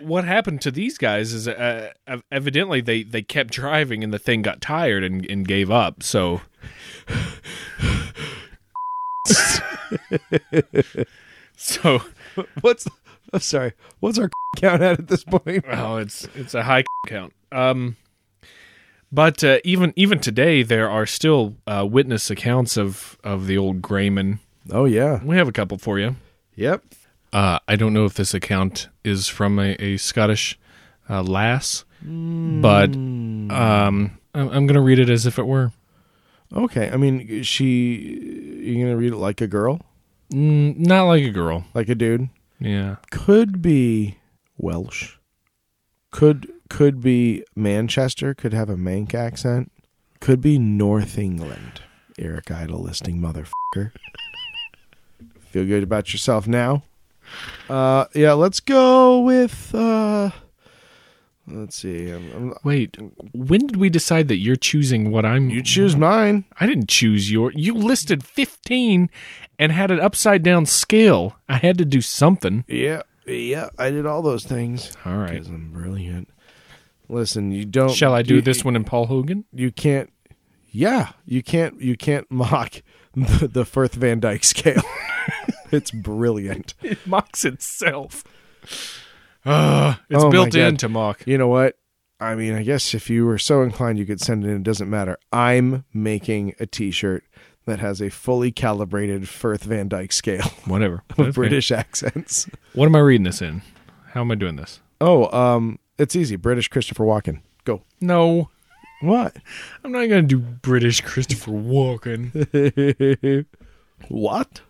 what 0.00 0.24
happened 0.24 0.60
to 0.62 0.70
these 0.70 0.98
guys 0.98 1.32
is 1.32 1.48
uh, 1.48 1.90
evidently 2.30 2.80
they, 2.80 3.02
they 3.02 3.22
kept 3.22 3.52
driving 3.52 4.02
and 4.04 4.12
the 4.12 4.18
thing 4.18 4.42
got 4.42 4.60
tired 4.60 5.04
and, 5.04 5.24
and 5.30 5.46
gave 5.46 5.70
up. 5.70 6.02
So, 6.02 6.40
so 11.56 12.02
What's 12.60 12.86
I'm 13.32 13.40
sorry. 13.40 13.72
What's 14.00 14.18
our 14.18 14.30
count 14.56 14.82
at 14.82 14.98
at 14.98 15.08
this 15.08 15.24
point? 15.24 15.64
oh, 15.70 15.96
it's 15.96 16.26
it's 16.34 16.54
a 16.54 16.62
high 16.62 16.84
count. 17.06 17.32
Um, 17.52 17.96
but 19.10 19.42
uh, 19.44 19.58
even 19.64 19.92
even 19.96 20.18
today, 20.20 20.62
there 20.62 20.88
are 20.88 21.06
still 21.06 21.56
uh, 21.66 21.86
witness 21.88 22.30
accounts 22.30 22.76
of 22.76 23.18
of 23.24 23.46
the 23.46 23.58
old 23.58 23.82
Grayman. 23.82 24.40
Oh 24.70 24.84
yeah. 24.84 25.22
We 25.24 25.36
have 25.36 25.48
a 25.48 25.52
couple 25.52 25.78
for 25.78 25.98
you. 25.98 26.16
Yep. 26.56 26.84
Uh, 27.32 27.58
I 27.68 27.76
don't 27.76 27.92
know 27.92 28.04
if 28.04 28.14
this 28.14 28.32
account 28.34 28.88
is 29.04 29.28
from 29.28 29.58
a, 29.58 29.74
a 29.78 29.96
Scottish 29.98 30.58
uh, 31.10 31.22
lass, 31.22 31.84
but 32.02 32.94
um, 32.94 33.50
I'm, 33.50 34.18
I'm 34.34 34.66
going 34.66 34.74
to 34.74 34.80
read 34.80 34.98
it 34.98 35.10
as 35.10 35.26
if 35.26 35.38
it 35.38 35.46
were. 35.46 35.72
Okay, 36.54 36.88
I 36.90 36.96
mean, 36.96 37.42
she. 37.42 38.60
You're 38.62 38.86
gonna 38.86 38.96
read 38.96 39.12
it 39.12 39.16
like 39.18 39.40
a 39.42 39.46
girl, 39.46 39.80
Mm, 40.32 40.78
not 40.78 41.04
like 41.04 41.22
a 41.22 41.30
girl. 41.30 41.64
like 41.74 41.88
a 41.90 41.94
dude. 41.94 42.28
Yeah. 42.58 42.96
Could 43.10 43.60
be 43.62 44.16
Welsh. 44.56 45.16
Could 46.10 46.50
could 46.70 47.00
be 47.02 47.44
Manchester. 47.54 48.34
Could 48.34 48.52
have 48.54 48.70
a 48.70 48.76
Manc 48.76 49.14
accent. 49.14 49.70
Could 50.20 50.40
be 50.40 50.58
North 50.58 51.18
England. 51.18 51.82
Eric 52.18 52.50
Idle 52.50 52.82
listing 52.82 53.20
motherfucker. 53.20 53.92
Feel 55.50 55.66
good 55.66 55.82
about 55.82 56.12
yourself 56.12 56.46
now? 56.48 56.82
Uh, 57.68 58.06
yeah. 58.14 58.32
Let's 58.32 58.60
go 58.60 59.20
with. 59.20 59.74
uh 59.74 60.30
Let's 61.50 61.76
see. 61.76 62.10
I'm, 62.10 62.30
I'm, 62.34 62.54
Wait, 62.62 62.98
when 63.32 63.66
did 63.66 63.76
we 63.76 63.88
decide 63.88 64.28
that 64.28 64.36
you're 64.36 64.54
choosing 64.56 65.10
what 65.10 65.24
I'm? 65.24 65.48
you 65.48 65.62
choose 65.62 65.96
mine. 65.96 66.44
I 66.60 66.66
didn't 66.66 66.90
choose 66.90 67.30
your. 67.32 67.52
You 67.52 67.72
listed 67.72 68.22
15 68.22 69.08
and 69.58 69.72
had 69.72 69.90
an 69.90 69.98
upside 69.98 70.42
down 70.42 70.66
scale. 70.66 71.36
I 71.48 71.56
had 71.56 71.78
to 71.78 71.86
do 71.86 72.02
something. 72.02 72.64
Yeah, 72.68 73.00
yeah. 73.26 73.70
I 73.78 73.88
did 73.90 74.04
all 74.04 74.20
those 74.20 74.44
things. 74.44 74.92
All 75.06 75.16
right. 75.16 75.44
I'm 75.46 75.70
brilliant. 75.72 76.28
Listen, 77.08 77.50
you 77.50 77.64
don't. 77.64 77.92
Shall 77.92 78.12
I 78.12 78.20
do 78.20 78.34
you- 78.36 78.42
this 78.42 78.62
one 78.62 78.76
in 78.76 78.84
Paul 78.84 79.06
Hogan? 79.06 79.46
You 79.50 79.70
can't. 79.72 80.12
Yeah, 80.70 81.12
you 81.24 81.42
can't. 81.42 81.80
You 81.80 81.96
can't 81.96 82.30
mock 82.30 82.82
the, 83.16 83.48
the 83.48 83.64
Firth 83.64 83.94
Van 83.94 84.20
Dyke 84.20 84.44
scale. 84.44 84.82
it's 85.72 85.90
brilliant. 85.90 86.74
It 86.82 87.06
mocks 87.06 87.44
itself. 87.44 88.24
Uh, 89.44 89.94
it's 90.10 90.24
Oh 90.24 90.30
built 90.30 90.54
in 90.54 90.76
to 90.78 90.88
mock. 90.88 91.26
You 91.26 91.38
know 91.38 91.48
what? 91.48 91.76
I 92.20 92.34
mean, 92.34 92.54
I 92.54 92.64
guess 92.64 92.94
if 92.94 93.08
you 93.08 93.26
were 93.26 93.38
so 93.38 93.62
inclined, 93.62 93.98
you 93.98 94.04
could 94.06 94.20
send 94.20 94.44
it 94.44 94.48
in. 94.48 94.56
It 94.56 94.62
doesn't 94.64 94.90
matter. 94.90 95.18
I'm 95.32 95.84
making 95.94 96.54
a 96.58 96.66
T-shirt 96.66 97.22
that 97.66 97.78
has 97.78 98.00
a 98.02 98.08
fully 98.10 98.50
calibrated 98.50 99.28
Firth 99.28 99.62
Van 99.64 99.88
Dyke 99.88 100.10
scale 100.12 100.42
Whatever. 100.66 101.04
Okay. 101.18 101.30
British 101.30 101.70
accents. 101.70 102.48
What 102.72 102.86
am 102.86 102.96
I 102.96 103.00
reading 103.00 103.24
this 103.24 103.40
in? 103.40 103.62
How 104.12 104.22
am 104.22 104.30
I 104.32 104.34
doing 104.34 104.56
this? 104.56 104.80
Oh, 105.00 105.30
um, 105.38 105.78
it's 105.96 106.16
easy. 106.16 106.34
British 106.36 106.68
Christopher 106.68 107.04
Walken. 107.04 107.42
Go. 107.64 107.82
No, 108.00 108.50
What? 109.00 109.36
I'm 109.84 109.92
not 109.92 110.08
going 110.08 110.26
to 110.26 110.28
do 110.36 110.38
British 110.38 111.02
Christopher 111.02 111.52
Walken. 111.52 113.46
what? 114.08 114.60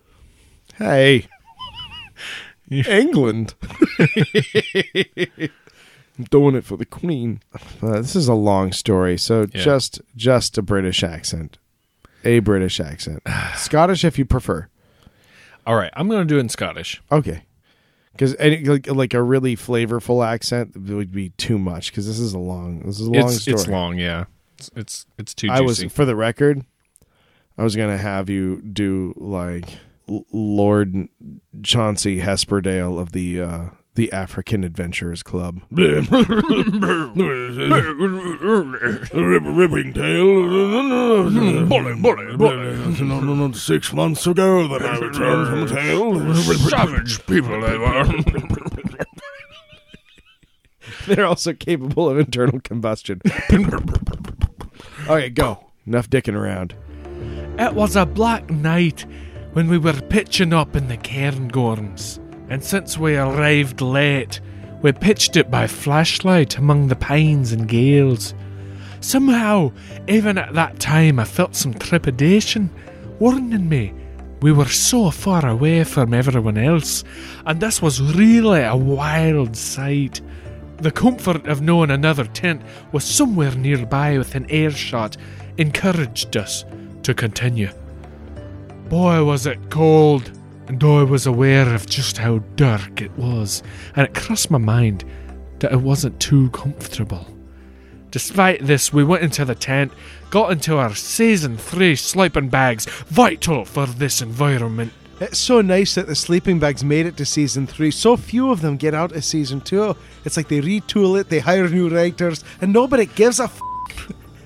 Hey. 0.79 1.27
England. 2.71 3.53
I'm 3.99 5.49
doing 6.29 6.55
it 6.55 6.63
for 6.63 6.77
the 6.77 6.85
Queen. 6.85 7.41
Uh, 7.81 8.01
this 8.01 8.15
is 8.15 8.27
a 8.27 8.33
long 8.33 8.71
story, 8.71 9.17
so 9.17 9.41
Yeah. 9.53 9.61
just 9.63 10.01
just 10.15 10.57
a 10.57 10.61
British 10.61 11.03
accent, 11.03 11.57
a 12.23 12.39
British 12.39 12.79
accent, 12.79 13.21
Scottish 13.55 14.03
if 14.03 14.17
you 14.19 14.25
prefer. 14.25 14.67
All 15.65 15.75
right, 15.75 15.91
I'm 15.95 16.07
going 16.07 16.27
to 16.27 16.31
do 16.31 16.37
it 16.37 16.41
in 16.41 16.49
Scottish. 16.49 17.01
Okay, 17.11 17.43
because 18.13 18.35
like, 18.39 18.87
like 18.87 19.13
a 19.13 19.21
really 19.21 19.55
flavorful 19.55 20.25
accent 20.25 20.75
would 20.77 21.11
be 21.11 21.29
too 21.31 21.57
much. 21.59 21.91
Because 21.91 22.05
this 22.07 22.19
is 22.19 22.33
a 22.33 22.39
long, 22.39 22.81
this 22.81 22.99
is 22.99 23.07
a 23.07 23.11
long 23.11 23.29
It's 23.29 23.41
story. 23.41 23.55
it's 23.55 23.67
long, 23.67 23.97
yeah. 23.97 24.25
It's 24.57 24.69
it's, 24.75 25.05
it's 25.17 25.33
too 25.33 25.47
I 25.49 25.61
was 25.61 25.83
for 25.85 26.05
the 26.05 26.15
record, 26.15 26.63
I 27.57 27.63
was 27.63 27.75
gonna 27.75 27.97
have 27.97 28.29
you 28.29 28.61
do 28.61 29.13
like 29.17 29.65
Lord 30.31 31.09
Chauncey 31.61 32.19
Hesperdale 32.19 32.97
of 32.99 33.11
the 33.11 33.41
uh 33.41 33.65
the 33.95 34.11
African 34.13 34.63
Adventurers 34.63 35.23
Club. 35.23 35.61
Ripping 35.71 36.05
tale. 39.93 41.29
Bully, 41.65 41.95
bully, 41.95 42.37
bully. 42.37 43.53
Six 43.53 43.91
months 43.91 44.25
ago 44.25 44.69
that 44.69 44.81
I 44.83 44.99
returned 44.99 45.47
from 45.49 45.67
tail. 45.75 46.33
Savage 46.69 47.25
people 47.25 47.59
they 47.59 47.77
were. 47.77 48.05
They're 51.07 51.25
also 51.25 51.53
capable 51.53 52.09
of 52.09 52.17
internal 52.17 52.59
combustion. 52.61 53.21
okay, 55.09 55.29
go. 55.29 55.65
Enough 55.85 56.09
dicking 56.09 56.35
around. 56.35 56.75
It 57.57 57.73
was 57.73 57.95
a 57.97 58.05
black 58.05 58.49
night 58.49 59.05
when 59.59 59.67
we 59.67 59.77
were 59.77 60.01
pitching 60.03 60.53
up 60.53 60.73
in 60.73 60.87
the 60.87 60.95
Cairngorms, 60.95 62.17
and 62.49 62.63
since 62.63 62.97
we 62.97 63.17
arrived 63.17 63.81
late, 63.81 64.39
we 64.81 64.89
pitched 64.93 65.35
it 65.35 65.51
by 65.51 65.67
flashlight 65.67 66.57
among 66.57 66.87
the 66.87 66.95
pines 66.95 67.51
and 67.51 67.67
gales. 67.67 68.33
Somehow, 69.01 69.69
even 70.07 70.37
at 70.37 70.53
that 70.53 70.79
time, 70.79 71.19
I 71.19 71.25
felt 71.25 71.57
some 71.57 71.73
trepidation, 71.73 72.69
warning 73.19 73.67
me 73.67 73.93
we 74.41 74.53
were 74.53 74.69
so 74.69 75.11
far 75.11 75.45
away 75.45 75.83
from 75.83 76.13
everyone 76.13 76.57
else, 76.57 77.03
and 77.45 77.59
this 77.59 77.81
was 77.81 78.01
really 78.01 78.61
a 78.61 78.77
wild 78.77 79.57
sight. 79.57 80.21
The 80.77 80.91
comfort 80.91 81.47
of 81.47 81.61
knowing 81.61 81.91
another 81.91 82.23
tent 82.23 82.61
was 82.93 83.03
somewhere 83.03 83.51
nearby 83.55 84.17
within 84.17 84.49
earshot 84.49 85.17
encouraged 85.57 86.37
us 86.37 86.63
to 87.03 87.13
continue. 87.13 87.71
Boy, 88.89 89.23
was 89.23 89.45
it 89.45 89.69
cold, 89.69 90.31
and 90.67 90.83
I 90.83 91.03
was 91.03 91.27
aware 91.27 91.73
of 91.75 91.85
just 91.85 92.17
how 92.17 92.39
dark 92.55 93.01
it 93.01 93.11
was, 93.17 93.61
and 93.95 94.07
it 94.07 94.15
crossed 94.15 94.49
my 94.49 94.57
mind 94.57 95.05
that 95.59 95.71
it 95.71 95.81
wasn't 95.81 96.19
too 96.19 96.49
comfortable. 96.49 97.27
Despite 98.09 98.65
this, 98.65 98.91
we 98.91 99.03
went 99.03 99.23
into 99.23 99.45
the 99.45 99.53
tent, 99.53 99.91
got 100.31 100.51
into 100.51 100.77
our 100.77 100.95
season 100.95 101.55
3 101.55 101.95
sleeping 101.95 102.49
bags, 102.49 102.87
vital 103.05 103.63
for 103.63 103.85
this 103.85 104.23
environment. 104.23 104.91
It's 105.19 105.37
so 105.37 105.61
nice 105.61 105.95
that 105.95 106.07
the 106.07 106.15
sleeping 106.15 106.57
bags 106.59 106.83
made 106.83 107.05
it 107.05 107.17
to 107.17 107.25
season 107.25 107.67
three. 107.67 107.91
So 107.91 108.15
few 108.15 108.51
of 108.51 108.61
them 108.61 108.77
get 108.77 108.93
out 108.93 109.11
of 109.11 109.25
season 109.25 109.59
two. 109.59 109.97
It's 110.23 110.37
like 110.37 110.47
they 110.47 110.61
retool 110.61 111.19
it, 111.19 111.27
they 111.27 111.39
hire 111.39 111.67
new 111.67 111.89
writers, 111.89 112.41
and 112.61 112.71
nobody 112.71 113.05
gives 113.05 113.41
a 113.41 113.43
f- 113.43 113.61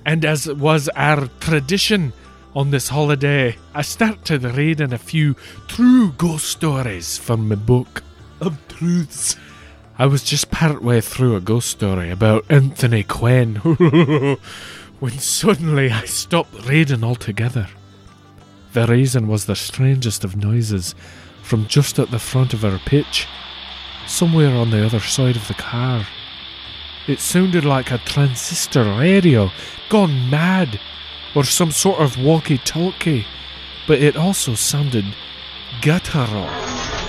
And 0.04 0.26
as 0.26 0.52
was 0.52 0.90
our 0.96 1.28
tradition 1.40 2.12
on 2.56 2.70
this 2.70 2.90
holiday, 2.90 3.58
I 3.74 3.82
started 3.82 4.44
reading 4.44 4.94
a 4.94 4.98
few 4.98 5.36
true 5.68 6.12
ghost 6.12 6.46
stories 6.46 7.18
from 7.18 7.48
my 7.50 7.56
book 7.56 8.04
of 8.40 8.60
truths. 8.68 9.36
I 9.98 10.06
was 10.06 10.24
just 10.24 10.52
partway 10.52 11.02
through 11.02 11.36
a 11.36 11.42
ghost 11.42 11.70
story 11.70 12.12
about 12.12 12.46
Anthony 12.50 13.04
Quinn 13.04 13.56
when 15.00 15.18
suddenly 15.18 15.90
I 15.90 16.06
stopped 16.06 16.68
reading 16.68 17.04
altogether. 17.04 17.70
The 18.74 18.86
reason 18.86 19.28
was 19.28 19.46
the 19.46 19.56
strangest 19.56 20.24
of 20.24 20.36
noises 20.36 20.94
from 21.42 21.68
just 21.68 21.98
at 21.98 22.12
the 22.12 22.20
front 22.20 22.54
of 22.54 22.64
our 22.64 22.80
pitch, 22.80 23.28
somewhere 24.06 24.56
on 24.56 24.70
the 24.70 24.86
other 24.86 25.00
side 25.00 25.36
of 25.36 25.48
the 25.48 25.54
car. 25.56 26.06
It 27.08 27.20
sounded 27.20 27.66
like 27.66 27.92
a 27.92 27.98
transistor 28.00 28.84
radio 28.98 29.50
gone 29.90 30.30
mad, 30.30 30.80
or 31.36 31.44
some 31.44 31.72
sort 31.72 32.00
of 32.00 32.18
walkie 32.18 32.58
talkie, 32.58 33.26
but 33.88 34.00
it 34.00 34.16
also 34.16 34.56
sounded 34.56 35.06
guttural, 35.82 36.50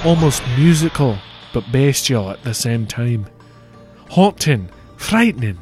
almost 0.05 0.43
musical, 0.57 1.19
but 1.53 1.71
bestial 1.71 2.31
at 2.31 2.43
the 2.43 2.55
same 2.55 2.87
time. 2.87 3.27
Haunting, 4.11 4.69
frightening, 4.97 5.59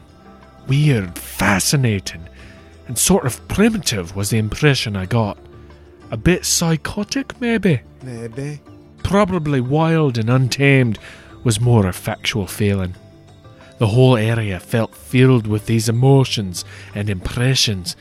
weird, 0.68 1.18
fascinating, 1.18 2.28
and 2.86 2.98
sort 2.98 3.26
of 3.26 3.46
primitive 3.48 4.14
was 4.16 4.30
the 4.30 4.38
impression 4.38 4.96
I 4.96 5.06
got. 5.06 5.38
A 6.10 6.16
bit 6.16 6.44
psychotic, 6.44 7.40
maybe? 7.40 7.80
Maybe. 8.02 8.60
probably 9.02 9.60
wild 9.60 10.18
and 10.18 10.30
untamed 10.30 10.98
was 11.44 11.60
more 11.60 11.86
a 11.86 11.92
factual 11.92 12.46
feeling. 12.46 12.94
The 13.78 13.88
whole 13.88 14.16
area 14.16 14.60
felt 14.60 14.94
filled 14.94 15.46
with 15.46 15.66
these 15.66 15.88
emotions 15.88 16.64
and 16.94 17.10
impressions, 17.10 17.96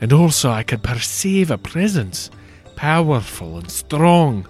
and 0.00 0.12
also 0.12 0.50
I 0.50 0.62
could 0.62 0.82
perceive 0.82 1.50
a 1.50 1.58
presence, 1.58 2.30
powerful 2.76 3.58
and 3.58 3.70
strong, 3.70 4.46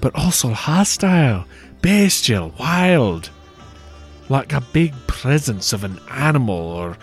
but 0.00 0.14
also 0.14 0.50
hostile, 0.50 1.46
bestial, 1.82 2.54
wild, 2.58 3.30
like 4.28 4.52
a 4.52 4.60
big 4.72 4.94
presence 5.06 5.72
of 5.72 5.84
an 5.84 5.98
animal 6.10 6.54
or 6.54 6.96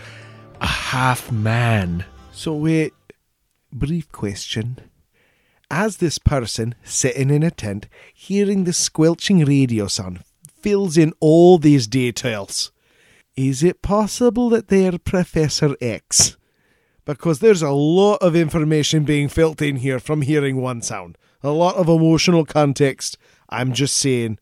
a 0.60 0.66
half 0.66 1.30
man. 1.30 2.04
So 2.32 2.54
wait, 2.54 2.94
brief 3.72 4.10
question. 4.10 4.78
As 5.70 5.98
this 5.98 6.18
person 6.18 6.74
sitting 6.82 7.28
in 7.28 7.42
a 7.42 7.50
tent, 7.50 7.88
hearing 8.14 8.64
the 8.64 8.72
squelching 8.72 9.44
radio 9.44 9.86
sound, 9.86 10.20
fills 10.62 10.96
in 10.96 11.12
all 11.20 11.58
these 11.58 11.86
details, 11.86 12.72
is 13.36 13.62
it 13.62 13.82
possible 13.82 14.48
that 14.48 14.68
they're 14.68 14.98
Professor 14.98 15.76
X? 15.80 16.36
Because 17.08 17.38
there's 17.38 17.62
a 17.62 17.70
lot 17.70 18.16
of 18.16 18.36
information 18.36 19.04
being 19.04 19.30
filled 19.30 19.62
in 19.62 19.76
here 19.76 19.98
from 19.98 20.20
hearing 20.20 20.60
one 20.60 20.82
sound. 20.82 21.16
A 21.42 21.48
lot 21.48 21.76
of 21.76 21.88
emotional 21.88 22.44
context. 22.44 23.16
I'm 23.48 23.72
just 23.72 23.96
saying, 23.96 24.38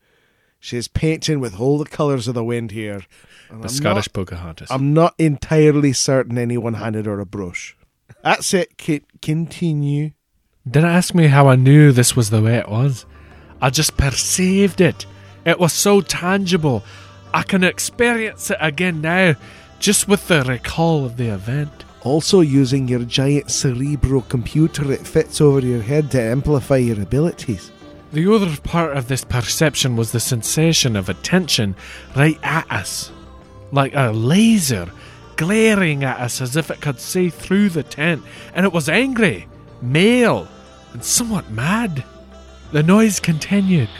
She's 0.58 0.88
painting 0.88 1.38
with 1.38 1.60
all 1.60 1.78
the 1.78 1.84
colours 1.84 2.26
of 2.26 2.34
the 2.34 2.42
wind 2.42 2.72
here. 2.72 3.02
And 3.50 3.62
The 3.62 3.68
I'm 3.68 3.72
Scottish 3.72 4.08
Not, 4.08 4.14
Pocahontas. 4.14 4.68
I'm 4.68 4.92
not 4.92 5.14
entirely 5.16 5.92
certain 5.92 6.38
anyone 6.38 6.74
handed 6.74 7.06
her 7.06 7.20
a 7.20 7.24
brush. 7.24 7.76
That's 8.24 8.52
it. 8.52 8.76
Kit. 8.76 9.04
Continue. 9.22 10.10
Don't 10.68 10.84
ask 10.84 11.14
me 11.14 11.28
how 11.28 11.46
I 11.46 11.54
knew 11.54 11.92
this 11.92 12.16
was 12.16 12.30
the 12.30 12.42
way 12.42 12.56
it 12.56 12.68
was. 12.68 13.06
I 13.62 13.70
just 13.70 13.96
perceived 13.96 14.80
it. 14.80 15.06
It 15.44 15.60
was 15.60 15.72
so 15.72 16.00
tangible. 16.00 16.82
I 17.32 17.44
can 17.44 17.62
experience 17.62 18.50
it 18.50 18.58
again 18.60 19.00
now, 19.00 19.36
just 19.78 20.08
with 20.08 20.26
the 20.26 20.42
recall 20.42 21.04
of 21.04 21.16
the 21.16 21.28
event. 21.28 21.85
Also, 22.06 22.40
using 22.40 22.86
your 22.86 23.00
giant 23.00 23.50
cerebral 23.50 24.22
computer, 24.28 24.92
it 24.92 25.04
fits 25.04 25.40
over 25.40 25.58
your 25.58 25.82
head 25.82 26.08
to 26.08 26.22
amplify 26.22 26.76
your 26.76 27.02
abilities. 27.02 27.72
The 28.12 28.32
other 28.32 28.56
part 28.58 28.96
of 28.96 29.08
this 29.08 29.24
perception 29.24 29.96
was 29.96 30.12
the 30.12 30.20
sensation 30.20 30.94
of 30.94 31.08
attention 31.08 31.74
right 32.14 32.38
at 32.44 32.70
us, 32.70 33.10
like 33.72 33.92
a 33.96 34.12
laser 34.12 34.88
glaring 35.34 36.04
at 36.04 36.20
us 36.20 36.40
as 36.40 36.54
if 36.54 36.70
it 36.70 36.80
could 36.80 37.00
see 37.00 37.28
through 37.28 37.70
the 37.70 37.82
tent, 37.82 38.22
and 38.54 38.64
it 38.64 38.72
was 38.72 38.88
angry, 38.88 39.48
male, 39.82 40.46
and 40.92 41.04
somewhat 41.04 41.50
mad. 41.50 42.04
The 42.70 42.84
noise 42.84 43.18
continued, 43.18 43.90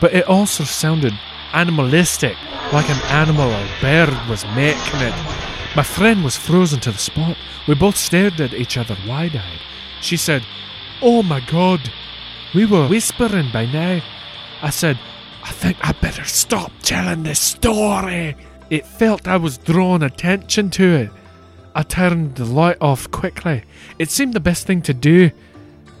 but 0.00 0.14
it 0.14 0.28
also 0.28 0.62
sounded 0.62 1.12
animalistic, 1.52 2.36
like 2.72 2.88
an 2.88 3.02
animal 3.06 3.50
or 3.50 3.68
bird 3.80 4.10
was 4.28 4.44
making 4.54 5.00
it. 5.00 5.57
My 5.76 5.82
friend 5.82 6.24
was 6.24 6.36
frozen 6.36 6.80
to 6.80 6.92
the 6.92 6.98
spot. 6.98 7.36
We 7.66 7.74
both 7.74 7.96
stared 7.96 8.40
at 8.40 8.54
each 8.54 8.76
other 8.76 8.96
wide 9.06 9.36
eyed. 9.36 9.60
She 10.00 10.16
said, 10.16 10.42
Oh 11.02 11.22
my 11.22 11.40
god. 11.40 11.92
We 12.54 12.64
were 12.64 12.88
whispering 12.88 13.50
by 13.52 13.66
now. 13.66 14.00
I 14.62 14.70
said, 14.70 14.98
I 15.44 15.50
think 15.52 15.76
I 15.80 15.92
better 15.92 16.24
stop 16.24 16.72
telling 16.82 17.22
this 17.22 17.38
story. 17.38 18.36
It 18.70 18.86
felt 18.86 19.28
I 19.28 19.36
was 19.36 19.58
drawing 19.58 20.02
attention 20.02 20.70
to 20.70 20.94
it. 20.94 21.10
I 21.74 21.82
turned 21.82 22.34
the 22.34 22.44
light 22.44 22.78
off 22.80 23.10
quickly. 23.10 23.62
It 23.98 24.10
seemed 24.10 24.34
the 24.34 24.40
best 24.40 24.66
thing 24.66 24.82
to 24.82 24.94
do, 24.94 25.30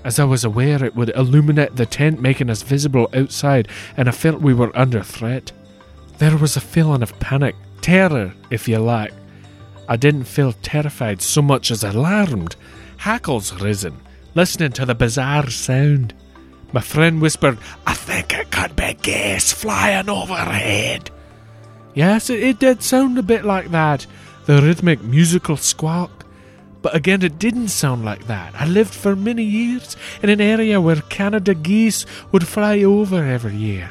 as 0.04 0.18
I 0.18 0.24
was 0.24 0.44
aware 0.44 0.84
it 0.84 0.96
would 0.96 1.10
illuminate 1.10 1.76
the 1.76 1.86
tent, 1.86 2.20
making 2.20 2.50
us 2.50 2.62
visible 2.62 3.08
outside, 3.14 3.68
and 3.96 4.08
I 4.08 4.12
felt 4.12 4.40
we 4.40 4.54
were 4.54 4.76
under 4.76 5.02
threat. 5.02 5.52
There 6.18 6.36
was 6.36 6.56
a 6.56 6.60
feeling 6.60 7.02
of 7.02 7.18
panic, 7.20 7.54
terror, 7.80 8.34
if 8.50 8.66
you 8.66 8.78
like. 8.78 9.12
I 9.88 9.96
didn't 9.96 10.24
feel 10.24 10.52
terrified 10.52 11.22
so 11.22 11.40
much 11.40 11.70
as 11.70 11.82
alarmed, 11.82 12.56
hackles 12.98 13.58
risen, 13.60 13.96
listening 14.34 14.72
to 14.72 14.84
the 14.84 14.94
bizarre 14.94 15.48
sound. 15.48 16.12
My 16.72 16.82
friend 16.82 17.22
whispered, 17.22 17.56
I 17.86 17.94
think 17.94 18.34
it 18.34 18.50
could 18.50 18.76
be 18.76 18.92
gas 19.00 19.50
flying 19.50 20.10
overhead. 20.10 21.10
Yes, 21.94 22.28
it, 22.28 22.42
it 22.42 22.58
did 22.58 22.82
sound 22.82 23.18
a 23.18 23.22
bit 23.22 23.46
like 23.46 23.70
that, 23.70 24.06
the 24.44 24.60
rhythmic 24.60 25.02
musical 25.02 25.56
squawk. 25.56 26.26
But 26.82 26.94
again, 26.94 27.22
it 27.22 27.38
didn't 27.38 27.68
sound 27.68 28.04
like 28.04 28.26
that. 28.26 28.54
I 28.54 28.66
lived 28.66 28.94
for 28.94 29.16
many 29.16 29.42
years 29.42 29.96
in 30.22 30.28
an 30.28 30.40
area 30.40 30.80
where 30.80 31.00
Canada 31.08 31.54
geese 31.54 32.04
would 32.30 32.46
fly 32.46 32.82
over 32.82 33.24
every 33.24 33.56
year. 33.56 33.90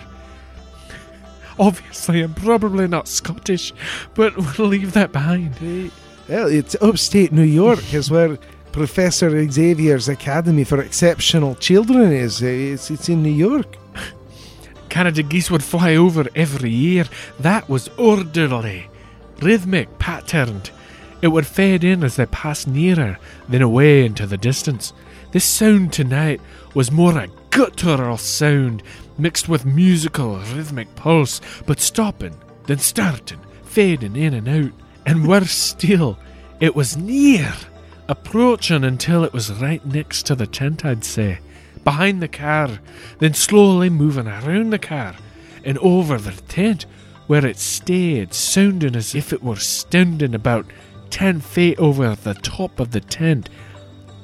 Obviously, 1.60 2.22
I'm 2.22 2.34
probably 2.34 2.88
not 2.88 3.08
Scottish, 3.08 3.74
but 4.14 4.36
we'll 4.38 4.68
leave 4.68 4.94
that 4.94 5.12
behind. 5.12 5.56
Eh, 5.62 5.90
well, 6.30 6.48
it's 6.48 6.76
upstate 6.82 7.32
New 7.32 7.42
York, 7.42 7.94
is 7.94 8.12
where 8.12 8.38
Professor 8.72 9.30
Xavier's 9.50 10.08
Academy 10.08 10.64
for 10.64 10.82
Exceptional 10.82 11.56
Children 11.56 12.12
is. 12.12 12.44
Eh, 12.44 12.74
it's, 12.74 12.92
it's 12.92 13.10
in 13.10 13.24
New 13.24 13.32
York. 13.32 13.78
Canada 14.90 15.24
geese 15.24 15.50
would 15.50 15.64
fly 15.64 15.96
over 15.96 16.28
every 16.36 16.70
year. 16.70 17.06
That 17.40 17.68
was 17.68 17.90
orderly, 17.98 18.90
rhythmic, 19.42 19.98
patterned. 19.98 20.70
It 21.22 21.30
would 21.30 21.48
fade 21.48 21.84
in 21.84 22.04
as 22.04 22.18
they 22.18 22.28
passed 22.28 22.68
nearer, 22.68 23.18
then 23.50 23.64
away 23.64 24.06
into 24.06 24.28
the 24.28 24.38
distance. 24.38 24.94
This 25.32 25.44
sound 25.44 25.92
tonight 25.92 26.40
was 26.76 26.92
more 26.92 27.18
a 27.18 27.28
guttural 27.50 28.18
sound 28.18 28.84
mixed 29.18 29.50
with 29.50 29.66
musical, 29.66 30.38
rhythmic 30.38 30.94
pulse, 30.96 31.42
but 31.66 31.80
stopping, 31.80 32.36
then 32.66 32.80
starting, 32.80 33.40
fading 33.64 34.16
in 34.16 34.34
and 34.34 34.48
out. 34.48 34.72
And 35.06 35.28
worse 35.28 35.52
still, 35.52 36.18
it 36.60 36.76
was 36.76 36.98
near, 36.98 37.54
approaching 38.08 38.84
until 38.84 39.24
it 39.24 39.34
was 39.34 39.52
right 39.54 39.86
next 39.86 40.26
to 40.28 40.36
the 40.36 40.48
tent, 40.48 40.86
I'd 40.86 41.06
say, 41.06 41.40
behind 41.84 42.22
the 42.22 42.28
car, 42.28 42.80
then 43.20 43.34
slowly 43.34 43.90
moving 43.90 44.28
around 44.28 44.72
the 44.72 44.80
car 44.80 45.16
and 45.64 45.78
over 45.80 46.18
the 46.18 46.34
tent, 46.44 46.86
where 47.28 47.46
it 47.46 47.58
stayed, 47.58 48.34
sounding 48.34 48.96
as 48.96 49.14
if 49.14 49.34
it 49.34 49.44
were 49.44 49.58
standing 49.58 50.34
about 50.34 50.66
ten 51.10 51.40
feet 51.42 51.78
over 51.78 52.16
the 52.16 52.34
top 52.36 52.80
of 52.80 52.92
the 52.92 53.02
tent. 53.02 53.50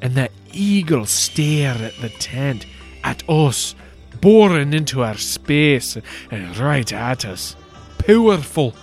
And 0.01 0.15
that 0.15 0.31
eagle 0.51 1.05
stare 1.05 1.75
at 1.75 1.95
the 2.01 2.09
tent, 2.09 2.65
at 3.03 3.27
us, 3.29 3.75
boring 4.24 4.74
into 4.74 5.03
our 5.03 5.17
space 5.17 5.97
and 6.32 6.57
right 6.57 6.93
at 6.93 7.26
us. 7.26 7.57
Powerful, 7.97 8.74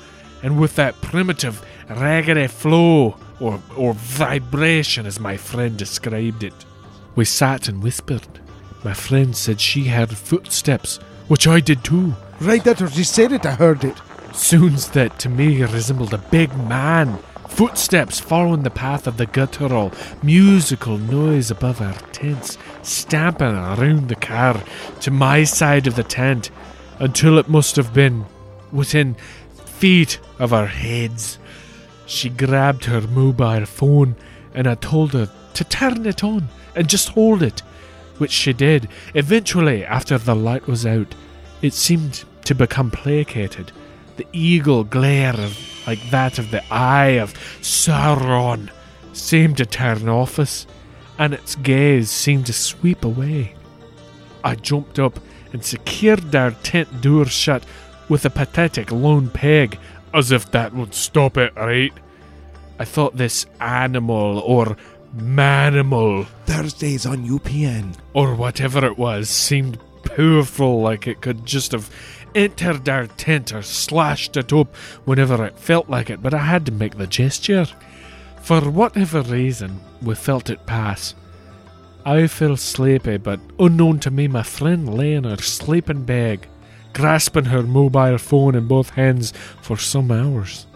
and 0.42 0.60
with 0.60 0.76
that 0.76 1.00
primitive, 1.00 1.64
raggedy 1.88 2.46
flow, 2.46 3.16
or, 3.40 3.58
or 3.74 3.94
vibration 3.94 5.06
as 5.06 5.18
my 5.18 5.38
friend 5.38 5.78
described 5.78 6.44
it. 6.44 6.66
We 7.16 7.24
sat 7.24 7.68
and 7.68 7.82
whispered. 7.82 8.28
My 8.84 8.92
friend 8.92 9.34
said 9.34 9.62
she 9.62 9.84
heard 9.84 10.10
footsteps, 10.10 10.98
which 11.28 11.46
I 11.46 11.60
did 11.60 11.82
too. 11.82 12.14
Right 12.38 12.66
after 12.66 12.86
she 12.90 13.04
said 13.04 13.32
it, 13.32 13.46
I 13.46 13.52
heard 13.52 13.82
it. 13.82 13.96
Sounds 14.34 14.90
that 14.90 15.18
to 15.20 15.30
me 15.30 15.62
resembled 15.62 16.12
a 16.12 16.18
big 16.18 16.54
man. 16.68 17.18
Footsteps 17.48 18.20
following 18.20 18.62
the 18.62 18.70
path 18.70 19.06
of 19.06 19.16
the 19.16 19.26
guttural, 19.26 19.90
musical 20.22 20.98
noise 20.98 21.50
above 21.50 21.80
our 21.80 21.98
tents, 22.12 22.56
stamping 22.82 23.54
around 23.54 24.08
the 24.08 24.16
car 24.16 24.62
to 25.00 25.10
my 25.10 25.44
side 25.44 25.86
of 25.86 25.96
the 25.96 26.02
tent 26.02 26.50
until 26.98 27.38
it 27.38 27.48
must 27.48 27.76
have 27.76 27.94
been 27.94 28.26
within 28.72 29.14
feet 29.64 30.20
of 30.38 30.52
our 30.52 30.66
heads. 30.66 31.38
She 32.06 32.28
grabbed 32.28 32.84
her 32.84 33.00
mobile 33.00 33.66
phone 33.66 34.16
and 34.54 34.66
I 34.66 34.74
told 34.74 35.12
her 35.12 35.30
to 35.54 35.64
turn 35.64 36.06
it 36.06 36.22
on 36.24 36.48
and 36.74 36.88
just 36.88 37.10
hold 37.10 37.42
it, 37.42 37.60
which 38.18 38.32
she 38.32 38.52
did. 38.52 38.88
Eventually, 39.14 39.84
after 39.84 40.18
the 40.18 40.34
light 40.34 40.66
was 40.66 40.84
out, 40.84 41.14
it 41.62 41.74
seemed 41.74 42.24
to 42.44 42.54
become 42.54 42.90
placated. 42.90 43.72
The 44.16 44.26
eagle 44.32 44.84
glare 44.84 45.34
of, 45.34 45.58
like 45.86 46.10
that 46.10 46.38
of 46.38 46.50
the 46.50 46.62
eye 46.72 47.18
of 47.18 47.34
Sauron 47.60 48.70
seemed 49.12 49.56
to 49.58 49.66
turn 49.66 50.08
off 50.08 50.38
us, 50.38 50.66
and 51.20 51.34
its 51.34 51.54
gaze 51.56 52.10
seemed 52.10 52.46
to 52.46 52.52
sweep 52.52 53.04
away. 53.04 53.54
I 54.42 54.54
jumped 54.54 54.98
up 54.98 55.20
and 55.52 55.62
secured 55.62 56.34
our 56.34 56.52
tent 56.52 57.02
door 57.02 57.26
shut 57.26 57.62
with 58.08 58.24
a 58.24 58.30
pathetic 58.30 58.90
lone 58.90 59.28
peg, 59.28 59.78
as 60.14 60.32
if 60.32 60.50
that 60.50 60.74
would 60.74 60.94
stop 60.94 61.36
it, 61.36 61.54
right? 61.54 61.92
I 62.78 62.86
thought 62.86 63.18
this 63.18 63.44
animal 63.60 64.38
or 64.38 64.78
manimal 65.14 66.26
Thursdays 66.46 67.04
on 67.04 67.28
UPN. 67.28 67.96
or 68.14 68.34
whatever 68.34 68.82
it 68.86 68.96
was 68.96 69.28
seemed 69.28 69.78
powerful, 70.04 70.80
like 70.80 71.06
it 71.06 71.20
could 71.20 71.44
just 71.44 71.72
have 71.72 71.90
entered 72.34 72.88
our 72.88 73.06
tent 73.06 73.52
or 73.52 73.60
slashed 73.60 74.38
it 74.38 74.54
up 74.54 74.74
whenever 75.04 75.44
it 75.44 75.58
felt 75.58 75.90
like 75.90 76.08
it, 76.08 76.22
but 76.22 76.32
I 76.32 76.38
had 76.38 76.64
to 76.64 76.72
make 76.72 76.96
the 76.96 77.06
gesture. 77.06 77.66
For 78.42 78.60
whatever 78.62 79.22
reason, 79.22 79.80
we 80.02 80.14
felt 80.14 80.50
it 80.50 80.66
pass. 80.66 81.14
I 82.04 82.26
felt 82.26 82.58
sleepy, 82.58 83.18
but 83.18 83.40
unknown 83.58 84.00
to 84.00 84.10
me, 84.10 84.26
my 84.26 84.42
friend 84.42 84.94
lay 84.94 85.14
in 85.14 85.24
her 85.24 85.36
sleeping 85.36 86.04
bag, 86.04 86.48
grasping 86.94 87.44
her 87.44 87.62
mobile 87.62 88.18
phone 88.18 88.54
in 88.54 88.66
both 88.66 88.90
hands 88.90 89.32
for 89.60 89.76
some 89.76 90.10
hours. 90.10 90.66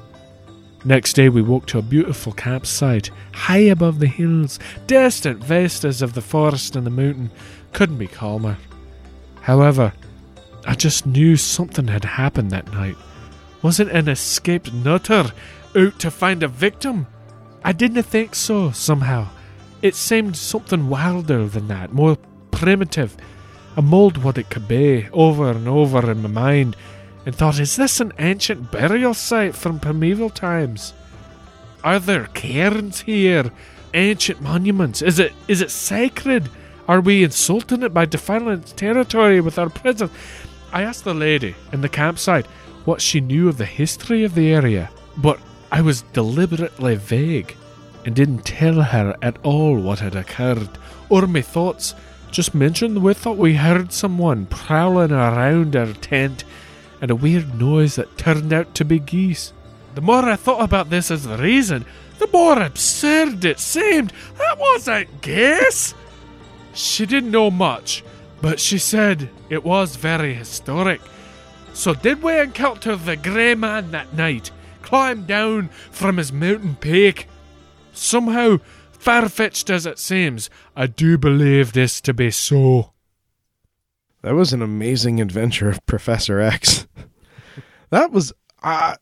Next 0.85 1.15
day, 1.15 1.31
we 1.31 1.41
woke 1.41 1.67
to 1.69 1.79
a 1.79 1.83
beautiful 1.83 2.33
campsite, 2.33 3.11
high 3.33 3.57
above 3.57 4.01
the 4.01 4.07
hills, 4.07 4.59
distant 4.87 5.43
vistas 5.43 6.03
of 6.03 6.13
the 6.13 6.21
forest 6.21 6.77
and 6.77 6.87
the 6.87 6.91
mountain. 6.91 7.31
Couldn't 7.73 7.97
be 7.97 8.07
calmer. 8.07 8.59
However, 9.41 9.95
I 10.67 10.75
just 10.75 11.07
knew 11.07 11.37
something 11.37 11.89
had 11.89 12.05
happened 12.05 12.51
that 12.51 12.71
night. 12.73 12.97
Was 13.63 13.81
it 13.81 13.89
an 13.89 14.09
escaped 14.09 14.75
nutter 14.75 15.33
out 15.75 15.99
to 15.99 16.11
find 16.11 16.43
a 16.43 16.49
victim? 16.49 17.07
I 17.65 17.73
didn't 17.73 18.03
think 18.03 18.35
so, 18.35 18.71
somehow. 18.73 19.29
It 19.81 19.95
seemed 19.95 20.37
something 20.37 20.89
wilder 20.89 21.47
than 21.49 21.69
that, 21.69 21.93
more 21.93 22.19
primitive. 22.51 23.17
I 23.77 23.81
mulled 23.81 24.19
what 24.19 24.39
it 24.39 24.51
could 24.51 24.69
be 24.69 25.09
over 25.13 25.51
and 25.51 25.67
over 25.67 26.11
in 26.11 26.23
my 26.23 26.29
mind 26.29 26.77
and 27.27 27.35
thought, 27.35 27.59
is 27.59 27.77
this 27.77 28.01
an 28.01 28.13
ancient 28.19 28.71
burial 28.71 29.15
site 29.15 29.55
from 29.57 29.81
primeval 29.81 30.31
times? 30.31 30.93
Are 31.83 31.99
there 31.99 32.27
cairns 32.35 33.01
here? 33.01 33.51
Ancient 33.95 34.41
monuments? 34.41 35.03
Is 35.03 35.19
it 35.19 35.33
is 35.49 35.61
it 35.61 35.71
sacred? 35.71 36.49
Are 36.87 37.01
we 37.01 37.25
insulting 37.25 37.83
it 37.83 37.95
by 37.95 38.05
defiling 38.05 38.59
its 38.59 38.73
territory 38.73 39.41
with 39.41 39.59
our 39.59 39.71
presence? 39.71 40.13
I 40.73 40.83
asked 40.83 41.05
the 41.05 41.15
lady 41.15 41.55
in 41.73 41.81
the 41.81 41.89
campsite 41.89 42.47
what 42.85 43.01
she 43.01 43.21
knew 43.21 43.49
of 43.49 43.57
the 43.57 43.65
history 43.65 44.25
of 44.25 44.35
the 44.35 44.53
area, 44.53 44.91
but 45.17 45.39
I 45.75 45.81
was 45.81 46.03
deliberately 46.13 46.95
vague 46.95 47.57
and 48.05 48.15
didn't 48.15 48.45
tell 48.45 48.81
her 48.81 49.17
at 49.21 49.37
all 49.43 49.77
what 49.77 49.99
had 49.99 50.15
occurred 50.15 50.69
or 51.09 51.27
my 51.27 51.43
thoughts. 51.43 51.97
Just 52.31 52.55
mentioned 52.55 53.03
we 53.03 53.13
thought 53.13 53.39
we 53.39 53.57
heard 53.57 53.93
someone 53.93 54.47
prowling 54.47 55.11
around 55.11 55.75
our 55.75 55.93
tent 55.95 56.45
and 57.01 57.11
a 57.11 57.17
weird 57.17 57.59
noise 57.59 57.97
that 57.97 58.17
turned 58.17 58.53
out 58.53 58.73
to 58.77 58.85
be 58.85 59.01
geese. 59.01 59.53
The 59.97 60.01
more 60.01 60.23
I 60.23 60.37
thought 60.37 60.63
about 60.63 60.91
this 60.91 61.11
as 61.11 61.25
the 61.25 61.39
reason, 61.39 61.85
the 62.21 62.29
more 62.29 62.63
absurd 62.63 63.45
it 63.45 63.59
seemed. 63.59 64.13
That 64.39 64.61
wasn't 64.61 65.23
geese. 65.23 65.93
She 66.73 67.05
didn't 67.05 67.33
know 67.33 67.51
much, 67.51 68.05
but 68.41 68.61
she 68.61 68.79
said 68.79 69.29
it 69.51 69.65
was 69.65 69.97
very 69.97 70.35
historic. 70.35 71.01
So 71.73 71.95
did 71.95 72.23
we 72.23 72.39
encounter 72.39 72.95
the 72.95 73.17
grey 73.17 73.57
man 73.57 73.91
that 73.91 74.15
night, 74.15 74.53
climb 74.95 75.27
down 75.27 75.69
from 75.91 76.19
his 76.19 76.33
mountain 76.33 76.77
peak? 76.77 77.27
Somehow, 77.93 78.59
far 78.93 79.29
fetched 79.29 79.69
as 79.69 79.87
it 79.87 79.99
seems, 79.99 80.49
I 80.77 80.87
do 80.87 81.19
believe 81.19 81.73
this 81.73 82.01
to 82.03 82.15
be 82.15 82.31
so. 82.31 82.93
That 84.23 84.35
was 84.35 84.53
an 84.53 84.63
amazing 84.63 85.21
adventure 85.21 85.69
of 85.69 85.85
Professor 85.85 86.39
X. 86.39 86.87
that 87.91 88.13
was 88.13 88.33
uh, 88.63 88.95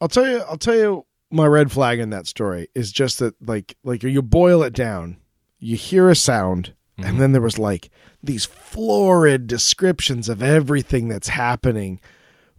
I'll 0.00 0.06
tell 0.06 0.28
you 0.28 0.38
I'll 0.48 0.56
tell 0.56 0.76
you 0.76 1.06
my 1.28 1.46
red 1.46 1.72
flag 1.72 1.98
in 1.98 2.10
that 2.10 2.28
story 2.28 2.68
is 2.76 2.92
just 2.92 3.18
that 3.18 3.34
like 3.44 3.76
like 3.82 4.04
you 4.04 4.22
boil 4.22 4.62
it 4.62 4.74
down, 4.74 5.16
you 5.58 5.74
hear 5.74 6.08
a 6.08 6.14
sound 6.14 6.72
and 6.98 7.20
then 7.20 7.32
there 7.32 7.42
was 7.42 7.58
like 7.58 7.90
these 8.22 8.44
florid 8.44 9.48
descriptions 9.48 10.28
of 10.28 10.40
everything 10.40 11.08
that's 11.08 11.28
happening 11.28 12.00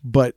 but 0.03 0.35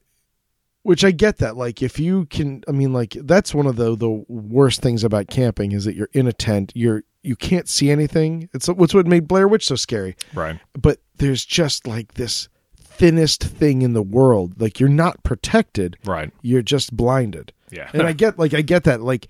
which 0.82 1.04
I 1.04 1.10
get 1.12 1.38
that 1.38 1.56
like 1.56 1.82
if 1.82 1.98
you 1.98 2.26
can 2.26 2.62
I 2.68 2.72
mean 2.72 2.92
like 2.92 3.16
that's 3.22 3.54
one 3.54 3.66
of 3.66 3.76
the 3.76 3.96
the 3.96 4.10
worst 4.28 4.80
things 4.82 5.04
about 5.04 5.28
camping 5.28 5.72
is 5.72 5.84
that 5.84 5.94
you're 5.94 6.08
in 6.12 6.26
a 6.26 6.32
tent, 6.32 6.72
you're 6.74 7.04
you 7.22 7.36
can't 7.36 7.68
see 7.68 7.90
anything. 7.90 8.48
It's 8.52 8.68
what's 8.68 8.92
what 8.94 9.06
made 9.06 9.28
Blair 9.28 9.46
Witch 9.46 9.66
so 9.66 9.76
scary 9.76 10.16
Right. 10.34 10.58
but 10.74 10.98
there's 11.18 11.44
just 11.44 11.86
like 11.86 12.14
this 12.14 12.48
thinnest 12.76 13.42
thing 13.44 13.80
in 13.82 13.94
the 13.94 14.02
world 14.02 14.60
like 14.60 14.78
you're 14.78 14.88
not 14.88 15.22
protected 15.22 15.96
Right. 16.04 16.30
you're 16.42 16.62
just 16.62 16.94
blinded 16.94 17.52
Yeah. 17.70 17.88
and 17.94 18.02
i 18.02 18.12
get 18.12 18.38
like 18.38 18.52
i 18.52 18.60
get 18.60 18.84
that 18.84 19.00
like 19.00 19.28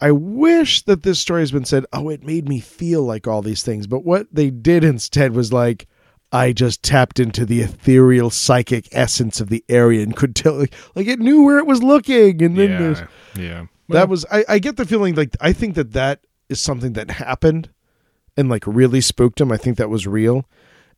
i 0.00 0.10
wish 0.10 0.80
that 0.86 1.02
this 1.02 1.18
story 1.20 1.42
has 1.42 1.52
been 1.52 1.66
said 1.66 1.84
oh 1.92 2.08
it 2.08 2.24
made 2.24 2.48
me 2.48 2.58
feel 2.58 3.02
like 3.02 3.26
all 3.28 3.42
these 3.42 3.62
things 3.62 3.86
but 3.86 4.02
what 4.04 4.28
they 4.32 4.48
did 4.50 4.82
instead 4.82 5.34
was 5.34 5.52
like 5.52 5.88
i 6.32 6.52
just 6.52 6.82
tapped 6.82 7.18
into 7.20 7.44
the 7.44 7.60
ethereal 7.60 8.30
psychic 8.30 8.88
essence 8.92 9.40
of 9.40 9.48
the 9.48 9.64
area 9.68 10.02
and 10.02 10.16
could 10.16 10.34
tell 10.36 10.54
like, 10.58 10.74
like 10.94 11.06
it 11.06 11.18
knew 11.18 11.42
where 11.42 11.58
it 11.58 11.66
was 11.66 11.82
looking 11.82 12.42
and 12.42 12.56
then 12.58 12.70
there's 12.78 13.00
yeah. 13.00 13.06
Yeah. 13.36 13.66
that 13.88 14.08
was 14.08 14.24
I, 14.30 14.44
I 14.48 14.58
get 14.58 14.76
the 14.76 14.84
feeling 14.86 15.14
like 15.14 15.36
I 15.40 15.52
think 15.52 15.74
that 15.74 15.92
that 15.92 16.20
is 16.48 16.60
something 16.60 16.92
that 16.94 17.10
happened 17.10 17.68
and 18.36 18.48
like 18.48 18.64
really 18.66 19.00
spooked 19.00 19.40
him. 19.40 19.50
I 19.52 19.56
think 19.56 19.76
that 19.78 19.90
was 19.90 20.06
real, 20.06 20.44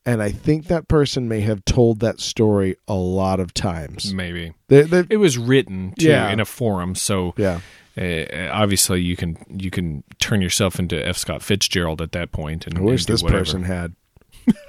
and 0.04 0.22
I 0.22 0.30
think 0.30 0.66
that 0.66 0.86
person 0.88 1.28
may 1.28 1.40
have 1.40 1.64
told 1.64 2.00
that 2.00 2.20
story 2.20 2.76
a 2.86 2.94
lot 2.94 3.40
of 3.40 3.52
times. 3.54 4.12
maybe. 4.14 4.52
They- 4.68 4.82
they- 4.82 5.06
It 5.10 5.16
was 5.16 5.38
written 5.38 5.94
too 5.98 6.08
Yeah. 6.08 6.30
in 6.30 6.40
a 6.40 6.44
forum, 6.44 6.94
so 6.94 7.32
yeah, 7.38 7.60
uh, 8.00 8.48
obviously 8.52 9.00
you 9.00 9.16
can 9.16 9.38
you 9.48 9.70
can 9.70 10.04
turn 10.20 10.40
yourself 10.42 10.78
into 10.78 10.96
F. 11.06 11.16
Scott 11.16 11.42
Fitzgerald 11.42 12.00
at 12.02 12.12
that 12.12 12.32
point. 12.32 12.66
And 12.66 12.78
I 12.78 12.80
wish 12.82 13.02
and 13.06 13.14
this 13.14 13.22
whatever. 13.22 13.40
person 13.40 13.62
had. 13.64 13.94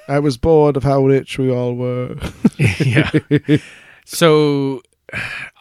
I 0.08 0.20
was 0.20 0.38
bored 0.38 0.78
of 0.78 0.84
how 0.84 1.06
rich 1.06 1.38
we 1.38 1.52
all 1.52 1.76
were. 1.76 2.16
yeah. 2.58 3.12
So 4.06 4.82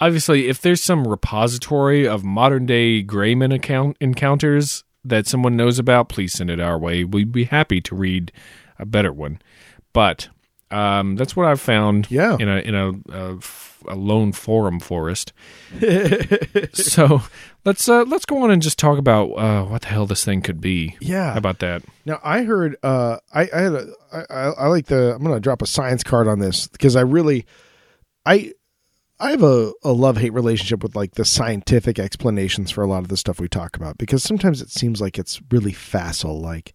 obviously, 0.01 0.49
if 0.49 0.61
there's 0.61 0.83
some 0.83 1.07
repository 1.07 2.07
of 2.07 2.25
modern 2.25 2.67
day 2.67 3.03
Grayman 3.03 3.53
account 3.53 3.97
encounters 4.01 4.85
that 5.05 5.27
someone 5.27 5.57
knows 5.57 5.79
about, 5.79 6.09
please 6.09 6.33
send 6.33 6.51
it 6.51 6.61
our 6.61 6.79
way. 6.79 7.05
We'd 7.05 7.33
be 7.33 7.45
happy 7.45 7.81
to 7.83 7.95
read 7.95 8.33
a 8.79 8.87
better 8.87 9.13
one. 9.13 9.41
But 9.93 10.29
um, 10.71 11.17
that's 11.17 11.37
what 11.37 11.47
I've 11.47 11.61
found. 11.61 12.11
Yeah. 12.11 12.37
In 12.39 12.49
a 12.49 12.57
in 12.59 12.75
a, 12.75 12.93
a, 13.13 13.37
f- 13.37 13.83
a 13.87 13.95
lone 13.95 14.33
forum 14.33 14.81
forest. 14.81 15.33
so 16.73 17.23
let's 17.65 17.89
uh, 17.89 18.05
let's 18.05 18.25
go 18.25 18.43
on 18.43 18.51
and 18.51 18.63
just 18.63 18.79
talk 18.79 18.99
about 18.99 19.31
uh, 19.33 19.65
what 19.65 19.83
the 19.83 19.89
hell 19.89 20.07
this 20.07 20.25
thing 20.25 20.43
could 20.43 20.61
be. 20.61 20.97
Yeah. 21.01 21.33
How 21.33 21.39
about 21.39 21.59
that? 21.61 21.83
Now 22.05 22.21
I 22.23 22.43
heard 22.43 22.77
uh 22.83 23.19
I 23.33 23.49
I 23.53 23.61
had 23.61 23.73
a 23.73 23.87
I, 24.13 24.25
I 24.31 24.43
I 24.51 24.67
like 24.67 24.87
the 24.87 25.15
I'm 25.15 25.23
gonna 25.23 25.41
drop 25.41 25.63
a 25.63 25.67
science 25.67 26.03
card 26.03 26.29
on 26.29 26.39
this 26.39 26.69
because 26.69 26.97
I 26.97 27.03
really 27.03 27.47
I 28.27 28.53
I 29.21 29.31
have 29.31 29.43
a, 29.43 29.73
a 29.85 29.93
love 29.93 30.17
hate 30.17 30.33
relationship 30.33 30.83
with 30.83 30.97
like 30.97 31.15
the 31.15 31.25
scientific 31.25 31.99
explanations 31.99 32.73
for 32.73 32.83
a 32.83 32.89
lot 32.89 33.03
of 33.03 33.09
the 33.09 33.17
stuff 33.17 33.39
we 33.39 33.49
talk 33.49 33.77
about 33.77 33.97
because 33.97 34.23
sometimes 34.23 34.61
it 34.61 34.71
seems 34.71 35.01
like 35.01 35.19
it's 35.19 35.41
really 35.51 35.73
facile 35.73 36.41
like 36.41 36.75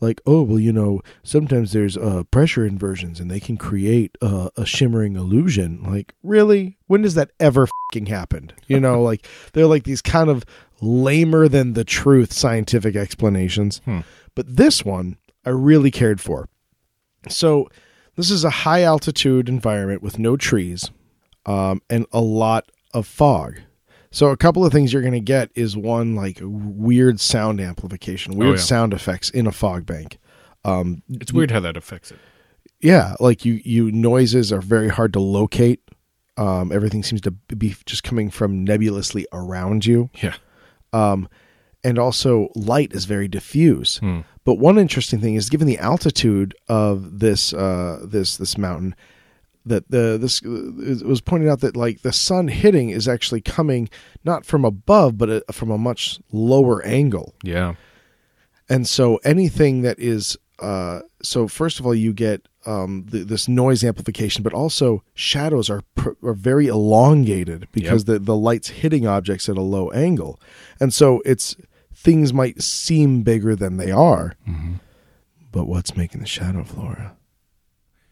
like 0.00 0.20
oh 0.26 0.42
well 0.42 0.58
you 0.58 0.72
know 0.72 1.00
sometimes 1.22 1.72
there's 1.72 1.96
uh 1.96 2.22
pressure 2.30 2.64
inversions 2.66 3.18
and 3.20 3.30
they 3.30 3.40
can 3.40 3.56
create 3.56 4.16
uh, 4.20 4.50
a 4.56 4.66
shimmering 4.66 5.16
illusion. 5.16 5.82
Like 5.82 6.14
really? 6.22 6.78
When 6.86 7.02
does 7.02 7.14
that 7.14 7.30
ever 7.40 7.66
fucking 7.90 8.06
happened? 8.06 8.54
You 8.66 8.80
know 8.80 9.02
like 9.02 9.26
they're 9.52 9.66
like 9.66 9.84
these 9.84 10.02
kind 10.02 10.30
of 10.30 10.44
lamer 10.80 11.48
than 11.48 11.72
the 11.72 11.84
truth 11.84 12.32
scientific 12.32 12.96
explanations. 12.96 13.80
But 14.34 14.56
this 14.56 14.84
one 14.84 15.16
I 15.44 15.50
really 15.50 15.90
cared 15.90 16.20
for. 16.20 16.48
So 17.28 17.68
this 18.16 18.30
is 18.30 18.44
a 18.44 18.50
high 18.50 18.82
altitude 18.82 19.48
environment 19.48 20.02
with 20.02 20.18
no 20.18 20.36
trees 20.36 20.90
um, 21.46 21.80
and 21.88 22.06
a 22.12 22.20
lot 22.20 22.70
of 22.92 23.06
fog. 23.06 23.60
So 24.10 24.28
a 24.30 24.36
couple 24.36 24.64
of 24.64 24.72
things 24.72 24.92
you're 24.92 25.02
going 25.02 25.12
to 25.12 25.20
get 25.20 25.50
is 25.54 25.76
one 25.76 26.14
like 26.14 26.38
weird 26.42 27.20
sound 27.20 27.60
amplification, 27.60 28.36
weird 28.36 28.56
yeah. 28.56 28.62
sound 28.62 28.94
effects 28.94 29.30
in 29.30 29.46
a 29.46 29.52
fog 29.52 29.84
bank. 29.86 30.18
Um, 30.64 31.02
It's 31.10 31.32
weird 31.32 31.50
how 31.50 31.60
that 31.60 31.76
affects 31.76 32.10
it. 32.10 32.18
yeah, 32.80 33.14
like 33.20 33.44
you 33.44 33.60
you 33.64 33.90
noises 33.92 34.52
are 34.52 34.60
very 34.60 34.88
hard 34.88 35.12
to 35.14 35.20
locate. 35.20 35.80
Um, 36.38 36.70
everything 36.72 37.02
seems 37.02 37.20
to 37.22 37.30
be 37.30 37.74
just 37.86 38.02
coming 38.02 38.30
from 38.30 38.62
nebulously 38.64 39.26
around 39.32 39.86
you 39.86 40.10
Yeah. 40.22 40.34
um, 40.92 41.28
and 41.82 41.98
also 41.98 42.48
light 42.54 42.92
is 42.92 43.04
very 43.06 43.26
diffuse. 43.28 44.00
But 44.44 44.58
one 44.58 44.78
interesting 44.78 45.20
thing 45.20 45.34
is, 45.34 45.48
given 45.50 45.66
the 45.66 45.78
altitude 45.78 46.54
of 46.68 47.20
this 47.20 47.52
uh, 47.54 48.00
this 48.04 48.36
this 48.36 48.56
mountain, 48.58 48.94
that 49.66 49.90
the 49.90 50.16
this 50.18 50.40
it 50.42 51.06
was 51.06 51.20
pointed 51.20 51.48
out 51.48 51.60
that 51.60 51.76
like 51.76 52.02
the 52.02 52.12
sun 52.12 52.48
hitting 52.48 52.90
is 52.90 53.06
actually 53.08 53.40
coming 53.40 53.88
not 54.24 54.46
from 54.46 54.64
above, 54.64 55.18
but 55.18 55.28
uh 55.28 55.40
from 55.52 55.70
a 55.70 55.78
much 55.78 56.18
lower 56.32 56.84
angle. 56.84 57.34
Yeah. 57.42 57.74
And 58.68 58.86
so 58.88 59.16
anything 59.24 59.82
that 59.82 59.98
is 59.98 60.36
uh, 60.58 61.00
so 61.22 61.48
first 61.48 61.78
of 61.80 61.86
all, 61.86 61.94
you 61.94 62.12
get 62.12 62.48
um, 62.64 63.04
the, 63.08 63.24
this 63.24 63.46
noise 63.48 63.84
amplification, 63.84 64.42
but 64.42 64.54
also 64.54 65.02
shadows 65.14 65.68
are 65.68 65.82
pr- 65.94 66.10
are 66.22 66.32
very 66.32 66.66
elongated 66.66 67.68
because 67.72 68.04
the 68.06 68.18
the 68.18 68.36
light's 68.36 68.68
hitting 68.68 69.06
objects 69.06 69.48
at 69.48 69.56
a 69.56 69.62
low 69.62 69.90
angle, 69.90 70.40
and 70.80 70.94
so 70.94 71.22
it's 71.24 71.56
things 71.94 72.32
might 72.32 72.62
seem 72.62 73.22
bigger 73.22 73.54
than 73.54 73.76
they 73.76 73.90
are. 73.90 74.34
But 75.52 75.66
what's 75.66 75.96
making 75.96 76.20
the 76.20 76.26
shadow, 76.26 76.64
Flora? 76.64 77.15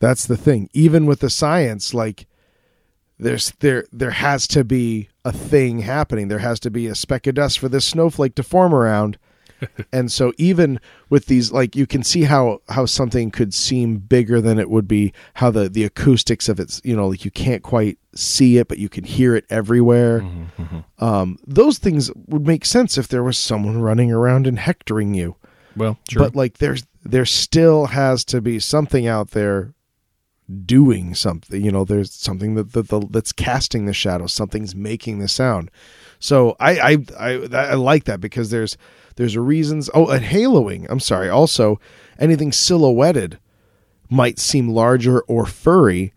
That's 0.04 0.26
the 0.26 0.36
thing. 0.36 0.68
Even 0.74 1.06
with 1.06 1.20
the 1.20 1.30
science, 1.30 1.94
like 1.94 2.26
there's 3.18 3.52
there 3.60 3.84
there 3.92 4.10
has 4.10 4.46
to 4.48 4.62
be 4.64 5.08
a 5.24 5.32
thing 5.32 5.78
happening. 5.80 6.28
There 6.28 6.40
has 6.50 6.60
to 6.60 6.70
be 6.70 6.86
a 6.88 6.94
speck 6.94 7.26
of 7.26 7.36
dust 7.36 7.58
for 7.58 7.68
this 7.70 7.86
snowflake 7.86 8.34
to 8.34 8.42
form 8.42 8.74
around. 8.74 9.16
and 9.92 10.10
so 10.12 10.32
even 10.36 10.78
with 11.08 11.24
these 11.26 11.52
like 11.52 11.74
you 11.76 11.86
can 11.86 12.02
see 12.02 12.24
how 12.24 12.60
how 12.68 12.84
something 12.84 13.30
could 13.30 13.54
seem 13.54 13.96
bigger 13.98 14.40
than 14.40 14.58
it 14.58 14.68
would 14.68 14.86
be 14.88 15.12
how 15.34 15.50
the 15.50 15.68
the 15.70 15.84
acoustics 15.84 16.48
of 16.50 16.58
it's 16.60 16.82
you 16.84 16.94
know 16.94 17.06
like 17.08 17.24
you 17.24 17.30
can't 17.30 17.62
quite 17.62 17.96
see 18.14 18.58
it 18.58 18.66
but 18.68 18.78
you 18.78 18.88
can 18.90 19.04
hear 19.04 19.34
it 19.36 19.44
everywhere 19.48 20.22
um 20.98 21.38
those 21.46 21.78
things 21.78 22.10
would 22.26 22.46
make 22.46 22.64
sense 22.66 22.98
if 22.98 23.08
there 23.08 23.22
was 23.22 23.38
someone 23.38 23.80
running 23.80 24.10
around 24.12 24.46
and 24.46 24.58
hectoring 24.58 25.14
you 25.14 25.36
Well, 25.76 25.96
true. 26.08 26.20
but 26.22 26.34
like 26.36 26.58
there's 26.58 26.82
there 27.04 27.24
still 27.26 27.86
has 27.86 28.24
to 28.26 28.40
be 28.40 28.58
something 28.58 29.06
out 29.06 29.30
there 29.30 29.72
doing 30.66 31.14
something 31.14 31.64
you 31.64 31.72
know 31.72 31.84
there's 31.84 32.12
something 32.12 32.54
that, 32.54 32.72
that 32.72 32.88
the, 32.88 33.00
that's 33.10 33.32
casting 33.32 33.86
the 33.86 33.94
shadow 33.94 34.26
something's 34.26 34.74
making 34.74 35.18
the 35.18 35.28
sound. 35.28 35.70
So 36.18 36.56
I, 36.60 36.78
I 36.78 36.98
i 37.18 37.48
i 37.54 37.74
like 37.74 38.04
that 38.04 38.20
because 38.20 38.50
there's 38.50 38.76
there's 39.16 39.36
reasons 39.36 39.90
oh 39.94 40.08
and 40.08 40.24
haloing 40.24 40.86
i'm 40.90 41.00
sorry 41.00 41.28
also 41.28 41.80
anything 42.18 42.52
silhouetted 42.52 43.38
might 44.10 44.38
seem 44.38 44.68
larger 44.68 45.20
or 45.22 45.46
furry 45.46 46.12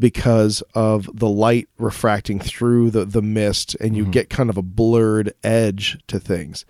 because 0.00 0.62
of 0.74 1.08
the 1.14 1.28
light 1.28 1.68
refracting 1.78 2.40
through 2.40 2.90
the, 2.90 3.04
the 3.04 3.22
mist 3.22 3.76
and 3.80 3.96
you 3.96 4.04
mm-hmm. 4.04 4.12
get 4.12 4.30
kind 4.30 4.48
of 4.48 4.56
a 4.56 4.62
blurred 4.62 5.32
edge 5.44 5.98
to 6.06 6.18
things. 6.18 6.64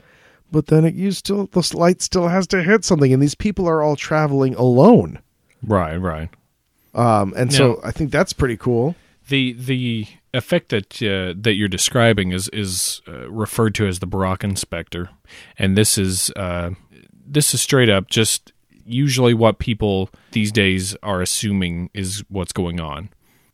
But 0.51 0.67
then 0.67 0.85
it 0.85 0.95
you 0.95 1.13
still 1.13 1.47
the 1.47 1.71
light 1.75 2.03
still 2.03 2.27
has 2.27 2.49
to 2.49 2.63
hit 2.63 2.85
something 2.85 3.13
and 3.13 3.23
these 3.23 3.37
people 3.37 3.69
are 3.69 3.83
all 3.83 3.95
traveling 3.95 4.55
alone. 4.57 5.21
Right, 5.63 5.97
right. 5.97 6.29
Um, 6.95 7.33
and 7.37 7.53
so 7.53 7.81
I 7.85 7.91
think 7.91 8.11
that's 8.11 8.33
pretty 8.33 8.57
cool. 8.57 8.97
The 9.29 9.53
the 9.53 10.07
effect 10.35 10.71
that 10.71 11.03
uh, 11.03 11.35
that 11.41 11.55
you're 11.55 11.69
describing 11.69 12.33
is 12.33 12.49
is 12.49 13.01
uh, 13.07 13.31
referred 13.31 13.75
to 13.77 13.87
as 13.87 14.01
the 14.01 14.07
Brocken 14.07 14.59
specter, 14.59 15.11
and 15.59 15.77
this 15.77 15.97
is 15.97 16.31
uh, 16.37 16.71
this 17.27 17.55
is 17.55 17.61
straight 17.61 17.89
up 17.89 18.09
just 18.09 18.53
usually 18.85 19.35
what 19.35 19.59
people 19.59 20.11
these 20.33 20.51
days 20.51 20.97
are 21.03 21.23
assuming 21.23 21.91
is 21.95 22.25
what's 22.29 22.53
going 22.53 22.81
on. 22.81 23.11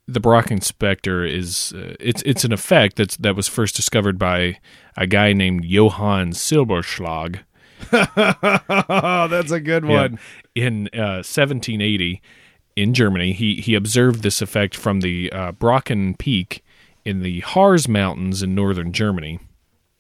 The 0.09 0.21
Brocken 0.21 0.63
specter 0.63 1.25
is 1.25 1.75
uh, 1.77 1.95
it's 2.01 2.23
it's 2.23 2.45
an 2.45 2.53
effect 2.53 2.97
that's 2.97 3.17
that 3.19 3.37
was 3.37 3.49
first 3.49 3.77
discovered 3.77 4.19
by 4.19 4.59
a 4.97 5.07
guy 5.07 5.33
named 5.33 5.65
Johann 5.65 6.31
Silberschlag. 6.31 7.41
that's 7.91 9.51
a 9.51 9.61
good 9.61 9.85
Yeah. 9.85 10.09
In 10.55 10.89
uh, 10.95 11.21
1780 11.21 12.23
in 12.77 12.93
Germany, 12.95 13.33
he, 13.33 13.57
he 13.57 13.75
observed 13.75 14.23
this 14.23 14.41
effect 14.43 14.75
from 14.77 15.01
the 15.01 15.33
uh, 15.33 15.53
Brocken 15.53 16.17
Peak 16.19 16.63
in 17.05 17.23
the 17.23 17.41
Harz 17.41 17.89
Mountains 17.89 18.43
in 18.43 18.55
northern 18.55 18.93
Germany. 18.93 19.41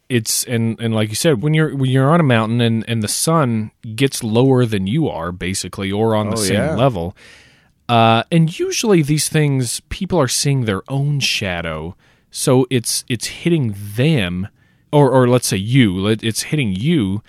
It's 0.08 0.44
and 0.44 0.78
and 0.80 0.94
like 0.94 1.08
you 1.08 1.16
said, 1.16 1.42
when 1.42 1.52
you're 1.52 1.74
when 1.74 1.90
you're 1.90 2.08
on 2.12 2.20
a 2.20 2.22
mountain 2.22 2.60
and, 2.60 2.84
and 2.88 3.02
the 3.02 3.08
sun 3.08 3.72
gets 3.96 4.22
lower 4.22 4.64
than 4.64 4.86
you 4.86 5.08
are, 5.08 5.32
basically, 5.32 5.90
or 5.90 6.14
on 6.14 6.30
the 6.30 6.36
Oh, 6.36 6.40
same 6.40 6.54
yeah. 6.54 6.76
level. 6.76 7.16
Uh, 7.88 8.22
and 8.30 8.56
usually 8.58 9.02
these 9.02 9.28
things, 9.28 9.80
people 9.88 10.20
are 10.20 10.28
seeing 10.28 10.64
their 10.64 10.82
own 10.88 11.18
shadow, 11.18 11.96
so 12.30 12.66
it's 12.70 13.04
it's 13.08 13.26
hitting 13.26 13.74
them, 13.96 14.46
or 14.92 15.10
or 15.10 15.26
let's 15.28 15.48
say 15.48 15.56
you, 15.56 16.06
it's 16.06 16.42
hitting 16.44 16.72
you, 16.74 17.22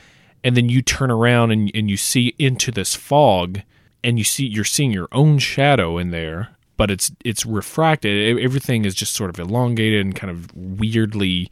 and 0.43 0.55
then 0.57 0.69
you 0.69 0.81
turn 0.83 1.09
around 1.09 1.49
and 1.51 1.71
and 1.73 1.89
you 1.89 1.97
see 1.97 2.35
into 2.37 2.71
this 2.71 2.93
fog, 2.95 3.61
and 4.03 4.17
you 4.17 4.23
see 4.23 4.45
you're 4.45 4.63
seeing 4.63 4.91
your 4.91 5.07
own 5.11 5.39
shadow 5.39 5.97
in 5.97 6.11
there, 6.11 6.55
but 6.77 6.91
it's 6.91 7.11
it's 7.23 7.45
refracted. 7.45 8.39
Everything 8.39 8.85
is 8.85 8.95
just 8.95 9.13
sort 9.13 9.29
of 9.29 9.39
elongated 9.39 10.05
and 10.05 10.15
kind 10.15 10.31
of 10.31 10.53
weirdly 10.55 11.49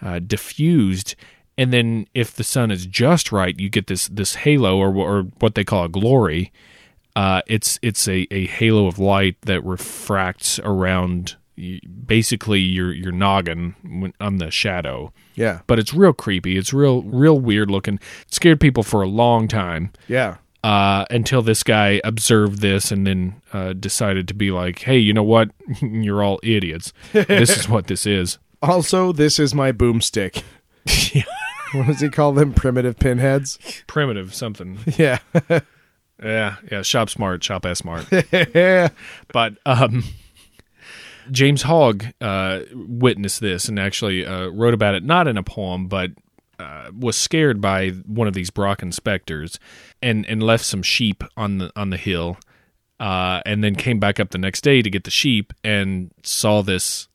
uh, 0.00 0.18
diffused. 0.18 1.14
And 1.58 1.72
then 1.72 2.06
if 2.14 2.34
the 2.34 2.44
sun 2.44 2.70
is 2.70 2.86
just 2.86 3.30
right, 3.32 3.58
you 3.58 3.68
get 3.68 3.86
this 3.86 4.08
this 4.08 4.36
halo 4.36 4.78
or 4.78 4.94
or 4.96 5.22
what 5.40 5.54
they 5.54 5.64
call 5.64 5.84
a 5.84 5.88
glory. 5.88 6.52
Uh, 7.14 7.42
it's 7.46 7.78
it's 7.82 8.08
a, 8.08 8.26
a 8.30 8.46
halo 8.46 8.86
of 8.86 8.98
light 8.98 9.36
that 9.42 9.62
refracts 9.64 10.58
around 10.60 11.36
basically 12.06 12.60
your 12.60 12.92
your 12.92 13.12
noggin 13.12 14.12
on 14.18 14.38
the 14.38 14.50
shadow. 14.50 15.12
Yeah. 15.34 15.60
But 15.66 15.78
it's 15.78 15.92
real 15.92 16.14
creepy. 16.14 16.56
It's 16.56 16.72
real 16.72 17.02
real 17.02 17.38
weird 17.38 17.70
looking. 17.70 17.96
It 18.22 18.32
scared 18.34 18.60
people 18.60 18.82
for 18.82 19.02
a 19.02 19.08
long 19.08 19.48
time 19.48 19.92
Yeah. 20.08 20.38
Uh, 20.64 21.04
until 21.10 21.42
this 21.42 21.62
guy 21.62 22.00
observed 22.04 22.60
this 22.60 22.90
and 22.92 23.06
then 23.06 23.40
uh, 23.52 23.72
decided 23.72 24.28
to 24.28 24.34
be 24.34 24.50
like, 24.50 24.80
hey, 24.80 24.98
you 24.98 25.12
know 25.12 25.22
what? 25.22 25.50
You're 25.82 26.22
all 26.22 26.40
idiots. 26.42 26.92
this 27.12 27.56
is 27.56 27.68
what 27.68 27.86
this 27.86 28.06
is. 28.06 28.38
Also, 28.64 29.10
this 29.10 29.40
is 29.40 29.56
my 29.56 29.72
boomstick. 29.72 30.44
what 31.72 31.86
does 31.88 32.00
he 32.00 32.08
call 32.08 32.30
them? 32.30 32.54
Primitive 32.54 32.96
pinheads? 32.96 33.58
Primitive 33.88 34.32
something. 34.32 34.78
Yeah. 34.96 35.18
Yeah, 36.22 36.56
yeah. 36.70 36.82
Shop 36.82 37.10
smart, 37.10 37.42
shop 37.42 37.66
ass 37.66 37.78
smart. 37.78 38.06
yeah. 38.54 38.90
but 39.32 39.54
um, 39.66 40.04
James 41.30 41.62
Hogg 41.62 42.04
uh, 42.20 42.60
witnessed 42.72 43.40
this 43.40 43.68
and 43.68 43.78
actually 43.78 44.26
uh, 44.26 44.46
wrote 44.46 44.74
about 44.74 44.94
it, 44.94 45.04
not 45.04 45.28
in 45.28 45.36
a 45.36 45.42
poem, 45.42 45.88
but 45.88 46.10
uh, 46.62 46.90
was 46.98 47.16
scared 47.16 47.60
by 47.60 47.90
one 47.90 48.28
of 48.28 48.34
these 48.34 48.50
Brocken 48.50 48.94
specters, 48.94 49.58
and 50.00 50.24
and 50.26 50.42
left 50.42 50.64
some 50.64 50.82
sheep 50.82 51.24
on 51.36 51.58
the 51.58 51.72
on 51.76 51.90
the 51.90 51.96
hill, 51.96 52.38
uh, 53.00 53.40
and 53.44 53.62
then 53.62 53.74
came 53.74 53.98
back 53.98 54.20
up 54.20 54.30
the 54.30 54.38
next 54.38 54.62
day 54.62 54.82
to 54.82 54.90
get 54.90 55.04
the 55.04 55.10
sheep 55.10 55.52
and 55.64 56.10
saw 56.22 56.62
this 56.62 57.08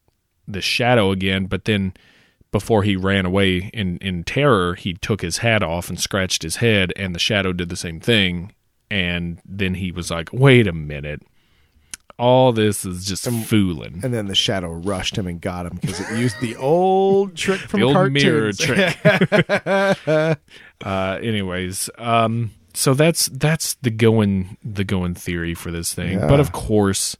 this 0.47 0.65
shadow 0.65 1.11
again, 1.11 1.45
but 1.45 1.65
then. 1.65 1.93
Before 2.49 2.83
he 2.83 2.95
ran 2.95 3.25
away 3.25 3.69
in, 3.73 3.97
in 3.97 4.23
terror, 4.23 4.75
he 4.75 4.93
took 4.93 5.21
his 5.21 5.39
hat 5.39 5.61
off 5.61 5.89
and 5.89 5.99
scratched 5.99 6.43
his 6.43 6.55
head, 6.55 6.93
and 6.95 7.13
the 7.13 7.19
shadow 7.19 7.51
did 7.51 7.67
the 7.67 7.75
same 7.75 7.99
thing. 7.99 8.53
And 8.89 9.41
then 9.45 9.75
he 9.75 9.91
was 9.91 10.09
like, 10.09 10.31
"Wait 10.31 10.65
a 10.65 10.71
minute, 10.71 11.21
all 12.19 12.51
this 12.51 12.83
is 12.85 13.05
just 13.05 13.29
fooling. 13.47 13.99
And 14.03 14.13
then 14.13 14.25
the 14.25 14.35
shadow 14.35 14.71
rushed 14.73 15.17
him 15.17 15.27
and 15.27 15.39
got 15.39 15.65
him 15.67 15.77
because 15.79 15.99
it 15.99 16.17
used 16.17 16.39
the 16.41 16.55
old 16.55 17.35
trick 17.35 17.59
from 17.69 17.79
the 17.79 17.85
old 17.85 17.95
cartoons. 17.95 18.23
mirror 18.23 18.51
trick. 18.53 18.97
uh, 20.83 21.19
anyways, 21.21 21.89
um, 21.97 22.51
so 22.73 22.93
that's 22.93 23.27
that's 23.27 23.75
the 23.75 23.89
going 23.91 24.57
the 24.63 24.83
going 24.83 25.13
theory 25.15 25.53
for 25.53 25.71
this 25.71 25.93
thing. 25.93 26.19
Yeah. 26.19 26.27
But 26.27 26.39
of 26.39 26.51
course, 26.51 27.15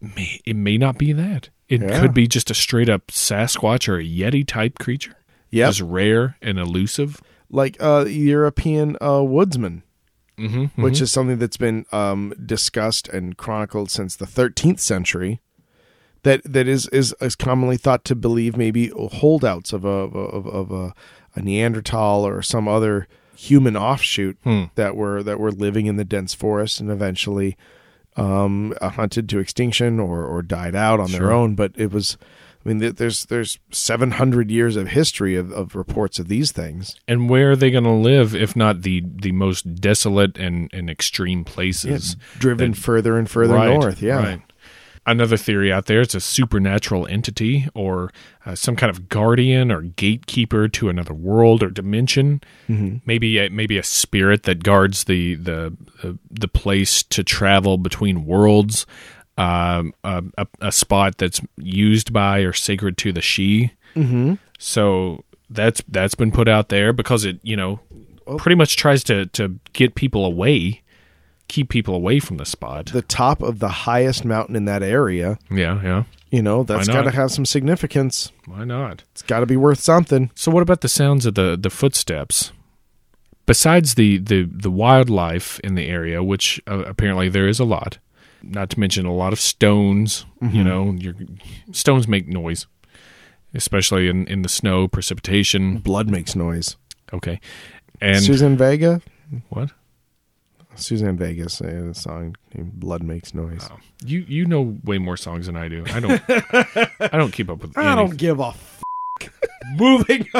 may, 0.00 0.40
it 0.44 0.56
may 0.56 0.78
not 0.78 0.98
be 0.98 1.12
that. 1.12 1.48
It 1.68 1.82
Yeah. 1.82 2.00
could 2.00 2.14
be 2.14 2.26
just 2.26 2.50
a 2.50 2.54
straight 2.54 2.88
up 2.88 3.08
Sasquatch 3.08 3.88
or 3.88 3.98
a 3.98 4.04
Yeti 4.04 4.46
type 4.46 4.78
creature. 4.78 5.14
Yep. 5.50 5.68
Just 5.68 5.80
rare 5.80 6.36
and 6.42 6.58
elusive. 6.58 7.20
like 7.50 7.76
uh, 7.80 8.04
European 8.08 8.96
uh, 9.00 9.22
woodsman, 9.22 9.82
Mm-hmm, 10.38 10.82
which 10.82 11.00
is 11.00 11.10
something 11.10 11.38
that's 11.38 11.56
been 11.56 11.84
um, 11.92 12.32
discussed 12.46 13.08
and 13.08 13.36
chronicled 13.36 13.90
since 13.90 14.16
the 14.16 14.24
13th 14.26 14.80
century. 14.80 15.40
That 16.22 16.42
that 16.44 16.66
is 16.66 16.88
is, 16.88 17.14
is 17.20 17.36
commonly 17.36 17.76
thought 17.76 18.04
to 18.06 18.14
believe 18.16 18.56
maybe 18.56 18.88
holdouts 18.88 19.72
of 19.72 19.84
a 19.84 19.88
of, 19.88 20.46
of 20.46 20.70
a, 20.72 20.94
a 21.34 21.42
Neanderthal 21.42 22.26
or 22.26 22.42
some 22.42 22.66
other 22.68 23.06
human 23.36 23.76
offshoot 23.76 24.36
Hmm. 24.42 24.64
that 24.74 24.96
were 24.96 25.22
that 25.22 25.38
were 25.38 25.52
living 25.52 25.86
in 25.86 25.96
the 25.96 26.04
dense 26.04 26.34
forest 26.34 26.80
and 26.80 26.90
eventually 26.90 27.56
um, 28.16 28.74
hunted 28.82 29.28
to 29.28 29.38
extinction 29.38 30.00
or 30.00 30.24
or 30.24 30.42
died 30.42 30.74
out 30.74 30.98
on 30.98 31.12
their 31.12 31.30
own. 31.30 31.54
But 31.54 31.72
it 31.76 31.92
was. 31.92 32.16
I 32.64 32.68
mean, 32.68 32.94
there's 32.94 33.24
there's 33.26 33.58
700 33.70 34.50
years 34.50 34.76
of 34.76 34.88
history 34.88 35.36
of, 35.36 35.52
of 35.52 35.74
reports 35.74 36.18
of 36.18 36.28
these 36.28 36.52
things. 36.52 36.96
And 37.06 37.30
where 37.30 37.52
are 37.52 37.56
they 37.56 37.70
going 37.70 37.84
to 37.84 37.90
live 37.90 38.34
if 38.34 38.56
not 38.56 38.82
the 38.82 39.02
the 39.06 39.32
most 39.32 39.76
desolate 39.76 40.36
and, 40.38 40.68
and 40.72 40.90
extreme 40.90 41.44
places? 41.44 42.16
driven 42.38 42.72
that- 42.72 42.76
further 42.78 43.16
and 43.16 43.30
further 43.30 43.54
Right, 43.54 43.68
north. 43.78 44.02
Yeah. 44.02 44.16
right. 44.22 44.42
Another 45.06 45.38
theory 45.38 45.72
out 45.72 45.86
there: 45.86 46.02
it's 46.02 46.14
a 46.14 46.20
supernatural 46.20 47.06
entity 47.06 47.66
or 47.72 48.10
uh, 48.44 48.54
some 48.54 48.76
kind 48.76 48.90
of 48.90 49.08
guardian 49.08 49.72
or 49.72 49.80
gatekeeper 49.80 50.68
to 50.68 50.90
another 50.90 51.14
world 51.14 51.62
or 51.62 51.70
dimension. 51.70 52.42
Mm-hmm. 52.68 52.98
Maybe 53.06 53.38
a, 53.38 53.48
maybe 53.48 53.78
a 53.78 53.82
spirit 53.82 54.42
that 54.42 54.62
guards 54.62 55.04
the 55.04 55.36
the 55.36 55.74
the, 56.02 56.18
the 56.30 56.48
place 56.48 57.02
to 57.04 57.24
travel 57.24 57.78
between 57.78 58.26
worlds. 58.26 58.84
Um, 59.38 59.94
a, 60.02 60.24
a, 60.36 60.46
a 60.60 60.72
spot 60.72 61.16
that's 61.18 61.40
used 61.56 62.12
by 62.12 62.40
or 62.40 62.52
sacred 62.52 62.98
to 62.98 63.12
the 63.12 63.20
Sidhe. 63.20 63.70
Mm-hmm. 63.94 64.34
So 64.58 65.24
that's 65.48 65.82
that's 65.88 66.14
been 66.14 66.32
put 66.32 66.48
out 66.48 66.68
there 66.68 66.92
because 66.92 67.24
it 67.24 67.38
you 67.42 67.56
know 67.56 67.80
pretty 68.36 68.56
much 68.56 68.76
tries 68.76 69.02
to 69.04 69.26
to 69.26 69.58
get 69.72 69.94
people 69.94 70.24
away, 70.24 70.82
keep 71.48 71.68
people 71.68 71.94
away 71.94 72.20
from 72.20 72.36
the 72.36 72.44
spot. 72.44 72.86
The 72.86 73.02
top 73.02 73.42
of 73.42 73.58
the 73.60 73.68
highest 73.68 74.24
mountain 74.24 74.56
in 74.56 74.66
that 74.66 74.82
area, 74.82 75.38
yeah, 75.50 75.80
yeah. 75.82 76.04
you 76.30 76.42
know, 76.42 76.62
that's 76.62 76.88
got 76.88 77.02
to 77.02 77.10
have 77.10 77.30
some 77.30 77.46
significance. 77.46 78.32
Why 78.44 78.64
not? 78.64 79.04
It's 79.12 79.22
got 79.22 79.40
to 79.40 79.46
be 79.46 79.56
worth 79.56 79.80
something. 79.80 80.30
So 80.34 80.50
what 80.50 80.62
about 80.62 80.82
the 80.82 80.88
sounds 80.88 81.26
of 81.26 81.34
the 81.34 81.56
the 81.60 81.70
footsteps? 81.70 82.52
Besides 83.46 83.94
the 83.94 84.18
the 84.18 84.42
the 84.42 84.70
wildlife 84.70 85.58
in 85.60 85.74
the 85.74 85.86
area, 85.86 86.22
which 86.22 86.60
uh, 86.66 86.80
apparently 86.80 87.28
there 87.28 87.48
is 87.48 87.58
a 87.58 87.64
lot, 87.64 87.98
not 88.42 88.70
to 88.70 88.80
mention 88.80 89.06
a 89.06 89.14
lot 89.14 89.32
of 89.32 89.40
stones. 89.40 90.24
You 90.40 90.48
mm-hmm. 90.48 90.64
know, 90.64 90.92
your 90.92 91.14
stones 91.72 92.08
make 92.08 92.28
noise, 92.28 92.66
especially 93.54 94.08
in 94.08 94.26
in 94.26 94.42
the 94.42 94.48
snow, 94.48 94.88
precipitation. 94.88 95.78
Blood 95.78 96.08
makes 96.08 96.34
noise. 96.34 96.76
Okay, 97.12 97.40
and 98.00 98.22
Susan 98.22 98.56
Vega, 98.56 99.00
what? 99.48 99.70
Suzanne 100.78 101.16
Vega 101.16 101.48
sang 101.48 101.90
a 101.90 101.94
song 101.94 102.36
named 102.54 102.78
"Blood 102.78 103.02
Makes 103.02 103.34
Noise." 103.34 103.68
Oh, 103.70 103.78
you 104.04 104.24
you 104.28 104.46
know 104.46 104.78
way 104.84 104.98
more 104.98 105.16
songs 105.16 105.46
than 105.46 105.56
I 105.56 105.68
do. 105.68 105.84
I 105.92 106.00
don't. 106.00 106.22
I 107.12 107.16
don't 107.16 107.32
keep 107.32 107.50
up 107.50 107.62
with. 107.62 107.76
I 107.76 107.92
any- 107.92 107.96
don't 107.96 108.16
give 108.16 108.40
a. 108.40 108.48
F- 108.48 108.82
Moving. 109.76 110.26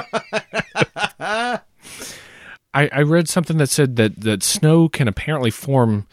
I, 2.75 2.89
I 2.93 3.03
read 3.03 3.29
something 3.29 3.57
that 3.57 3.71
said 3.71 3.97
that, 3.97 4.21
that 4.21 4.43
snow 4.43 4.89
can 4.89 5.09
apparently 5.09 5.51
form 5.51 6.07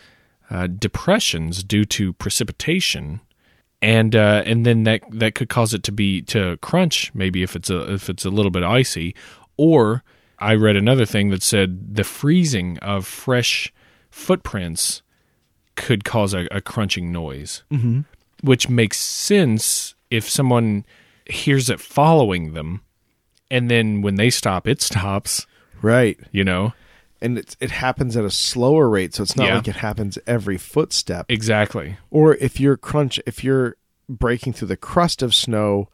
uh, 0.49 0.67
depressions 0.67 1.63
due 1.63 1.85
to 1.85 2.13
precipitation, 2.13 3.21
and 3.81 4.15
uh, 4.15 4.43
and 4.45 4.65
then 4.65 4.83
that 4.83 5.01
that 5.11 5.35
could 5.35 5.49
cause 5.49 5.73
it 5.73 5.83
to 5.83 5.91
be 5.91 6.21
to 6.23 6.57
crunch 6.57 7.13
maybe 7.13 7.43
if 7.43 7.55
it's 7.55 7.69
a 7.69 7.93
if 7.93 8.09
it's 8.09 8.25
a 8.25 8.29
little 8.29 8.51
bit 8.51 8.63
icy, 8.63 9.15
or 9.57 10.03
I 10.39 10.55
read 10.55 10.75
another 10.75 11.05
thing 11.05 11.29
that 11.29 11.43
said 11.43 11.95
the 11.95 12.03
freezing 12.03 12.77
of 12.79 13.05
fresh 13.05 13.73
footprints 14.09 15.01
could 15.75 16.03
cause 16.03 16.33
a, 16.33 16.47
a 16.51 16.61
crunching 16.61 17.11
noise, 17.11 17.63
mm-hmm. 17.71 18.01
which 18.41 18.69
makes 18.69 18.97
sense 18.97 19.95
if 20.09 20.29
someone 20.29 20.85
hears 21.25 21.69
it 21.69 21.79
following 21.79 22.53
them, 22.53 22.81
and 23.49 23.69
then 23.69 24.01
when 24.01 24.15
they 24.15 24.29
stop, 24.29 24.67
it 24.67 24.81
stops 24.81 25.47
right. 25.81 26.19
you 26.31 26.43
know 26.43 26.73
and 27.21 27.37
it's, 27.37 27.55
it 27.59 27.71
happens 27.71 28.15
at 28.17 28.25
a 28.25 28.31
slower 28.31 28.89
rate, 28.89 29.15
so 29.15 29.23
it's 29.23 29.35
not 29.35 29.47
Yeah. 29.47 29.55
like 29.55 29.67
it 29.67 29.77
happens 29.77 30.17
every 30.27 30.57
footstep. 30.57 31.25
Exactly. 31.29 31.97
or 32.11 32.35
if 32.35 32.59
you're 32.59 32.77
crunch, 32.77 33.19
if 33.25 33.43
you're 33.43 33.77
breaking 34.07 34.53
through 34.53 34.67
the 34.67 34.77
crust 34.77 35.21
of 35.21 35.33
snow, 35.33 35.89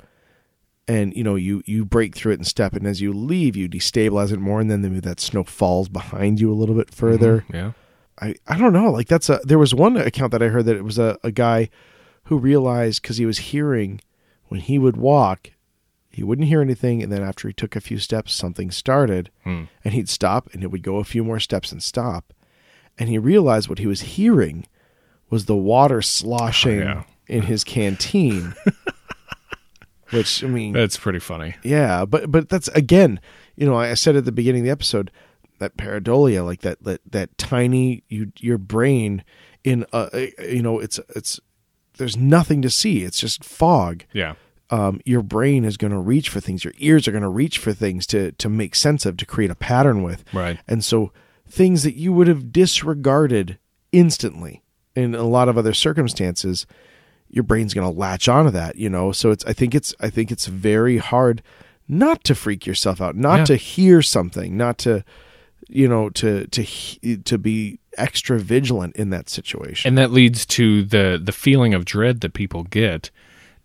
and 0.87 1.15
you 1.15 1.23
know 1.23 1.35
you 1.35 1.61
you 1.65 1.85
break 1.85 2.15
through 2.15 2.33
it 2.33 2.39
and 2.39 2.47
step, 2.47 2.73
and 2.73 2.85
as 2.87 3.01
you 3.01 3.13
leave, 3.13 3.55
you 3.55 3.69
destabilize 3.69 4.31
it 4.31 4.39
more, 4.39 4.59
and 4.59 4.69
then 4.69 4.81
maybe 4.81 4.99
that 4.99 5.19
snow 5.19 5.43
falls 5.43 5.87
behind 5.87 6.41
you 6.41 6.51
a 6.51 6.55
little 6.55 6.75
bit 6.75 6.87
mm-hmm. 6.87 6.95
further. 6.95 7.45
Yeah. 7.53 7.71
I, 8.19 8.35
I 8.47 8.57
don't 8.57 8.73
know. 8.73 8.91
Like 8.91 9.07
that's 9.07 9.29
a 9.29 9.39
there 9.43 9.59
was 9.59 9.73
one 9.73 9.97
account 9.97 10.31
that 10.31 10.43
I 10.43 10.49
heard 10.49 10.65
that 10.65 10.75
it 10.75 10.83
was 10.83 10.99
a, 10.99 11.17
a 11.23 11.31
guy 11.31 11.69
who 12.25 12.37
realized 12.37 13.01
because 13.01 13.17
he 13.17 13.25
was 13.25 13.37
hearing 13.39 14.01
when 14.47 14.59
he 14.59 14.77
would 14.77 14.97
walk, 14.97 15.51
he 16.11 16.23
wouldn't 16.23 16.47
hear 16.47 16.61
anything, 16.61 17.01
and 17.01 17.11
then 17.11 17.23
after 17.23 17.47
he 17.47 17.53
took 17.53 17.75
a 17.75 17.81
few 17.81 17.97
steps, 17.97 18.33
something 18.33 18.69
started, 18.71 19.29
Hmm. 19.43 19.63
and 19.83 19.93
he'd 19.93 20.09
stop, 20.09 20.49
and 20.53 20.63
it 20.63 20.67
would 20.71 20.83
go 20.83 20.97
a 20.97 21.03
few 21.03 21.23
more 21.23 21.39
steps 21.39 21.71
and 21.71 21.81
stop, 21.81 22.33
and 22.97 23.07
he 23.09 23.17
realized 23.17 23.69
what 23.69 23.79
he 23.79 23.87
was 23.87 24.01
hearing 24.01 24.65
was 25.29 25.45
the 25.45 25.55
water 25.55 26.01
sloshing 26.01 26.81
Oh, 26.81 26.83
yeah. 26.83 27.03
in 27.27 27.43
his 27.43 27.63
canteen. 27.63 28.53
Which 30.11 30.43
I 30.43 30.47
mean, 30.47 30.73
That's 30.73 30.97
pretty 30.97 31.19
funny. 31.19 31.55
yeah, 31.63 32.03
but 32.03 32.29
but 32.29 32.49
that's 32.49 32.67
again, 32.69 33.21
you 33.55 33.65
know, 33.65 33.77
I 33.77 33.93
said 33.93 34.17
at 34.17 34.25
the 34.25 34.31
beginning 34.33 34.61
of 34.63 34.65
the 34.65 34.71
episode 34.71 35.09
that 35.59 35.77
pareidolia, 35.77 36.43
like 36.45 36.59
that 36.61 36.83
that 36.83 36.99
that 37.09 37.37
tiny 37.37 38.03
you 38.09 38.33
your 38.39 38.57
brain 38.57 39.23
in 39.63 39.85
a 39.93 40.33
you 40.49 40.61
know 40.61 40.79
it's 40.79 40.99
it's 41.15 41.39
there's 41.97 42.17
nothing 42.17 42.61
to 42.61 42.69
see. 42.69 43.03
It's 43.03 43.21
just 43.21 43.45
fog. 43.45 44.03
Yeah. 44.11 44.33
Um, 44.71 45.01
your 45.05 45.21
brain 45.21 45.65
is 45.65 45.75
going 45.75 45.91
to 45.91 45.99
reach 45.99 46.29
for 46.29 46.39
things. 46.39 46.63
Your 46.63 46.73
ears 46.77 47.07
are 47.07 47.11
going 47.11 47.23
to 47.23 47.29
reach 47.29 47.57
for 47.57 47.73
things 47.73 48.07
to 48.07 48.31
to 48.33 48.47
make 48.49 48.73
sense 48.75 49.05
of, 49.05 49.17
to 49.17 49.25
create 49.25 49.51
a 49.51 49.55
pattern 49.55 50.01
with. 50.01 50.23
Right. 50.33 50.59
And 50.67 50.83
so 50.83 51.11
things 51.47 51.83
that 51.83 51.95
you 51.95 52.13
would 52.13 52.27
have 52.27 52.53
disregarded 52.53 53.57
instantly 53.91 54.63
in 54.95 55.13
a 55.15 55.23
lot 55.23 55.49
of 55.49 55.57
other 55.57 55.73
circumstances, 55.73 56.65
your 57.29 57.43
brain's 57.43 57.73
going 57.73 57.91
to 57.91 57.97
latch 57.99 58.27
onto 58.29 58.51
that, 58.51 58.75
you 58.77 58.89
know. 58.89 59.11
So 59.11 59.31
it's 59.31 59.45
I 59.45 59.53
think 59.53 59.75
it's 59.75 59.93
I 59.99 60.09
think 60.09 60.31
it's 60.31 60.47
very 60.47 60.97
hard 60.97 61.41
not 61.87 62.23
to 62.25 62.35
freak 62.35 62.65
yourself 62.65 63.01
out, 63.01 63.15
not 63.17 63.39
Yeah. 63.39 63.45
to 63.45 63.55
hear 63.57 64.01
something, 64.01 64.55
not 64.55 64.77
to 64.79 65.03
you 65.67 65.87
know 65.87 66.09
to 66.11 66.47
to 66.47 67.17
to 67.17 67.37
be 67.37 67.79
extra 67.97 68.39
vigilant 68.39 68.95
in 68.95 69.09
that 69.09 69.29
situation. 69.29 69.89
and 69.89 69.97
that 69.97 70.11
leads 70.11 70.45
to 70.45 70.83
the 70.83 71.19
the 71.21 71.31
feeling 71.33 71.73
of 71.73 71.83
dread 71.85 72.21
that 72.21 72.33
people 72.33 72.63
get. 72.63 73.11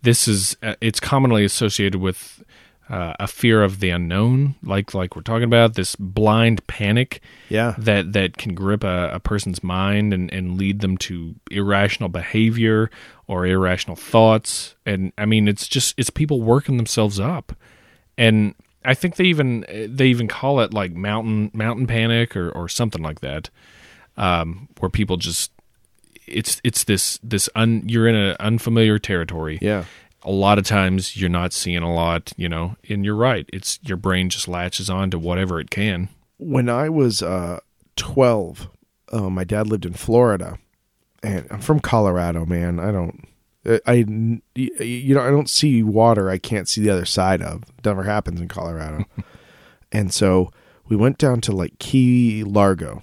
This 0.02 0.28
is 0.28 0.56
uh, 0.62 0.74
it's 0.80 1.00
commonly 1.00 1.44
associated 1.44 2.00
with 2.00 2.44
uh, 2.88 3.14
a 3.18 3.26
fear 3.26 3.64
of 3.64 3.80
the 3.80 3.90
unknown, 3.90 4.54
like 4.62 4.94
like 4.94 5.16
we're 5.16 5.22
talking 5.22 5.44
about 5.44 5.74
this 5.74 5.96
blind 5.96 6.64
panic 6.68 7.20
yeah. 7.48 7.74
that 7.78 8.12
that 8.12 8.36
can 8.36 8.54
grip 8.54 8.84
a, 8.84 9.10
a 9.12 9.20
person's 9.20 9.64
mind 9.64 10.14
and, 10.14 10.32
and 10.32 10.56
lead 10.56 10.80
them 10.80 10.96
to 10.96 11.34
irrational 11.50 12.08
behavior 12.08 12.90
or 13.26 13.44
irrational 13.44 13.96
thoughts. 13.96 14.76
And 14.84 15.12
I 15.18 15.26
mean, 15.26 15.48
it's 15.48 15.66
just 15.66 15.94
it's 15.98 16.10
people 16.10 16.42
working 16.42 16.76
themselves 16.76 17.18
up, 17.18 17.56
and 18.16 18.54
I 18.84 18.94
think 18.94 19.16
they 19.16 19.24
even 19.24 19.64
they 19.68 20.06
even 20.06 20.28
call 20.28 20.60
it 20.60 20.72
like 20.72 20.92
mountain 20.92 21.50
mountain 21.52 21.88
panic 21.88 22.36
or 22.36 22.50
or 22.50 22.68
something 22.68 23.02
like 23.02 23.20
that, 23.20 23.50
um, 24.16 24.68
where 24.78 24.90
people 24.90 25.16
just 25.16 25.50
it's 26.26 26.60
it's 26.64 26.84
this 26.84 27.18
this 27.22 27.48
un 27.54 27.82
you're 27.86 28.08
in 28.08 28.14
an 28.14 28.36
unfamiliar 28.40 28.98
territory. 28.98 29.58
Yeah. 29.60 29.84
A 30.22 30.30
lot 30.30 30.58
of 30.58 30.64
times 30.64 31.16
you're 31.16 31.30
not 31.30 31.52
seeing 31.52 31.82
a 31.82 31.92
lot, 31.94 32.32
you 32.36 32.48
know, 32.48 32.76
and 32.88 33.04
you're 33.04 33.14
right. 33.14 33.48
It's 33.52 33.78
your 33.82 33.96
brain 33.96 34.28
just 34.28 34.48
latches 34.48 34.90
on 34.90 35.10
to 35.12 35.18
whatever 35.18 35.60
it 35.60 35.70
can. 35.70 36.08
when 36.38 36.68
I 36.68 36.88
was 36.88 37.22
uh, 37.22 37.60
12, 37.96 38.68
uh, 39.12 39.30
my 39.30 39.44
dad 39.44 39.68
lived 39.68 39.86
in 39.86 39.92
Florida, 39.94 40.58
and 41.22 41.46
I'm 41.50 41.60
from 41.60 41.80
Colorado, 41.80 42.44
man. 42.44 42.80
I 42.80 42.90
don't, 42.90 43.28
I, 43.86 44.04
you 44.54 45.14
know, 45.14 45.22
I 45.22 45.30
don't 45.30 45.50
see 45.50 45.82
water 45.82 46.28
I 46.28 46.38
can't 46.38 46.68
see 46.68 46.80
the 46.80 46.90
other 46.90 47.04
side 47.04 47.40
of. 47.42 47.64
Never 47.84 48.02
happens 48.02 48.40
in 48.40 48.48
Colorado. 48.48 49.04
and 49.92 50.12
so 50.12 50.50
we 50.88 50.96
went 50.96 51.18
down 51.18 51.40
to 51.42 51.52
like 51.52 51.78
Key 51.78 52.42
Largo 52.44 53.02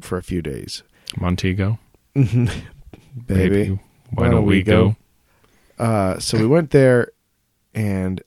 for 0.00 0.18
a 0.18 0.22
few 0.22 0.42
days, 0.42 0.82
Montego. 1.16 1.78
baby. 3.26 3.78
Why, 4.12 4.28
don't 4.30 4.46
we 4.46 4.62
go? 4.62 4.96
Uh, 5.78 6.18
so 6.18 6.38
we 6.38 6.46
went 6.46 6.70
there, 6.70 7.10
and 7.74 8.22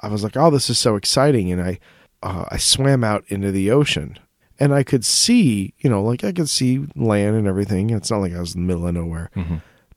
I 0.00 0.08
was 0.08 0.22
like, 0.22 0.36
"Oh, 0.36 0.50
this 0.50 0.68
is 0.68 0.78
so 0.78 0.96
exciting!" 0.96 1.50
And 1.50 1.62
I, 1.62 1.78
uh, 2.22 2.44
I 2.50 2.58
swam 2.58 3.02
out 3.02 3.24
into 3.28 3.50
the 3.50 3.70
ocean, 3.70 4.18
and 4.60 4.74
I 4.74 4.82
could 4.82 5.04
see, 5.04 5.72
you 5.78 5.88
know, 5.88 6.02
like 6.02 6.22
I 6.24 6.32
could 6.32 6.50
see 6.50 6.86
land 6.94 7.36
and 7.36 7.46
everything. 7.46 7.90
It's 7.90 8.10
not 8.10 8.20
like 8.20 8.34
I 8.34 8.40
was 8.40 8.54
in 8.54 8.62
the 8.62 8.66
middle 8.66 8.86
of 8.86 8.94
nowhere, 8.94 9.30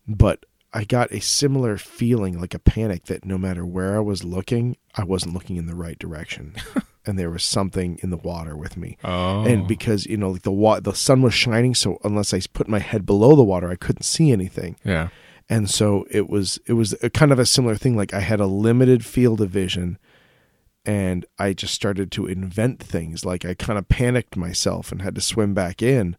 but 0.08 0.46
I 0.74 0.86
got 0.86 1.12
a 1.12 1.20
similar 1.20 1.78
feeling, 1.78 2.40
like 2.40 2.54
a 2.54 2.60
panic, 2.60 3.06
that 3.06 3.26
no 3.26 3.38
matter 3.38 3.66
where 3.66 3.96
I 3.98 4.00
was 4.00 4.24
looking, 4.24 4.78
I 4.96 5.04
wasn't 5.04 5.34
looking 5.34 5.58
in 5.58 5.66
the 5.66 5.76
right 5.76 5.98
direction, 6.00 6.56
and 7.10 7.20
there 7.20 7.30
was 7.30 7.44
something 7.44 8.00
in 8.04 8.10
the 8.12 8.18
water 8.18 8.56
with 8.56 8.78
me. 8.78 8.98
Oh, 9.04 9.44
And 9.46 9.68
because 9.68 10.06
you 10.06 10.16
know, 10.16 10.30
like 10.32 10.44
the 10.44 10.52
wa- 10.52 10.80
the 10.80 10.94
sun 10.94 11.22
was 11.22 11.34
shining, 11.34 11.76
so 11.76 11.98
unless 12.04 12.34
I 12.34 12.40
put 12.54 12.70
my 12.70 12.80
head 12.80 13.06
below 13.06 13.36
the 13.36 13.44
water, 13.44 13.70
I 13.70 13.76
couldn't 13.76 14.04
see 14.04 14.32
anything. 14.32 14.78
Yeah, 14.86 15.10
and 15.50 15.70
so 15.70 16.06
it 16.12 16.30
was 16.30 16.60
it 16.68 16.74
was 16.74 16.96
a 17.04 17.10
kind 17.10 17.32
of 17.34 17.40
a 17.40 17.46
similar 17.46 17.76
thing 17.76 17.98
like 17.98 18.14
i 18.14 18.20
had 18.20 18.40
a 18.40 18.46
limited 18.46 19.04
field 19.04 19.42
of 19.42 19.50
vision 19.50 19.98
and 20.86 21.26
i 21.40 21.54
just 21.54 21.74
started 21.74 22.12
to 22.12 22.28
invent 22.28 22.80
things. 22.80 23.26
Like 23.26 23.44
i 23.46 23.54
kind 23.56 23.78
of 23.80 23.88
panicked 23.90 24.38
myself 24.38 24.92
and 24.92 25.02
had 25.02 25.16
to 25.16 25.22
swim 25.22 25.54
back 25.54 25.82
in. 25.82 26.16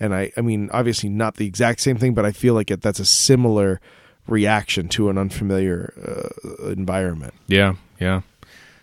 And 0.00 0.14
i 0.14 0.32
i 0.36 0.40
mean 0.40 0.68
obviously 0.72 1.08
not 1.08 1.36
the 1.36 1.46
exact 1.46 1.80
same 1.80 1.96
thing 1.96 2.12
but 2.14 2.24
i 2.26 2.32
feel 2.32 2.54
like 2.54 2.70
it, 2.72 2.82
that's 2.82 2.98
a 3.00 3.04
similar 3.04 3.80
reaction 4.26 4.88
to 4.88 5.08
an 5.10 5.18
unfamiliar 5.18 5.92
uh, 5.98 6.68
environment. 6.70 7.34
Yeah, 7.46 7.74
yeah. 8.00 8.22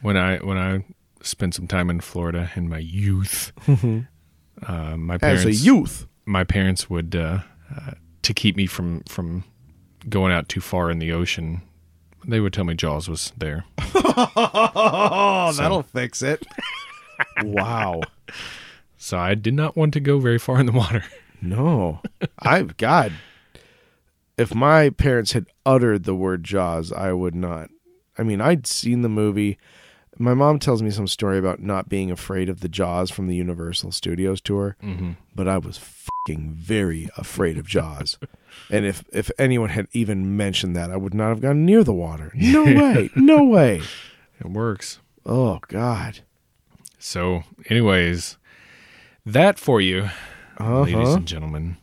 When 0.01 0.17
I 0.17 0.37
when 0.37 0.57
I 0.57 0.83
spent 1.21 1.53
some 1.55 1.67
time 1.67 1.89
in 1.89 1.99
Florida 1.99 2.51
in 2.55 2.69
my 2.69 2.79
youth, 2.79 3.51
uh, 3.67 4.97
my 4.97 5.17
parents 5.17 5.45
as 5.45 5.61
a 5.61 5.65
youth 5.65 6.07
my 6.29 6.43
parents 6.43 6.89
would 6.89 7.15
uh, 7.15 7.39
uh, 7.75 7.91
to 8.21 8.33
keep 8.33 8.55
me 8.55 8.67
from 8.67 9.01
from 9.09 9.43
going 10.07 10.31
out 10.31 10.47
too 10.47 10.61
far 10.61 10.91
in 10.91 10.99
the 10.99 11.11
ocean. 11.11 11.61
They 12.25 12.39
would 12.39 12.53
tell 12.53 12.65
me 12.65 12.75
Jaws 12.75 13.09
was 13.09 13.33
there. 13.37 13.65
oh 13.95 15.51
that'll 15.57 15.83
fix 15.83 16.21
it 16.21 16.45
wow 17.43 18.01
So 18.97 19.17
I 19.17 19.33
did 19.33 19.53
not 19.53 19.75
want 19.75 19.93
to 19.93 19.99
go 19.99 20.19
very 20.19 20.37
far 20.37 20.59
in 20.59 20.67
the 20.67 20.71
water. 20.71 21.03
No, 21.41 22.01
I've 22.39 22.77
God. 22.77 23.13
If 24.37 24.53
my 24.53 24.89
parents 24.89 25.31
had 25.31 25.47
uttered 25.65 26.03
the 26.03 26.15
word 26.15 26.43
Jaws, 26.43 26.91
I 26.91 27.11
would 27.13 27.35
not. 27.35 27.69
I 28.17 28.23
mean, 28.23 28.39
I'd 28.39 28.67
seen 28.67 29.01
the 29.01 29.09
movie. 29.09 29.57
My 30.21 30.33
mom 30.33 30.59
tells 30.59 30.81
me 30.83 30.89
some 30.91 31.07
story 31.07 31.37
about 31.37 31.61
not 31.61 31.87
being 31.87 32.11
afraid 32.11 32.49
of 32.49 32.59
the 32.59 32.67
Jaws 32.67 33.09
from 33.09 33.27
the 33.27 33.35
Universal 33.35 33.93
Studios 33.93 34.41
tour, 34.41 34.75
but 35.33 35.47
I 35.47 35.57
was 35.57 35.77
fucking 35.77 36.51
very 36.53 37.09
afraid 37.17 37.57
of 37.57 37.65
Jaws. 37.65 38.17
and 38.69 38.85
if 38.85 39.03
if 39.13 39.31
anyone 39.39 39.69
had 39.69 39.87
even 39.93 40.35
mentioned 40.35 40.75
that, 40.75 40.91
I 40.91 40.97
would 40.97 41.13
not 41.13 41.29
have 41.29 41.41
gone 41.41 41.65
near 41.65 41.83
the 41.85 41.93
water. 41.93 42.31
No 42.35 42.63
way, 42.65 43.09
no 43.15 43.43
way. 43.45 43.81
It 44.39 44.47
works. 44.47 44.99
Oh 45.25 45.59
God. 45.67 46.19
So, 46.97 47.43
anyways, 47.69 48.37
that 49.25 49.57
for 49.59 49.79
you, 49.81 50.09
Uh-huh. 50.57 50.81
ladies 50.81 51.13
and 51.15 51.25
gentlemen, 51.27 51.75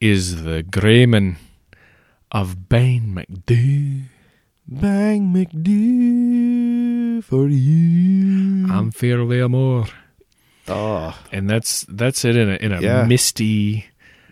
is 0.00 0.44
the 0.44 0.62
Greyman 0.62 1.36
of 2.32 2.68
Ben 2.68 3.14
MacDhui. 3.14 4.04
Bang 4.66 5.32
McDoo 5.34 6.63
for 7.22 7.48
you. 7.48 8.66
Am 8.72 8.90
Fear 8.90 9.18
Liath 9.18 9.50
Mòr. 9.50 9.90
oh, 10.68 10.74
ah. 10.74 11.18
And 11.32 11.48
that's 11.48 11.84
that's 11.88 12.24
it 12.24 12.36
in 12.36 12.50
a 12.50 12.54
in 12.56 12.72
a 12.72 12.80
Yeah. 12.80 13.04
misty, 13.04 13.86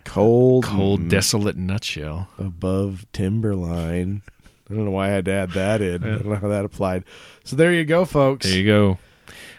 cold, 0.04 0.64
cold, 0.64 1.08
desolate 1.08 1.56
nutshell. 1.56 2.28
above 2.38 3.06
timberline. 3.12 4.22
I 4.70 4.74
don't 4.74 4.84
know 4.86 4.90
why 4.92 5.06
I 5.08 5.10
had 5.10 5.24
to 5.26 5.32
add 5.32 5.50
that 5.52 5.80
in. 5.82 6.02
I 6.02 6.06
don't 6.16 6.26
know 6.26 6.36
how 6.36 6.48
that 6.48 6.64
applied. 6.64 7.04
So 7.44 7.56
there 7.56 7.72
you 7.72 7.84
go, 7.84 8.04
folks. 8.06 8.46
There 8.46 8.58
you 8.58 8.64
go. 8.66 8.98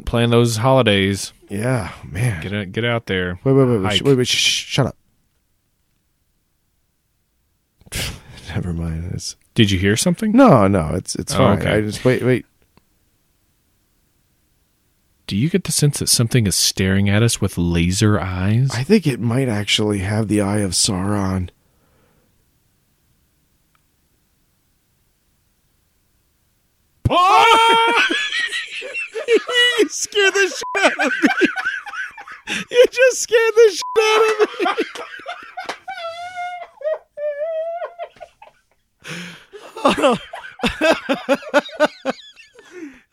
Plan 0.06 0.32
those 0.32 0.58
holidays. 0.58 1.34
yeah, 1.50 1.92
man. 2.04 2.42
Get 2.42 2.54
out, 2.54 2.72
get 2.72 2.86
out 2.86 3.06
there. 3.06 3.40
Wait, 3.44 3.54
wait, 3.54 3.66
wait, 3.66 3.78
wait, 3.80 4.02
wait, 4.02 4.18
wait. 4.18 4.28
Sh- 4.28 4.36
sh- 4.36 4.66
shut 4.66 4.88
up. 4.88 4.96
Never 8.56 8.74
mind. 8.74 9.12
It's 9.14 9.36
Did 9.56 9.70
you 9.72 9.78
hear 9.80 9.96
something? 9.96 10.32
no, 10.32 10.68
no. 10.68 10.92
It's 10.96 11.16
it's 11.16 11.34
Oh, 11.36 11.38
fine. 11.38 11.60
okay. 11.60 11.74
I 11.76 11.82
just 11.82 12.04
wait, 12.06 12.24
wait. 12.24 12.46
Do 15.34 15.40
you 15.40 15.50
get 15.50 15.64
the 15.64 15.72
sense 15.72 15.98
that 15.98 16.10
something 16.10 16.46
is 16.46 16.56
staring 16.56 17.10
at 17.10 17.24
us 17.24 17.42
with 17.42 17.58
laser 17.58 18.20
eyes? 18.20 18.70
I 18.72 18.84
think 18.84 19.08
it 19.08 19.20
might 19.20 19.50
actually 19.50 19.98
have 19.98 20.28
the 20.28 20.42
eye 20.42 20.60
of 20.60 20.74
Sauron. 20.74 21.50
you 27.10 27.18
scared 29.90 30.36
the 30.36 30.54
shit 30.56 30.64
out 30.78 31.04
of 31.04 31.12
me. 31.24 31.48
You 32.70 32.86
just 32.92 33.22
scared 33.22 33.56
the 33.56 33.72
shit 33.72 33.84
out 39.96 40.04
of 40.04 40.22
me. 42.06 42.14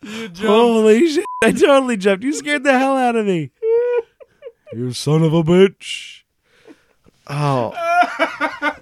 Holy 0.37 1.07
shit. 1.07 1.25
I 1.43 1.51
totally 1.51 1.97
jumped. 1.97 2.23
You 2.23 2.33
scared 2.33 2.63
the 2.63 2.77
hell 2.77 2.97
out 2.97 3.15
of 3.15 3.25
me. 3.25 3.51
You 4.73 4.93
son 4.93 5.21
of 5.21 5.33
a 5.33 5.43
bitch. 5.43 6.21
Oh. 7.27 7.73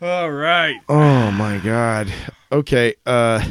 All 0.00 0.30
right. 0.30 0.76
Oh 0.88 1.32
my 1.32 1.58
god. 1.58 2.12
Okay. 2.52 2.94
Uh 3.04 3.44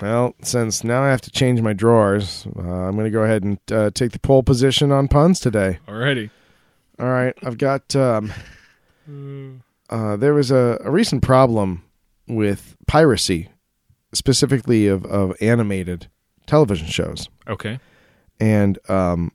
well, 0.00 0.34
since 0.42 0.84
now 0.84 1.02
I 1.02 1.10
have 1.10 1.20
to 1.22 1.30
change 1.30 1.60
my 1.60 1.72
drawers, 1.72 2.46
uh, 2.56 2.60
I'm 2.60 2.94
going 2.94 3.04
to 3.04 3.10
go 3.10 3.22
ahead 3.22 3.44
and 3.44 3.58
uh, 3.70 3.90
take 3.90 4.12
the 4.12 4.18
pole 4.18 4.42
position 4.42 4.90
on 4.92 5.08
puns 5.08 5.40
today. 5.40 5.78
Alrighty. 5.86 6.30
All 6.98 7.08
right, 7.08 7.34
I've 7.44 7.58
got. 7.58 7.94
Um, 7.94 8.32
uh, 9.88 10.16
there 10.16 10.34
was 10.34 10.50
a, 10.50 10.78
a 10.84 10.90
recent 10.90 11.22
problem 11.22 11.84
with 12.26 12.76
piracy, 12.86 13.48
specifically 14.12 14.86
of, 14.86 15.04
of 15.06 15.34
animated 15.40 16.08
television 16.46 16.86
shows, 16.88 17.28
Okay. 17.46 17.78
and 18.40 18.78
um, 18.90 19.32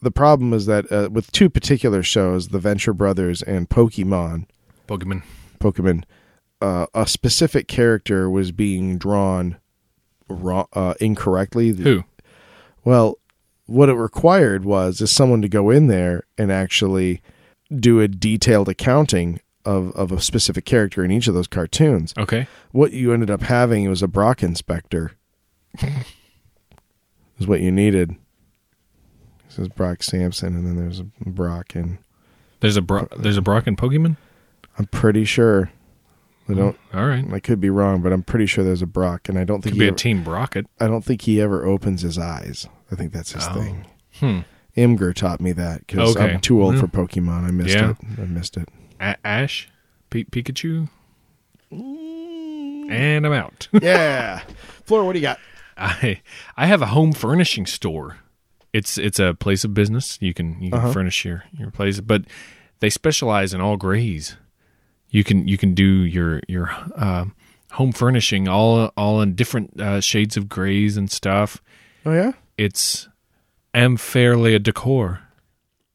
the 0.00 0.10
problem 0.10 0.52
is 0.52 0.66
that 0.66 0.90
uh, 0.92 1.08
with 1.10 1.30
two 1.32 1.48
particular 1.50 2.02
shows, 2.02 2.48
the 2.48 2.58
Venture 2.58 2.92
Brothers 2.92 3.42
and 3.42 3.68
Pokemon, 3.68 4.46
Pokemon. 4.88 5.22
Pokemon, 5.60 6.04
uh, 6.60 6.86
a 6.94 7.06
specific 7.06 7.68
character 7.68 8.28
was 8.30 8.52
being 8.52 8.98
drawn 8.98 9.56
wrong, 10.28 10.66
uh, 10.72 10.94
incorrectly. 11.00 11.70
Who? 11.72 12.04
Well, 12.84 13.18
what 13.66 13.88
it 13.88 13.94
required 13.94 14.64
was 14.64 15.00
is 15.00 15.10
someone 15.10 15.40
to 15.42 15.48
go 15.48 15.70
in 15.70 15.86
there 15.86 16.24
and 16.36 16.50
actually 16.50 17.22
do 17.74 18.00
a 18.00 18.08
detailed 18.08 18.68
accounting 18.68 19.40
of, 19.64 19.92
of 19.96 20.12
a 20.12 20.20
specific 20.20 20.64
character 20.64 21.04
in 21.04 21.10
each 21.10 21.28
of 21.28 21.34
those 21.34 21.46
cartoons. 21.46 22.12
Okay. 22.18 22.46
What 22.72 22.92
you 22.92 23.12
ended 23.12 23.30
up 23.30 23.42
having 23.42 23.88
was 23.88 24.02
a 24.02 24.08
Brock 24.08 24.42
inspector. 24.42 25.12
is 27.38 27.46
what 27.46 27.60
you 27.60 27.70
needed. 27.70 28.14
This 29.48 29.58
is 29.58 29.68
Brock 29.68 30.02
Sampson, 30.02 30.54
and 30.56 30.66
then 30.66 30.76
there's 30.76 31.00
a 31.00 31.04
Brock, 31.26 31.74
and 31.74 31.98
There's 32.60 32.76
a 32.76 32.82
Bro- 32.82 33.08
there's 33.18 33.36
a 33.36 33.42
Brock 33.42 33.66
and 33.66 33.76
Pokemon. 33.76 34.16
I'm 34.78 34.86
pretty 34.86 35.24
sure. 35.24 35.70
I 36.48 36.54
don't. 36.54 36.76
All 36.92 37.06
right. 37.06 37.24
I 37.32 37.38
could 37.40 37.60
be 37.60 37.70
wrong, 37.70 38.00
but 38.02 38.12
I'm 38.12 38.22
pretty 38.22 38.46
sure 38.46 38.64
there's 38.64 38.82
a 38.82 38.86
Brock, 38.86 39.28
and 39.28 39.38
I 39.38 39.44
don't 39.44 39.62
think 39.62 39.74
Could 39.74 39.74
he 39.74 39.80
be 39.80 39.84
a 39.86 39.88
ever, 39.88 39.96
Team 39.96 40.24
Brocket. 40.24 40.66
I 40.80 40.86
don't 40.88 41.04
think 41.04 41.22
he 41.22 41.40
ever 41.40 41.64
opens 41.66 42.02
his 42.02 42.18
eyes. 42.18 42.66
I 42.90 42.94
think 42.96 43.12
that's 43.12 43.32
his 43.32 43.46
Oh. 43.48 43.54
thing. 43.54 43.86
Hmm. 44.18 44.38
Imgur 44.76 45.14
taught 45.14 45.40
me 45.40 45.52
that 45.52 45.86
because 45.86 46.16
Okay. 46.16 46.32
I'm 46.34 46.40
too 46.40 46.62
old 46.62 46.74
Yeah. 46.76 46.80
for 46.80 46.86
Pokemon. 46.88 47.44
I 47.44 47.50
missed 47.50 47.74
Yeah. 47.74 47.90
it. 47.90 47.96
I 48.18 48.24
missed 48.24 48.56
it. 48.56 48.68
A- 49.02 49.16
Ash. 49.26 49.68
P- 50.10 50.24
Pikachu. 50.24 50.88
Mm. 51.72 52.90
And 52.90 53.26
I'm 53.26 53.32
out. 53.32 53.68
Yeah, 53.82 54.42
Flora, 54.84 55.04
what 55.06 55.12
do 55.14 55.18
you 55.18 55.22
got? 55.22 55.38
I 55.76 56.20
I 56.56 56.66
have 56.66 56.82
a 56.82 56.86
home 56.86 57.12
furnishing 57.12 57.66
store. 57.66 58.18
It's 58.72 58.98
it's 58.98 59.18
a 59.18 59.34
place 59.34 59.64
of 59.64 59.74
business. 59.74 60.18
You 60.20 60.34
can 60.34 60.60
you 60.62 60.70
can 60.70 60.78
Uh-huh. 60.80 60.92
furnish 60.92 61.24
your 61.24 61.44
your 61.58 61.70
place, 61.70 62.00
but 62.00 62.24
they 62.80 62.90
specialize 62.90 63.54
in 63.54 63.60
all 63.60 63.76
grays. 63.76 64.36
You 65.08 65.24
can 65.24 65.48
you 65.48 65.56
can 65.58 65.74
do 65.74 65.84
your 65.84 66.40
your 66.48 66.70
uh, 66.96 67.26
home 67.72 67.92
furnishing 67.92 68.48
all 68.48 68.92
all 68.96 69.20
in 69.22 69.34
different 69.34 69.80
uh, 69.80 70.00
shades 70.00 70.36
of 70.36 70.48
grays 70.48 70.96
and 70.96 71.10
stuff. 71.10 71.62
Oh 72.04 72.12
yeah. 72.12 72.32
It's 72.58 73.08
Amphairly 73.74 74.62
decor. 74.62 75.20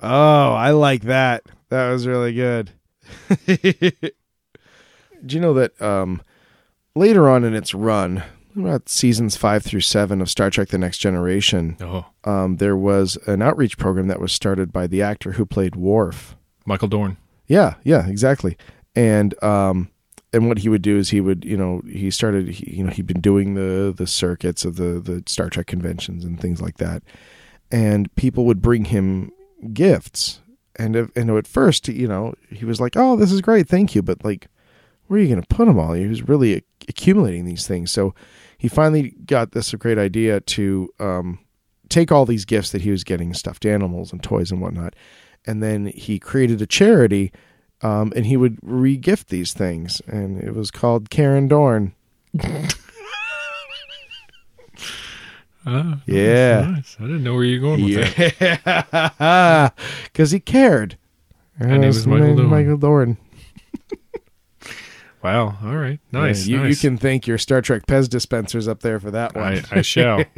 Oh, 0.02 0.54
I 0.54 0.72
like 0.72 1.04
that. 1.04 1.44
That 1.70 1.92
was 1.92 2.08
really 2.08 2.34
good. 2.34 2.72
Do 5.26 5.36
you 5.36 5.40
know 5.40 5.54
that 5.56 5.80
um, 5.82 6.22
later 6.96 7.28
on 7.30 7.44
in 7.44 7.54
its 7.56 7.74
run, 7.74 8.24
about 8.56 8.90
seasons 8.90 9.36
five 9.36 9.64
through 9.64 9.82
seven 9.82 10.22
of 10.22 10.30
Star 10.30 10.50
Trek: 10.50 10.70
The 10.70 10.78
Next 10.78 11.00
Generation, 11.00 11.78
Oh, 11.82 12.06
um, 12.24 12.58
there 12.58 12.78
was 12.78 13.18
an 13.28 13.42
outreach 13.42 13.78
program 13.78 14.08
that 14.08 14.20
was 14.22 14.32
started 14.32 14.72
by 14.72 14.88
the 14.88 15.02
actor 15.02 15.34
who 15.34 15.46
played 15.46 15.76
Worf. 15.76 16.36
Michael 16.66 16.88
Dorn. 16.88 17.18
Yeah, 17.48 17.76
yeah, 17.84 18.08
exactly. 18.08 18.58
And 18.96 19.42
um 19.44 19.90
and 20.34 20.50
what 20.50 20.58
he 20.60 20.70
would 20.70 20.82
do 20.82 20.98
is 20.98 21.10
he 21.10 21.22
would, 21.22 21.46
you 21.46 21.56
know, 21.56 21.82
he 21.90 22.12
started 22.12 22.50
he, 22.50 22.78
you 22.78 22.84
know, 22.84 22.92
he'd 22.92 23.08
been 23.08 23.22
doing 23.22 23.54
the 23.54 23.94
the 23.96 24.08
circuits 24.08 24.66
of 24.66 24.76
the 24.76 25.00
the 25.00 25.24
Star 25.28 25.50
Trek 25.50 25.68
conventions 25.68 26.26
and 26.26 26.40
things 26.40 26.62
like 26.62 26.78
that. 26.78 27.04
And 27.72 28.14
people 28.16 28.46
would 28.46 28.62
bring 28.62 28.86
him 28.86 29.32
gifts. 29.74 30.42
And 30.78 31.12
and 31.16 31.32
at 31.32 31.48
first, 31.48 31.88
you 31.88 32.08
know, 32.08 32.36
he 32.50 32.66
was 32.66 32.80
like, 32.80 32.94
"Oh, 32.96 33.16
this 33.16 33.32
is 33.32 33.42
great. 33.42 33.68
Thank 33.68 33.96
you." 33.96 34.02
But 34.02 34.24
like 34.24 34.48
where 35.08 35.20
are 35.20 35.24
you 35.24 35.30
going 35.30 35.42
to 35.42 35.56
put 35.56 35.66
them 35.66 35.80
all? 35.80 35.94
He 35.94 36.08
was 36.08 36.28
really 36.28 36.54
ac- 36.54 36.66
accumulating 36.88 37.46
these 37.46 37.66
things. 37.66 37.92
So 37.92 38.14
he 38.58 38.68
finally 38.68 39.16
got 39.26 39.52
this 39.52 39.74
great 39.76 39.98
idea 39.98 40.42
to 40.42 40.90
um, 41.00 41.40
take 41.90 42.12
all 42.12 42.26
these 42.26 42.46
gifts 42.46 42.72
that 42.72 42.82
he 42.82 42.92
was 42.92 43.04
getting, 43.04 43.34
stuffed 43.34 43.66
animals 43.66 44.12
and 44.12 44.22
toys 44.22 44.52
and 44.52 44.62
whatnot, 44.62 44.96
and 45.46 45.64
then 45.64 45.88
he 45.88 46.20
created 46.20 46.62
a 46.62 46.68
charity, 46.68 47.32
um, 47.82 48.12
and 48.16 48.26
he 48.26 48.38
would 48.38 48.58
re-gift 48.62 49.30
these 49.30 49.54
things, 49.54 50.02
and 50.08 50.42
it 50.44 50.54
was 50.54 50.72
called 50.72 51.10
Karen 51.10 51.48
Dorn. 51.48 51.94
Ah, 55.70 56.00
Yeah. 56.06 56.62
nice. 56.76 56.96
I 56.98 57.04
didn't 57.04 57.24
know 57.24 57.34
where 57.36 57.44
you 57.44 57.60
were 57.62 57.76
going 57.78 57.84
with 57.84 58.16
that. 58.16 59.14
Yeah, 59.20 59.70
because 60.06 60.32
he 60.32 60.40
cared. 60.40 60.98
And 61.60 61.84
he 61.84 61.88
was 61.88 62.08
Michael 62.08 62.28
name- 62.28 62.36
Dorn. 62.38 62.50
Michael 62.50 62.78
Dorn. 62.78 63.18
Wow. 65.24 65.58
All 65.64 65.76
right. 65.76 66.00
Nice. 66.14 66.46
Yeah, 66.48 66.58
you, 66.58 66.64
nice. 66.64 66.84
you 66.84 66.90
can 66.90 66.98
thank 66.98 67.28
your 67.28 67.38
Star 67.40 67.60
Trek 67.62 67.86
Pez 67.86 68.08
dispensers 68.08 68.66
up 68.68 68.80
there 68.82 69.00
for 69.00 69.12
that 69.12 69.36
one. 69.36 69.62
I, 69.72 69.80
I 69.80 69.82
shall. 69.82 70.24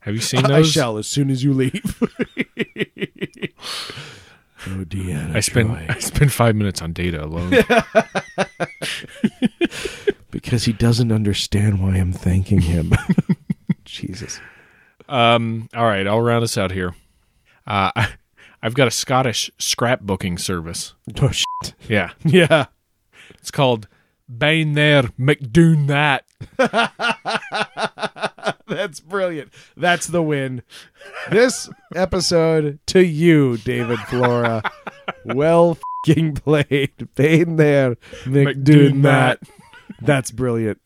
Have 0.00 0.14
you 0.14 0.20
seen 0.20 0.42
those? 0.42 0.50
I 0.50 0.62
shall 0.62 0.98
as 0.98 1.06
soon 1.06 1.30
as 1.30 1.42
you 1.42 1.54
leave. 1.54 1.96
oh, 2.02 2.06
Deanna. 4.84 5.36
I 5.36 5.40
spend 5.40 5.70
I 5.70 5.98
spend 6.00 6.32
five 6.32 6.54
minutes 6.56 6.82
on 6.82 6.92
data 6.92 7.24
alone. 7.24 7.54
because 10.30 10.64
he 10.64 10.72
doesn't 10.72 11.12
understand 11.12 11.80
why 11.80 11.96
I'm 11.96 12.12
thanking 12.12 12.62
him. 12.62 12.92
Jesus. 13.84 14.40
Um. 15.08 15.68
All 15.74 15.84
right. 15.84 16.06
I'll 16.06 16.20
round 16.20 16.44
us 16.44 16.56
out 16.58 16.70
here. 16.72 16.94
Uh, 17.66 17.90
I, 17.94 18.08
I've 18.62 18.74
got 18.74 18.88
a 18.88 18.90
Scottish 18.90 19.50
scrapbooking 19.58 20.40
service. 20.40 20.94
Oh 21.20 21.30
shit. 21.30 21.74
Yeah. 21.88 22.12
Yeah. 22.24 22.66
It's 23.38 23.50
called 23.50 23.88
Bane 24.34 24.72
There 24.74 25.04
McDoon 25.18 25.86
That. 25.88 26.24
That's 28.66 29.00
brilliant. 29.00 29.52
That's 29.76 30.06
the 30.08 30.22
win. 30.22 30.62
This 31.30 31.68
episode 31.94 32.80
to 32.88 33.04
you, 33.04 33.56
David 33.58 33.98
Flora. 34.00 34.62
Well 35.24 35.78
fing 36.04 36.34
played. 36.34 37.08
Bane 37.14 37.56
there. 37.56 37.96
McDoon 38.24 39.02
that. 39.02 39.40
That's 40.00 40.30
brilliant. 40.30 40.80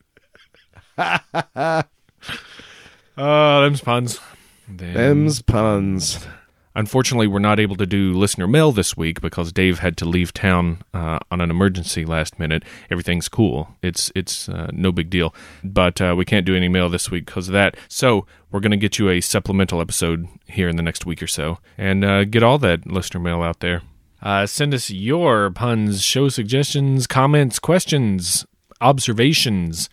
Oh, 3.22 3.60
them's 3.60 3.82
puns. 3.82 4.18
Them. 4.66 4.94
Them's 4.94 5.42
puns. 5.42 6.26
Unfortunately, 6.74 7.26
we're 7.26 7.38
not 7.38 7.60
able 7.60 7.76
to 7.76 7.84
do 7.84 8.14
listener 8.14 8.46
mail 8.46 8.72
this 8.72 8.96
week 8.96 9.20
because 9.20 9.52
Dave 9.52 9.80
had 9.80 9.98
to 9.98 10.06
leave 10.06 10.32
town 10.32 10.82
uh, 10.94 11.18
on 11.30 11.42
an 11.42 11.50
emergency 11.50 12.06
last 12.06 12.38
minute. 12.38 12.64
Everything's 12.90 13.28
cool; 13.28 13.76
it's 13.82 14.10
it's 14.14 14.48
uh, 14.48 14.70
no 14.72 14.90
big 14.90 15.10
deal. 15.10 15.34
But 15.62 16.00
uh, 16.00 16.14
we 16.16 16.24
can't 16.24 16.46
do 16.46 16.56
any 16.56 16.68
mail 16.68 16.88
this 16.88 17.10
week 17.10 17.26
because 17.26 17.48
of 17.48 17.52
that. 17.52 17.76
So 17.88 18.24
we're 18.50 18.60
going 18.60 18.70
to 18.70 18.78
get 18.78 18.98
you 18.98 19.10
a 19.10 19.20
supplemental 19.20 19.82
episode 19.82 20.26
here 20.46 20.70
in 20.70 20.76
the 20.76 20.82
next 20.82 21.04
week 21.04 21.22
or 21.22 21.26
so, 21.26 21.58
and 21.76 22.04
uh, 22.04 22.24
get 22.24 22.42
all 22.42 22.56
that 22.58 22.86
listener 22.86 23.20
mail 23.20 23.42
out 23.42 23.60
there. 23.60 23.82
Uh, 24.22 24.46
send 24.46 24.72
us 24.72 24.90
your 24.90 25.50
puns, 25.50 26.02
show 26.02 26.30
suggestions, 26.30 27.06
comments, 27.06 27.58
questions, 27.58 28.46
observations, 28.80 29.90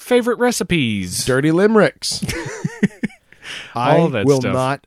favorite 0.00 0.38
recipes. 0.38 1.24
Dirty 1.24 1.52
limericks. 1.52 2.24
I 3.74 3.98
All 3.98 4.08
that 4.10 4.26
will 4.26 4.40
stuff. 4.40 4.52
not 4.52 4.86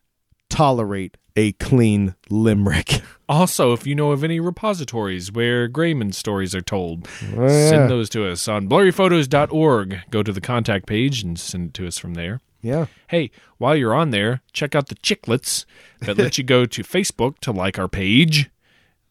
tolerate 0.50 1.18
a 1.36 1.54
clean 1.54 2.16
limerick. 2.30 3.02
Also, 3.30 3.72
if 3.72 3.88
you 3.88 3.96
know 3.96 4.12
of 4.12 4.22
any 4.24 4.42
repositories 4.42 5.32
where 5.32 5.70
Grayman 5.70 6.12
stories 6.12 6.54
are 6.54 6.62
told, 6.62 7.08
Oh, 7.36 7.44
yeah. 7.48 7.70
send 7.70 7.90
those 7.90 8.10
to 8.10 8.28
us 8.30 8.50
on 8.50 8.68
blurryphotos.org. 8.68 10.02
Go 10.12 10.22
to 10.22 10.32
the 10.34 10.42
contact 10.42 10.86
page 10.86 11.24
and 11.24 11.40
send 11.40 11.70
it 11.70 11.74
to 11.76 11.88
us 11.88 11.98
from 11.98 12.16
there. 12.16 12.42
Yeah. 12.62 12.88
Hey, 13.08 13.32
while 13.58 13.78
you're 13.78 13.94
on 13.96 14.10
there, 14.12 14.42
check 14.52 14.76
out 14.76 14.88
the 14.90 14.96
chicklets 14.96 15.64
that 16.02 16.18
let 16.18 16.38
you 16.38 16.44
go 16.44 16.66
to 16.66 16.84
Facebook 16.84 17.40
to 17.40 17.52
like 17.54 17.80
our 17.80 17.88
page, 17.88 18.52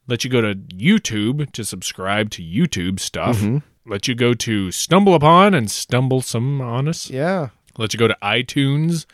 let 0.07 0.25
you 0.25 0.31
go 0.31 0.43
to 0.43 0.55
YouTube 0.55 1.51
to 1.53 1.65
subscribe 1.65 2.29
to 2.33 2.43
YouTube 2.43 3.01
stuff, 3.01 3.39
Mm-hmm. 3.39 3.59
Let 3.87 4.07
you 4.09 4.15
go 4.15 4.35
to 4.35 4.71
Stumble 4.71 5.15
Upon 5.15 5.55
and 5.55 5.71
stumble 5.71 6.21
some 6.23 6.61
on 6.61 6.89
us, 6.89 7.11
Yeah. 7.11 7.49
let 7.79 7.93
you 7.93 7.99
go 7.99 8.09
to 8.09 8.17
iTunes, 8.23 9.07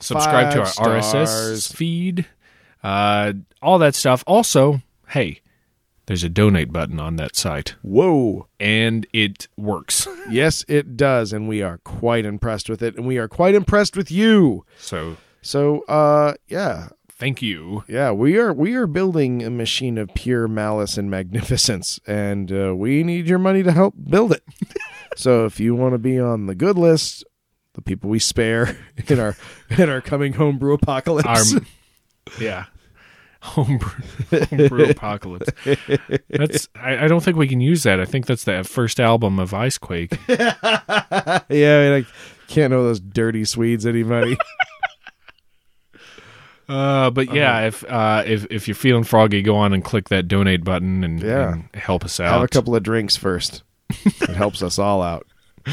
subscribe 0.00 0.52
to 0.52 0.60
our 0.60 0.66
Five 0.66 0.86
RSS 1.02 1.72
feed, 1.74 2.26
uh, 2.82 3.32
all 3.60 3.78
that 3.78 3.94
stuff. 3.94 4.24
Also, 4.26 4.82
hey, 5.10 5.40
there's 6.06 6.24
a 6.24 6.28
donate 6.28 6.72
button 6.72 6.98
on 6.98 7.16
that 7.16 7.36
site, 7.36 7.76
Whoa. 7.82 8.48
and 8.58 9.06
it 9.12 9.48
works. 9.56 10.06
Yes, 10.30 10.64
it 10.68 10.96
does, 10.96 11.32
and 11.32 11.48
we 11.48 11.62
are 11.62 11.78
quite 11.78 12.24
impressed 12.24 12.68
with 12.70 12.80
it, 12.82 12.96
and 12.96 13.06
we 13.06 13.18
are 13.18 13.28
quite 13.28 13.54
impressed 13.54 13.96
with 13.96 14.10
you. 14.10 14.64
So 14.78 15.16
So, 15.42 15.80
uh, 15.88 16.34
yeah, 16.48 16.88
thank 17.22 17.40
you. 17.40 17.84
yeah, 17.86 18.10
we 18.10 18.36
are 18.36 18.52
we 18.52 18.74
are 18.74 18.88
building 18.88 19.44
a 19.44 19.50
machine 19.50 19.96
of 19.96 20.12
pure 20.14 20.48
malice 20.48 20.98
and 20.98 21.08
magnificence, 21.08 22.00
and 22.04 22.50
uh, 22.52 22.74
we 22.74 23.04
need 23.04 23.28
your 23.28 23.38
money 23.38 23.62
to 23.62 23.70
help 23.70 23.94
build 24.10 24.32
it. 24.32 24.42
so, 25.16 25.44
if 25.44 25.60
you 25.60 25.74
want 25.74 25.94
to 25.94 25.98
be 25.98 26.18
on 26.18 26.46
the 26.46 26.54
good 26.56 26.76
list, 26.76 27.24
the 27.74 27.82
people 27.82 28.10
we 28.10 28.18
spare 28.18 28.76
in 29.06 29.20
our 29.20 29.36
in 29.70 29.88
our 29.88 30.00
coming 30.00 30.32
homebrew 30.32 30.74
apocalypse, 30.74 31.54
Our, 31.54 31.60
yeah. 32.40 32.64
Homebrew, 33.40 34.04
homebrew 34.30 34.84
apocalypse. 34.90 35.48
That's. 36.28 36.68
I, 36.76 37.04
I 37.04 37.08
don't 37.08 37.24
think 37.24 37.36
we 37.36 37.48
can 37.48 37.60
use 37.60 37.82
that. 37.82 37.98
I 37.98 38.04
think 38.04 38.26
that's 38.26 38.44
the 38.44 38.62
first 38.62 39.00
album 39.00 39.40
of 39.40 39.50
Icequake. 39.50 40.16
yeah, 40.28 40.54
I, 40.62 41.44
mean, 41.50 41.92
I 41.92 42.06
can't 42.46 42.70
know 42.70 42.84
those 42.84 43.00
dirty 43.00 43.44
Swedes 43.44 43.84
anybody. 43.84 44.36
Uh, 46.72 47.10
but 47.10 47.32
yeah, 47.34 47.66
if 47.66 47.84
uh, 47.84 48.22
if 48.26 48.46
if 48.50 48.66
you're 48.66 48.74
feeling 48.74 49.04
froggy, 49.04 49.42
go 49.42 49.56
on 49.56 49.72
and 49.72 49.84
click 49.84 50.08
that 50.08 50.28
donate 50.28 50.64
button 50.64 51.04
and, 51.04 51.20
Yeah. 51.22 51.52
and 51.52 51.68
help 51.74 52.04
us 52.04 52.18
out. 52.18 52.32
Have 52.32 52.42
a 52.42 52.48
couple 52.48 52.74
of 52.74 52.82
drinks 52.82 53.16
first. 53.16 53.62
it 53.90 54.30
helps 54.30 54.62
us 54.62 54.78
all 54.78 55.02
out. 55.02 55.26
Uh, 55.66 55.72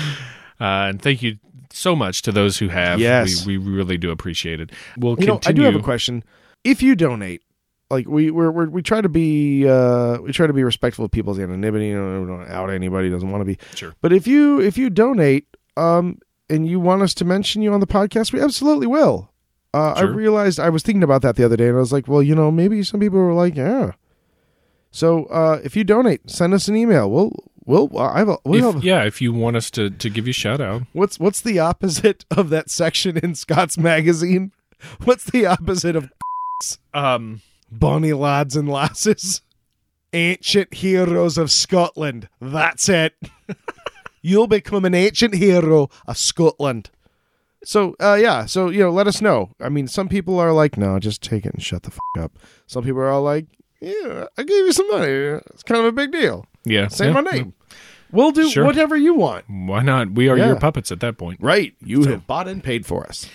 and 0.60 1.02
thank 1.02 1.22
you 1.24 1.38
so 1.72 1.96
much 1.96 2.22
to 2.24 2.32
those 2.32 2.58
who 2.58 2.68
have. 2.68 3.00
Yes. 3.00 3.46
we, 3.46 3.58
we 3.58 3.72
really 3.72 3.98
do 3.98 4.12
appreciate 4.12 4.60
it. 4.60 4.72
We'll 4.98 5.18
You 5.20 5.28
know, 5.28 5.40
I 5.46 5.52
do 5.54 5.62
have 5.62 5.76
a 5.76 5.82
question. 5.82 6.24
If 6.64 6.84
you 6.84 6.96
donate, 6.96 7.44
like 7.90 8.08
we 8.08 8.30
we're, 8.30 8.52
we're, 8.52 8.70
we 8.70 8.82
try 8.82 9.00
to 9.00 9.10
be 9.10 9.68
uh, 9.68 10.18
we 10.22 10.34
try 10.34 10.48
to 10.48 10.54
be 10.54 10.64
respectful 10.64 11.06
of 11.06 11.12
people's 11.12 11.40
anonymity. 11.40 11.88
You 11.88 11.96
know, 11.96 12.22
we 12.22 12.28
don't 12.28 12.50
out 12.50 12.70
anybody 12.70 13.08
who 13.08 13.14
doesn't 13.14 13.32
want 13.32 13.42
to 13.42 13.46
be. 13.46 13.58
Sure. 13.76 13.96
But 14.02 14.12
if 14.12 14.28
you 14.28 14.60
if 14.60 14.78
you 14.78 14.90
donate, 14.90 15.48
um, 15.78 16.20
and 16.50 16.68
you 16.68 16.80
want 16.80 17.02
us 17.04 17.14
to 17.16 17.26
mention 17.26 17.62
you 17.62 17.72
on 17.74 17.80
the 17.80 17.88
podcast, 17.88 18.34
we 18.34 18.42
absolutely 18.42 18.88
will. 18.88 19.29
Uh, 19.74 19.94
I 19.96 20.02
realized 20.02 20.60
I 20.60 20.70
was 20.70 20.82
thinking 20.84 21.04
about 21.04 21.22
that 21.22 21.36
the 21.36 21.46
other 21.46 21.56
day, 21.58 21.68
and 21.68 21.78
I 21.78 21.80
was 21.80 21.94
like, 21.94 22.08
well, 22.08 22.24
you 22.24 22.34
know, 22.36 22.50
maybe 22.52 22.82
some 22.84 23.00
people 23.00 23.20
were 23.20 23.34
like, 23.34 23.56
yeah. 23.56 23.92
So 24.92 25.26
uh, 25.26 25.60
if 25.64 25.76
you 25.76 25.84
donate, 25.84 26.30
send 26.30 26.54
us 26.54 26.68
an 26.68 26.76
email. 26.76 27.10
We'll 27.12 27.32
we'll 27.66 27.96
I 28.00 28.20
have 28.20 28.30
a, 28.30 28.38
we'll 28.44 28.70
If, 28.70 28.74
have, 28.76 28.84
yeah, 28.84 29.04
if 29.04 29.22
you 29.22 29.32
want 29.32 29.56
us 29.58 29.70
to, 29.72 29.92
to 29.92 30.10
give 30.10 30.26
you 30.26 30.32
a 30.32 30.34
shout 30.34 30.60
out, 30.60 30.84
What's 30.94 31.20
what's 31.20 31.42
the 31.42 31.60
opposite 31.60 32.26
of 32.32 32.50
that 32.50 32.70
section 32.72 33.18
in 33.18 33.36
Scots 33.36 33.78
magazine? 33.78 34.52
What's 35.04 35.26
the 35.26 35.46
opposite 35.46 35.96
of 35.96 36.12
um, 36.94 37.42
Bonnie 37.72 38.14
lads 38.14 38.56
and 38.56 38.68
lasses? 38.68 39.42
Ancient 40.14 40.74
heroes 40.74 41.38
of 41.38 41.52
Scotland. 41.52 42.30
That's 42.42 42.90
it. 42.90 43.14
You'll 44.24 44.48
become 44.48 44.84
an 44.86 44.96
ancient 44.96 45.36
hero 45.36 45.90
of 46.08 46.18
Scotland. 46.18 46.90
So 47.64 47.96
uh, 48.00 48.18
yeah, 48.20 48.46
so 48.46 48.70
you 48.70 48.80
know, 48.80 48.90
let 48.92 49.08
us 49.08 49.22
know. 49.22 49.50
I 49.60 49.70
mean, 49.70 49.88
some 49.88 50.08
people 50.08 50.40
are 50.40 50.54
like, 50.54 50.78
no, 50.78 50.98
just 51.00 51.22
take 51.22 51.46
it 51.46 51.54
and 51.54 51.62
shut 51.64 51.84
the 51.84 51.92
f- 51.92 52.24
up. 52.24 52.40
Some 52.68 52.84
people 52.84 53.00
are 53.02 53.10
all 53.10 53.22
like, 53.24 53.46
yeah, 53.82 54.26
I 54.38 54.44
gave 54.44 54.66
you 54.66 54.72
some 54.72 54.90
money. 54.90 55.08
It's 55.08 55.64
kind 55.64 55.80
of 55.80 55.86
a 55.86 55.92
big 55.92 56.12
deal. 56.12 56.46
yeah, 56.64 56.88
Say 56.88 57.08
yeah, 57.08 57.14
my 57.14 57.22
name. 57.22 57.54
We'll 58.12 58.32
do 58.32 58.50
Sure. 58.50 58.66
whatever 58.66 58.98
you 58.98 59.14
want. 59.14 59.46
Why 59.48 59.82
not? 59.84 60.12
We 60.12 60.30
are 60.30 60.38
Yeah. 60.38 60.48
your 60.48 60.56
puppets 60.60 60.92
at 60.92 61.00
that 61.02 61.18
point. 61.18 61.40
Right. 61.42 61.74
You 61.84 62.04
So- 62.04 62.10
have 62.12 62.26
bought 62.28 62.48
and 62.48 62.64
paid 62.64 62.86
for 62.86 63.06
us. 63.06 63.30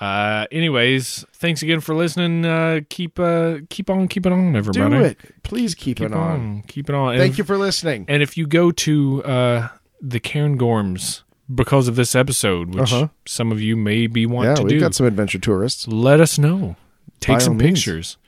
Uh, 0.00 0.46
anyways, 0.52 1.26
thanks 1.34 1.62
again 1.62 1.80
for 1.80 1.94
listening. 1.94 2.46
Uh, 2.46 2.80
keep 2.88 3.18
uh, 3.20 3.58
keep 3.68 3.90
on 3.90 4.08
keeping 4.08 4.32
on, 4.32 4.56
everybody. 4.56 4.94
Do 4.96 5.04
it. 5.04 5.18
Please 5.42 5.74
keep, 5.74 5.98
Keep 5.98 6.06
it 6.06 6.14
on. 6.14 6.30
on. 6.30 6.62
keep 6.68 6.88
it 6.88 6.94
on. 6.94 7.16
Thank 7.18 7.30
And 7.30 7.38
you 7.38 7.44
for 7.44 7.58
listening. 7.58 8.06
And 8.08 8.22
if 8.22 8.36
you 8.38 8.46
go 8.46 8.70
to 8.70 9.24
uh, 9.24 9.68
the 10.00 10.18
Cairngorms 10.20 11.22
because 11.54 11.88
of 11.88 11.96
this 11.96 12.14
episode, 12.14 12.74
which 12.74 12.92
Uh-huh. 12.92 13.08
some 13.26 13.52
of 13.52 13.60
you 13.60 13.76
may 13.76 14.06
be 14.06 14.26
want 14.26 14.48
yeah, 14.48 14.54
to 14.56 14.62
we've 14.62 14.70
do, 14.70 14.80
got 14.80 14.94
some 14.94 15.06
adventure 15.06 15.38
tourists. 15.38 15.86
let 15.88 16.20
us 16.20 16.38
know. 16.38 16.76
Take 17.20 17.36
By 17.36 17.38
some 17.40 17.58
pictures. 17.58 18.16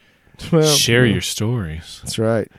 Well, 0.50 0.66
Share 0.66 1.06
your 1.06 1.20
stories. 1.20 2.00
That's 2.02 2.18
right. 2.18 2.50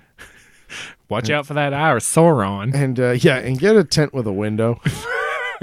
Watch 1.09 1.30
out 1.30 1.45
for 1.45 1.53
that 1.55 1.74
eye 1.74 1.91
of 1.91 1.97
Sauron. 1.99 2.74
And 2.74 2.97
uh, 2.99 3.11
yeah, 3.11 3.38
and 3.38 3.59
get 3.59 3.76
a 3.76 3.84
tent 3.84 4.14
with 4.14 4.26
a 4.26 4.32
window. 4.32 4.80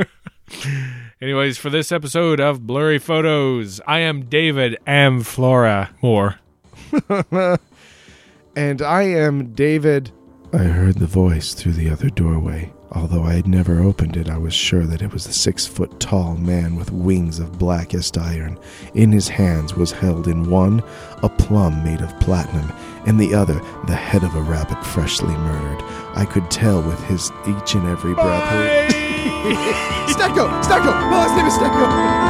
Anyways, 1.22 1.56
for 1.56 1.70
this 1.70 1.92
episode 1.92 2.38
of 2.40 2.66
Blurry 2.66 2.98
Photos, 2.98 3.80
I 3.86 4.00
am 4.00 4.24
David 4.26 4.76
Am 4.86 5.22
Flora 5.22 5.90
Moore. 6.02 6.40
and 8.56 8.82
I 8.82 9.02
am 9.02 9.52
David. 9.54 10.10
I 10.52 10.64
heard 10.64 10.96
the 10.98 11.06
voice 11.06 11.54
through 11.54 11.72
the 11.72 11.88
other 11.90 12.10
doorway. 12.10 12.72
Although 12.92 13.22
I 13.22 13.34
had 13.34 13.46
never 13.46 13.80
opened 13.80 14.16
it, 14.16 14.28
I 14.28 14.36
was 14.36 14.52
sure 14.52 14.84
that 14.84 15.00
it 15.00 15.12
was 15.12 15.24
the 15.24 15.32
six 15.32 15.64
foot 15.64 16.00
tall 16.00 16.34
man 16.36 16.74
with 16.74 16.90
wings 16.90 17.38
of 17.38 17.58
blackest 17.58 18.18
iron. 18.18 18.58
In 18.94 19.12
his 19.12 19.28
hands 19.28 19.74
was 19.74 19.92
held 19.92 20.26
in 20.26 20.50
one 20.50 20.82
a 21.22 21.28
plum 21.28 21.84
made 21.84 22.00
of 22.00 22.18
platinum, 22.18 22.72
and 23.06 23.20
the 23.20 23.32
other 23.32 23.60
the 23.86 23.94
head 23.94 24.24
of 24.24 24.34
a 24.34 24.42
rabbit 24.42 24.84
freshly 24.84 25.36
murdered. 25.36 25.82
I 26.16 26.24
could 26.24 26.50
tell 26.50 26.82
with 26.82 27.02
his 27.04 27.30
each 27.46 27.74
and 27.74 27.86
every 27.86 28.14
breath. 28.14 28.90
Stecco! 30.10 30.48
Stecco! 30.62 30.90
My 31.10 31.26
last 31.26 31.36
name 31.36 31.46
is! 31.46 32.29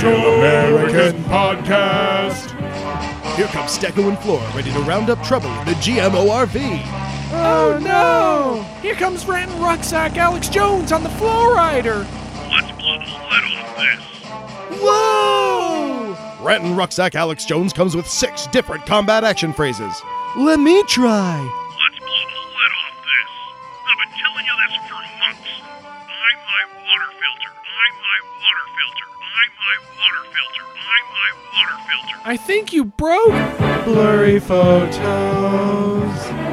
Blurry 0.00 0.38
American 0.38 1.24
Podcast. 1.24 2.54
Here 3.36 3.46
comes 3.48 3.76
Stecco 3.76 4.08
and 4.08 4.18
Flora, 4.20 4.48
ready 4.54 4.70
to 4.72 4.78
round 4.80 5.10
up 5.10 5.22
trouble 5.24 5.50
in 5.60 5.66
the 5.66 5.72
GMORV. 5.72 6.82
Oh 7.32 7.78
no! 7.82 8.62
Here 8.80 8.94
comes 8.94 9.26
Renton 9.26 9.60
Rucksack 9.60 10.16
Alex 10.16 10.48
Jones 10.48 10.92
on 10.92 11.02
the 11.02 11.08
Flow 11.10 11.52
Rider. 11.52 12.06
Let's 12.50 12.70
blow 12.80 12.98
the 12.98 13.06
lid 13.06 13.44
off 13.44 13.76
this. 13.76 14.80
Whoa! 14.80 16.16
Renton 16.44 16.76
Rucksack 16.76 17.14
Alex 17.16 17.44
Jones 17.44 17.72
comes 17.72 17.96
with 17.96 18.06
six 18.08 18.46
different 18.46 18.86
combat 18.86 19.24
action 19.24 19.52
phrases. 19.52 20.00
Let 20.36 20.60
me 20.60 20.82
try. 20.84 21.38
Let's 21.40 21.98
blow 21.98 22.06
the 22.06 22.42
lid 22.54 22.72
off 22.86 22.94
this. 23.02 23.30
I've 23.84 23.98
been 23.98 24.14
telling 24.18 24.46
you 24.46 24.54
this 24.62 24.74
for 24.88 25.02
months. 25.18 25.50
Buy 25.82 26.30
my 26.46 26.62
water 26.86 27.10
filter. 27.18 27.50
Buy 27.50 27.88
my 27.98 28.18
water 28.38 28.66
filter. 28.78 29.06
I 32.24 32.36
think 32.36 32.74
you 32.74 32.84
broke 32.84 33.32
blurry 33.86 34.38
photos. 34.38 36.47